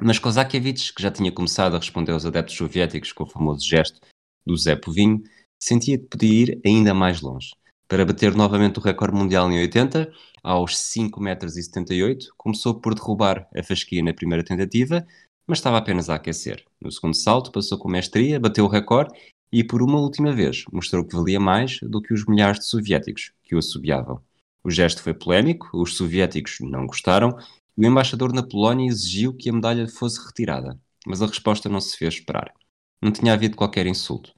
Mas 0.00 0.18
Kozakiewicz, 0.18 0.90
que 0.90 1.02
já 1.02 1.10
tinha 1.10 1.30
começado 1.30 1.74
a 1.74 1.78
responder 1.78 2.12
aos 2.12 2.26
adeptos 2.26 2.56
soviéticos 2.56 3.12
com 3.12 3.24
o 3.24 3.28
famoso 3.28 3.66
gesto 3.66 4.00
do 4.44 4.56
Zé 4.56 4.74
Povinho, 4.74 5.22
sentia 5.62 5.96
que 5.96 6.06
podia 6.06 6.42
ir 6.42 6.60
ainda 6.66 6.92
mais 6.92 7.20
longe. 7.20 7.54
Para 7.86 8.04
bater 8.04 8.34
novamente 8.34 8.80
o 8.80 8.82
recorde 8.82 9.16
mundial 9.16 9.48
em 9.48 9.60
80, 9.60 10.12
aos 10.42 10.74
5,78 10.74 11.20
metros, 11.20 12.30
começou 12.36 12.80
por 12.80 12.96
derrubar 12.96 13.48
a 13.56 13.62
fasquia 13.62 14.02
na 14.02 14.12
primeira 14.12 14.42
tentativa, 14.42 15.06
mas 15.46 15.58
estava 15.58 15.78
apenas 15.78 16.10
a 16.10 16.16
aquecer. 16.16 16.64
No 16.80 16.90
segundo 16.90 17.14
salto, 17.14 17.52
passou 17.52 17.78
com 17.78 17.88
mestria, 17.88 18.40
bateu 18.40 18.64
o 18.64 18.68
recorde 18.68 19.12
e, 19.52 19.62
por 19.62 19.82
uma 19.82 20.00
última 20.00 20.32
vez, 20.32 20.64
mostrou 20.72 21.04
que 21.04 21.14
valia 21.14 21.38
mais 21.38 21.78
do 21.80 22.02
que 22.02 22.12
os 22.12 22.26
milhares 22.26 22.58
de 22.58 22.66
soviéticos 22.66 23.30
que 23.44 23.54
o 23.54 23.58
assobiavam. 23.58 24.20
O 24.64 24.70
gesto 24.70 25.00
foi 25.00 25.14
polémico, 25.14 25.68
os 25.74 25.94
soviéticos 25.96 26.56
não 26.60 26.86
gostaram 26.86 27.36
e 27.78 27.86
o 27.86 27.88
embaixador 27.88 28.32
na 28.32 28.42
Polónia 28.42 28.88
exigiu 28.88 29.32
que 29.32 29.48
a 29.48 29.52
medalha 29.52 29.86
fosse 29.86 30.24
retirada, 30.26 30.76
mas 31.06 31.22
a 31.22 31.26
resposta 31.26 31.68
não 31.68 31.80
se 31.80 31.96
fez 31.96 32.14
esperar. 32.14 32.52
Não 33.00 33.12
tinha 33.12 33.32
havido 33.32 33.56
qualquer 33.56 33.86
insulto 33.86 34.32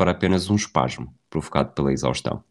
fora 0.00 0.12
apenas 0.12 0.48
um 0.48 0.56
espasmo 0.56 1.14
provocado 1.28 1.74
pela 1.74 1.92
exaustão. 1.92 2.42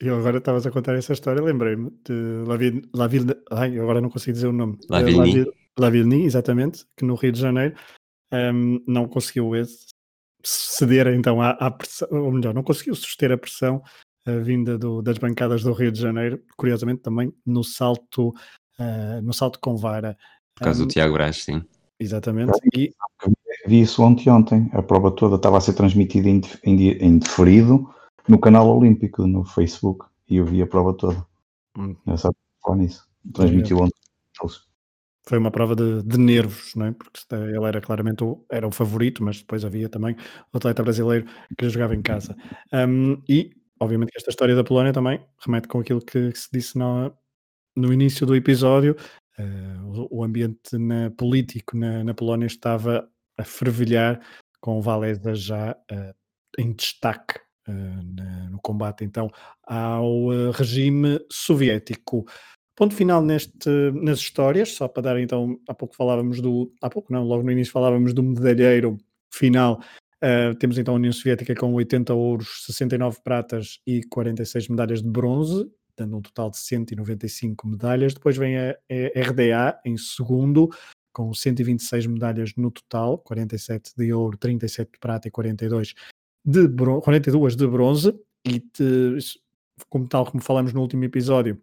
Eu 0.00 0.16
agora 0.18 0.38
estavas 0.38 0.66
a 0.66 0.70
contar 0.70 0.94
essa 0.94 1.12
história, 1.12 1.42
lembrei-me 1.42 1.90
de 2.02 2.44
Lavin, 2.46 2.80
Lavin, 2.94 3.26
ai, 3.50 3.78
agora 3.78 4.00
não 4.00 4.08
consigo 4.08 4.32
dizer 4.32 4.46
o 4.46 4.54
nome. 4.54 4.78
Lavilny. 4.88 5.44
Lavilny, 5.78 6.24
exatamente, 6.24 6.86
que 6.96 7.04
no 7.04 7.14
Rio 7.14 7.30
de 7.30 7.40
Janeiro 7.40 7.76
um, 8.32 8.82
não 8.88 9.06
conseguiu 9.06 9.50
ceder 10.42 11.08
então 11.08 11.42
à, 11.42 11.50
à, 11.50 11.70
pressão, 11.70 12.08
ou 12.10 12.32
melhor, 12.32 12.54
não 12.54 12.62
conseguiu 12.62 12.94
suster 12.94 13.30
a 13.30 13.36
pressão 13.36 13.82
uh, 14.26 14.42
vinda 14.42 14.78
do, 14.78 15.02
das 15.02 15.18
bancadas 15.18 15.62
do 15.62 15.74
Rio 15.74 15.92
de 15.92 16.00
Janeiro, 16.00 16.42
curiosamente 16.56 17.02
também 17.02 17.34
no 17.44 17.62
salto, 17.62 18.30
uh, 18.78 19.20
no 19.22 19.34
salto 19.34 19.60
com 19.60 19.76
vara. 19.76 20.16
Por 20.54 20.64
causa 20.64 20.82
um, 20.82 20.86
do 20.86 20.90
Tiago 20.90 21.12
Braz, 21.12 21.44
sim. 21.44 21.62
Exatamente. 21.98 22.58
E, 22.76 22.92
Vi 23.66 23.80
isso 23.80 24.02
ontem, 24.02 24.30
ontem. 24.30 24.70
A 24.72 24.82
prova 24.82 25.10
toda 25.10 25.36
estava 25.36 25.58
a 25.58 25.60
ser 25.60 25.72
transmitida 25.74 26.28
em, 26.28 26.40
em, 26.64 27.18
deferido 27.18 27.88
no 28.28 28.38
canal 28.38 28.68
Olímpico, 28.76 29.26
no 29.26 29.44
Facebook. 29.44 30.06
E 30.28 30.36
eu 30.36 30.44
vi 30.44 30.60
a 30.60 30.66
prova 30.66 30.92
toda. 30.94 31.26
Hum. 31.78 31.96
Eu 32.06 32.16
falar 32.62 32.76
nisso. 32.76 33.08
Transmitiu 33.32 33.78
ontem. 33.78 33.98
Foi 35.26 35.38
uma 35.38 35.50
prova 35.50 35.74
de, 35.74 36.02
de, 36.02 36.18
nervos, 36.18 36.74
não 36.74 36.86
é? 36.86 36.92
Porque 36.92 37.20
ele 37.32 37.64
era 37.64 37.80
claramente 37.80 38.22
o, 38.22 38.44
era 38.50 38.66
o 38.66 38.70
favorito, 38.70 39.24
mas 39.24 39.38
depois 39.38 39.64
havia 39.64 39.88
também 39.88 40.14
o 40.52 40.56
atleta 40.56 40.82
brasileiro 40.82 41.26
que 41.56 41.68
jogava 41.70 41.94
em 41.94 42.02
casa. 42.02 42.36
Um, 42.70 43.22
e, 43.26 43.50
obviamente, 43.80 44.12
esta 44.14 44.28
história 44.28 44.54
da 44.54 44.62
Polónia 44.62 44.92
também 44.92 45.24
remete 45.42 45.66
com 45.68 45.78
aquilo 45.78 46.00
que, 46.00 46.30
que 46.30 46.38
se 46.38 46.48
disse 46.52 46.78
no, 46.78 47.10
no 47.74 47.90
início 47.90 48.26
do 48.26 48.36
episódio. 48.36 48.94
Uh, 49.38 50.06
o, 50.10 50.22
ambiente 50.22 50.78
na, 50.78 51.10
político 51.10 51.76
na, 51.76 52.04
na 52.04 52.14
Polónia 52.14 52.46
estava 52.46 53.08
a 53.36 53.42
fervilhar, 53.44 54.20
com 54.60 54.78
o 54.78 54.82
Valesa 54.82 55.34
já 55.34 55.76
uh, 55.90 56.14
em 56.56 56.72
destaque 56.72 57.40
uh, 57.68 58.14
na, 58.14 58.50
no 58.50 58.60
combate 58.60 59.04
então 59.04 59.28
ao 59.64 60.28
regime 60.52 61.18
soviético. 61.30 62.24
Ponto 62.76 62.94
final 62.94 63.22
neste, 63.22 63.68
nas 63.92 64.18
histórias, 64.18 64.72
só 64.72 64.86
para 64.86 65.02
dar 65.02 65.20
então, 65.20 65.58
há 65.68 65.74
pouco 65.74 65.96
falávamos 65.96 66.40
do, 66.40 66.72
há 66.80 66.88
pouco 66.88 67.12
não, 67.12 67.24
logo 67.24 67.42
no 67.42 67.50
início 67.50 67.72
falávamos 67.72 68.12
do 68.12 68.22
medalheiro 68.22 68.98
final, 69.32 69.80
temos 70.58 70.78
então 70.78 70.94
a 70.94 70.96
União 70.96 71.12
Soviética 71.12 71.54
com 71.54 71.72
80 71.74 72.14
ouros, 72.14 72.64
69 72.66 73.18
pratas 73.22 73.78
e 73.86 74.02
46 74.04 74.68
medalhas 74.68 75.02
de 75.02 75.08
bronze, 75.08 75.70
dando 75.96 76.16
um 76.16 76.22
total 76.22 76.50
de 76.50 76.58
195 76.58 77.66
medalhas. 77.66 78.14
Depois 78.14 78.36
vem 78.36 78.56
a, 78.56 78.76
RDA 78.90 79.80
em 79.84 79.96
segundo, 79.96 80.68
com 81.12 81.32
126 81.32 82.06
medalhas 82.06 82.54
no 82.56 82.70
total, 82.70 83.18
47 83.18 83.92
de 83.96 84.12
ouro, 84.12 84.36
37 84.36 84.92
de 84.92 84.98
prata 84.98 85.28
e 85.28 85.30
42 85.30 85.94
de 86.44 86.68
bronze, 86.68 87.04
42 87.04 87.56
de 87.56 87.66
bronze, 87.66 88.20
e 88.44 88.60
de, 88.60 89.18
como 89.88 90.06
tal 90.06 90.26
como 90.26 90.42
falamos 90.42 90.72
no 90.72 90.80
último 90.80 91.04
episódio, 91.04 91.60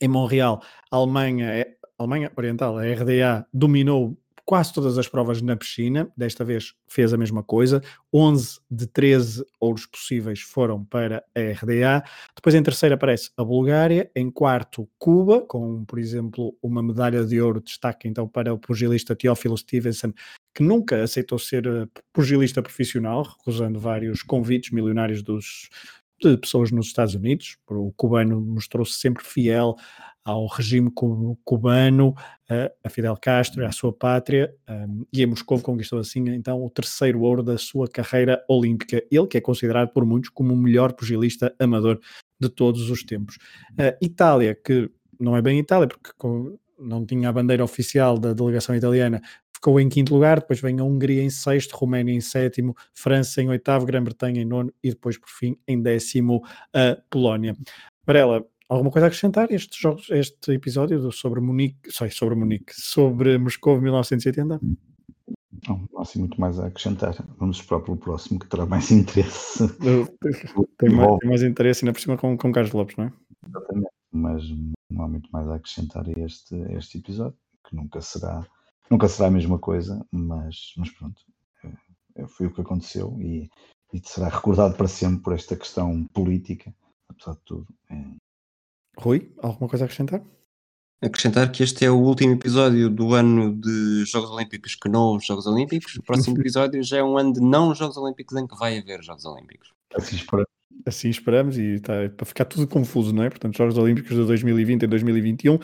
em 0.00 0.08
Montreal, 0.08 0.62
a 0.90 0.96
Alemanha, 0.96 1.46
é, 1.46 1.76
a 1.98 2.02
Alemanha 2.02 2.32
Oriental, 2.36 2.78
a 2.78 2.82
RDA, 2.82 3.46
dominou 3.52 4.16
quase 4.50 4.72
todas 4.72 4.98
as 4.98 5.06
provas 5.06 5.40
na 5.40 5.54
piscina, 5.54 6.12
desta 6.16 6.44
vez 6.44 6.74
fez 6.88 7.12
a 7.12 7.16
mesma 7.16 7.40
coisa. 7.40 7.80
11 8.12 8.58
de 8.68 8.84
13 8.84 9.44
ouros 9.60 9.86
possíveis 9.86 10.40
foram 10.40 10.84
para 10.84 11.22
a 11.36 11.40
RDA. 11.52 12.02
Depois 12.34 12.56
em 12.56 12.60
terceiro 12.60 12.96
aparece 12.96 13.30
a 13.36 13.44
Bulgária, 13.44 14.10
em 14.12 14.28
quarto 14.28 14.88
Cuba, 14.98 15.40
com, 15.42 15.84
por 15.84 16.00
exemplo, 16.00 16.52
uma 16.60 16.82
medalha 16.82 17.24
de 17.24 17.40
ouro 17.40 17.60
destaque 17.60 18.08
então 18.08 18.26
para 18.26 18.52
o 18.52 18.58
pugilista 18.58 19.14
Teófilo 19.14 19.56
Stevenson, 19.56 20.12
que 20.52 20.64
nunca 20.64 21.00
aceitou 21.00 21.38
ser 21.38 21.64
eh, 21.68 21.86
pugilista 22.12 22.60
profissional, 22.60 23.22
recusando 23.22 23.78
vários 23.78 24.20
convites 24.20 24.72
milionários 24.72 25.22
dos, 25.22 25.68
de 26.20 26.36
pessoas 26.36 26.70
nos 26.70 26.86
Estados 26.86 27.14
Unidos. 27.14 27.56
O 27.68 27.92
cubano 27.96 28.40
mostrou-se 28.40 28.92
sempre 28.92 29.24
fiel 29.24 29.76
ao 30.24 30.46
regime 30.46 30.90
cubano, 31.44 32.14
a 32.84 32.88
Fidel 32.90 33.16
Castro, 33.16 33.64
à 33.66 33.72
sua 33.72 33.92
pátria, 33.92 34.54
um, 34.68 35.04
e 35.12 35.22
em 35.22 35.26
Moscou 35.26 35.60
conquistou 35.60 35.98
assim 35.98 36.28
então 36.28 36.62
o 36.62 36.70
terceiro 36.70 37.22
ouro 37.22 37.42
da 37.42 37.56
sua 37.56 37.88
carreira 37.88 38.44
olímpica. 38.48 39.02
Ele 39.10 39.26
que 39.26 39.38
é 39.38 39.40
considerado 39.40 39.88
por 39.88 40.04
muitos 40.04 40.30
como 40.30 40.52
o 40.52 40.56
melhor 40.56 40.92
pugilista 40.92 41.54
amador 41.58 41.98
de 42.38 42.48
todos 42.48 42.90
os 42.90 43.02
tempos. 43.02 43.38
A 43.78 43.96
Itália, 44.00 44.54
que 44.54 44.90
não 45.18 45.36
é 45.36 45.42
bem 45.42 45.58
Itália, 45.58 45.88
porque 45.88 46.12
não 46.78 47.04
tinha 47.04 47.28
a 47.28 47.32
bandeira 47.32 47.64
oficial 47.64 48.18
da 48.18 48.32
delegação 48.32 48.74
italiana, 48.74 49.20
ficou 49.60 49.78
em 49.78 49.90
quinto 49.90 50.14
lugar, 50.14 50.40
depois 50.40 50.58
vem 50.58 50.80
a 50.80 50.84
Hungria 50.84 51.22
em 51.22 51.28
sexto, 51.28 51.76
Roménia 51.76 52.14
em 52.14 52.20
sétimo, 52.20 52.74
França 52.94 53.42
em 53.42 53.50
oitavo, 53.50 53.84
Grã-Bretanha 53.84 54.40
em 54.40 54.44
nono 54.46 54.72
e 54.82 54.88
depois, 54.88 55.18
por 55.18 55.28
fim, 55.28 55.54
em 55.68 55.80
décimo, 55.80 56.42
a 56.74 56.96
Polónia. 57.10 57.54
Varela, 58.06 58.42
alguma 58.70 58.90
coisa 58.90 59.06
a 59.06 59.08
acrescentar 59.08 59.52
este, 59.52 59.80
jogo, 59.80 60.00
este 60.08 60.52
episódio 60.52 61.12
sobre 61.12 61.40
Munique, 61.40 61.92
sorry, 61.92 62.10
sobre 62.10 62.34
Munique, 62.34 62.72
sobre 62.74 63.36
Moscou 63.36 63.78
1980? 63.78 64.60
Não, 65.68 65.76
não 65.92 65.98
há 65.98 66.02
assim 66.02 66.20
muito 66.20 66.40
mais 66.40 66.58
a 66.58 66.66
acrescentar. 66.66 67.14
Vamos 67.38 67.58
esperar 67.58 67.82
pelo 67.82 67.98
próximo 67.98 68.40
que 68.40 68.46
terá 68.46 68.64
mais 68.64 68.88
interesse. 68.90 69.68
tem, 70.78 70.90
mais, 70.90 71.18
tem 71.18 71.28
mais 71.28 71.42
interesse 71.42 71.84
ainda 71.84 71.92
por 71.92 72.00
cima 72.00 72.16
com, 72.16 72.34
com 72.38 72.50
Carlos 72.50 72.72
Lopes, 72.72 72.96
não 72.96 73.04
é? 73.04 73.12
Exatamente, 73.46 73.90
mas 74.10 74.42
não 74.90 75.04
há 75.04 75.08
muito 75.08 75.28
mais 75.30 75.46
a 75.48 75.56
acrescentar 75.56 76.06
a 76.08 76.24
este, 76.24 76.54
a 76.54 76.72
este 76.72 76.96
episódio, 76.96 77.36
que 77.68 77.76
nunca 77.76 78.00
será 78.00 78.46
Nunca 78.90 79.08
será 79.08 79.28
a 79.28 79.30
mesma 79.30 79.58
coisa, 79.58 80.04
mas, 80.10 80.72
mas 80.76 80.90
pronto, 80.90 81.22
é, 82.16 82.26
foi 82.26 82.46
o 82.46 82.54
que 82.54 82.60
aconteceu 82.60 83.16
e, 83.20 83.48
e 83.92 84.00
será 84.04 84.28
recordado 84.28 84.76
para 84.76 84.88
sempre 84.88 85.22
por 85.22 85.32
esta 85.32 85.56
questão 85.56 86.04
política, 86.12 86.74
apesar 87.08 87.32
de 87.32 87.40
tudo. 87.44 87.66
É... 87.90 88.04
Rui, 88.98 89.32
alguma 89.38 89.68
coisa 89.68 89.84
a 89.84 89.86
acrescentar? 89.86 90.22
Acrescentar 91.02 91.50
que 91.50 91.62
este 91.62 91.84
é 91.84 91.90
o 91.90 91.98
último 91.98 92.34
episódio 92.34 92.90
do 92.90 93.14
ano 93.14 93.54
de 93.54 94.04
Jogos 94.04 94.30
Olímpicos 94.30 94.74
que 94.74 94.88
não 94.88 95.00
houve 95.02 95.24
Jogos 95.24 95.46
Olímpicos. 95.46 95.94
O 95.96 96.02
próximo 96.02 96.36
episódio 96.40 96.82
já 96.82 96.98
é 96.98 97.02
um 97.02 97.16
ano 97.16 97.32
de 97.32 97.40
não 97.40 97.74
Jogos 97.74 97.96
Olímpicos 97.96 98.36
em 98.36 98.46
que 98.46 98.56
vai 98.58 98.78
haver 98.78 99.02
Jogos 99.02 99.24
Olímpicos. 99.24 99.72
Assim 99.94 100.16
esperamos. 100.16 100.50
Assim 100.86 101.08
esperamos 101.08 101.58
e 101.58 101.74
está 101.74 102.08
para 102.16 102.26
ficar 102.26 102.44
tudo 102.44 102.66
confuso, 102.66 103.14
não 103.14 103.22
é? 103.22 103.30
Portanto, 103.30 103.56
Jogos 103.56 103.78
Olímpicos 103.78 104.10
de 104.10 104.26
2020 104.26 104.82
e 104.82 104.86
2021 104.86 105.58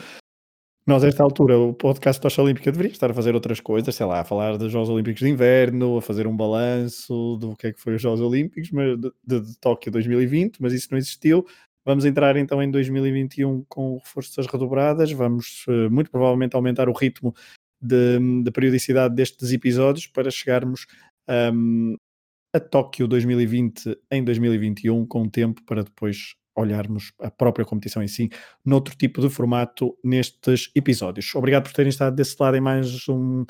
nós, 0.87 1.03
a 1.03 1.07
esta 1.09 1.21
altura, 1.21 1.59
o 1.59 1.73
podcast 1.73 2.21
Tocha 2.21 2.41
Olímpica 2.41 2.71
deveria 2.71 2.93
estar 2.93 3.11
a 3.11 3.13
fazer 3.13 3.35
outras 3.35 3.59
coisas, 3.59 3.93
sei 3.93 4.05
lá, 4.05 4.21
a 4.21 4.23
falar 4.23 4.57
dos 4.57 4.71
Jogos 4.71 4.87
Olímpicos 4.87 5.19
de 5.19 5.27
Inverno, 5.27 5.97
a 5.97 6.01
fazer 6.01 6.25
um 6.25 6.35
balanço 6.35 7.35
do 7.41 7.57
que 7.57 7.67
é 7.67 7.73
que 7.73 7.81
foi 7.81 7.95
os 7.95 8.01
Jogos 8.01 8.21
Olímpicos 8.21 8.71
mas, 8.71 8.97
de, 8.97 9.11
de, 9.41 9.57
Tóquio 9.59 9.91
2020, 9.91 10.61
mas 10.61 10.71
isso 10.71 10.87
não 10.89 10.97
existiu. 10.97 11.45
Vamos 11.85 12.05
entrar 12.05 12.37
então 12.37 12.63
em 12.63 12.71
2021 12.71 13.65
com 13.67 13.97
reforças 13.97 14.47
redobradas, 14.47 15.11
vamos 15.11 15.65
uh, 15.67 15.91
muito 15.91 16.09
provavelmente 16.09 16.55
aumentar 16.55 16.87
o 16.87 16.93
ritmo 16.93 17.35
de, 17.81 18.17
de 18.43 18.51
periodicidade 18.51 19.13
destes 19.13 19.51
episódios 19.51 20.07
para 20.07 20.31
chegarmos 20.31 20.87
um, 21.53 21.97
a 22.53 22.61
Tóquio 22.61 23.09
2020 23.09 23.97
em 24.09 24.23
2021 24.23 25.05
com 25.05 25.27
tempo 25.27 25.61
para 25.63 25.83
depois 25.83 26.33
olharmos 26.57 27.13
a 27.21 27.29
própria 27.29 27.65
competição 27.65 28.01
em 28.03 28.07
si, 28.07 28.29
noutro 28.65 28.95
tipo 28.95 29.21
de 29.21 29.29
formato 29.29 29.97
nestes 30.03 30.71
episódios. 30.75 31.33
Obrigado 31.35 31.63
por 31.63 31.73
terem 31.73 31.89
estado 31.89 32.15
desse 32.15 32.35
lado 32.39 32.57
em 32.57 32.61
mais 32.61 33.07
um. 33.07 33.45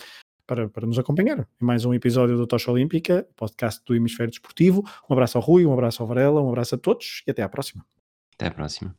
Para, 0.45 0.69
para 0.69 0.87
nos 0.87 0.97
acompanhar 0.97 1.45
em 1.61 1.65
mais 1.65 1.83
um 1.83 1.93
episódio 1.93 2.37
do 2.37 2.47
Tocha 2.47 2.71
Olímpica, 2.71 3.27
podcast 3.35 3.83
do 3.85 3.93
Hemisfério 3.93 4.31
Desportivo. 4.31 4.81
Um 5.09 5.13
abraço 5.13 5.37
ao 5.37 5.43
Rui, 5.43 5.65
um 5.65 5.73
abraço 5.73 6.01
ao 6.01 6.07
Varela, 6.07 6.41
um 6.41 6.47
abraço 6.47 6.75
a 6.75 6.77
todos 6.77 7.21
e 7.27 7.31
até 7.31 7.43
à 7.43 7.49
próxima. 7.49 7.85
Até 8.33 8.47
à 8.47 8.51
próxima. 8.51 8.95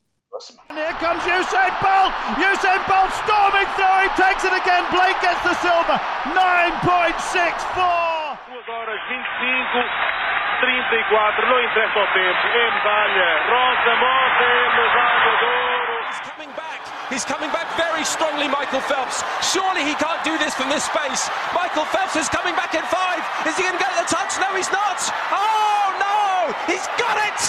Here 0.70 0.94
comes 1.00 1.24
Usain 1.24 1.72
Bolt! 1.82 2.12
Usain 2.38 2.78
Bolt 2.86 3.10
storming 3.24 3.66
through, 3.74 4.02
he 4.04 4.08
takes 4.14 4.44
it 4.44 4.52
again, 4.52 4.84
Blake 4.92 5.20
gets 5.20 5.42
the 5.42 5.54
silver, 5.58 5.98
9.64! 6.30 8.38
2 8.46 8.68
horas 8.68 9.00
25 9.08 10.17
34, 10.60 11.46
não 11.46 11.62
interessa 11.62 11.98
o 11.98 12.06
tempo, 12.08 12.48
é 12.48 12.70
medalha 12.70 13.38
de. 13.46 14.48
He's 16.08 16.20
coming 16.30 16.50
back, 16.56 16.80
he's 17.10 17.24
coming 17.24 17.50
back 17.50 17.66
very 17.76 18.04
strongly, 18.04 18.48
Michael 18.48 18.80
Phelps. 18.80 19.24
Surely 19.42 19.84
he 19.84 19.94
can't 19.94 20.22
do 20.24 20.36
this 20.38 20.54
from 20.54 20.68
this 20.68 20.84
space. 20.84 21.30
Michael 21.54 21.84
Phelps 21.86 22.16
is 22.16 22.28
coming 22.28 22.54
back 22.54 22.74
in 22.74 22.82
five. 22.82 23.22
Is 23.46 23.56
he 23.56 23.62
going 23.62 23.76
to 23.76 23.78
get 23.78 23.94
the 23.98 24.06
touch? 24.08 24.38
No, 24.40 24.54
he's 24.56 24.70
not. 24.72 24.98
Oh 25.30 25.94
no, 26.00 26.54
He's 26.66 26.86
got 26.98 27.16
it. 27.28 27.40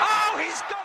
Oh, 0.00 0.38
he's 0.38 0.60
got 0.62 0.76
it! 0.76 0.81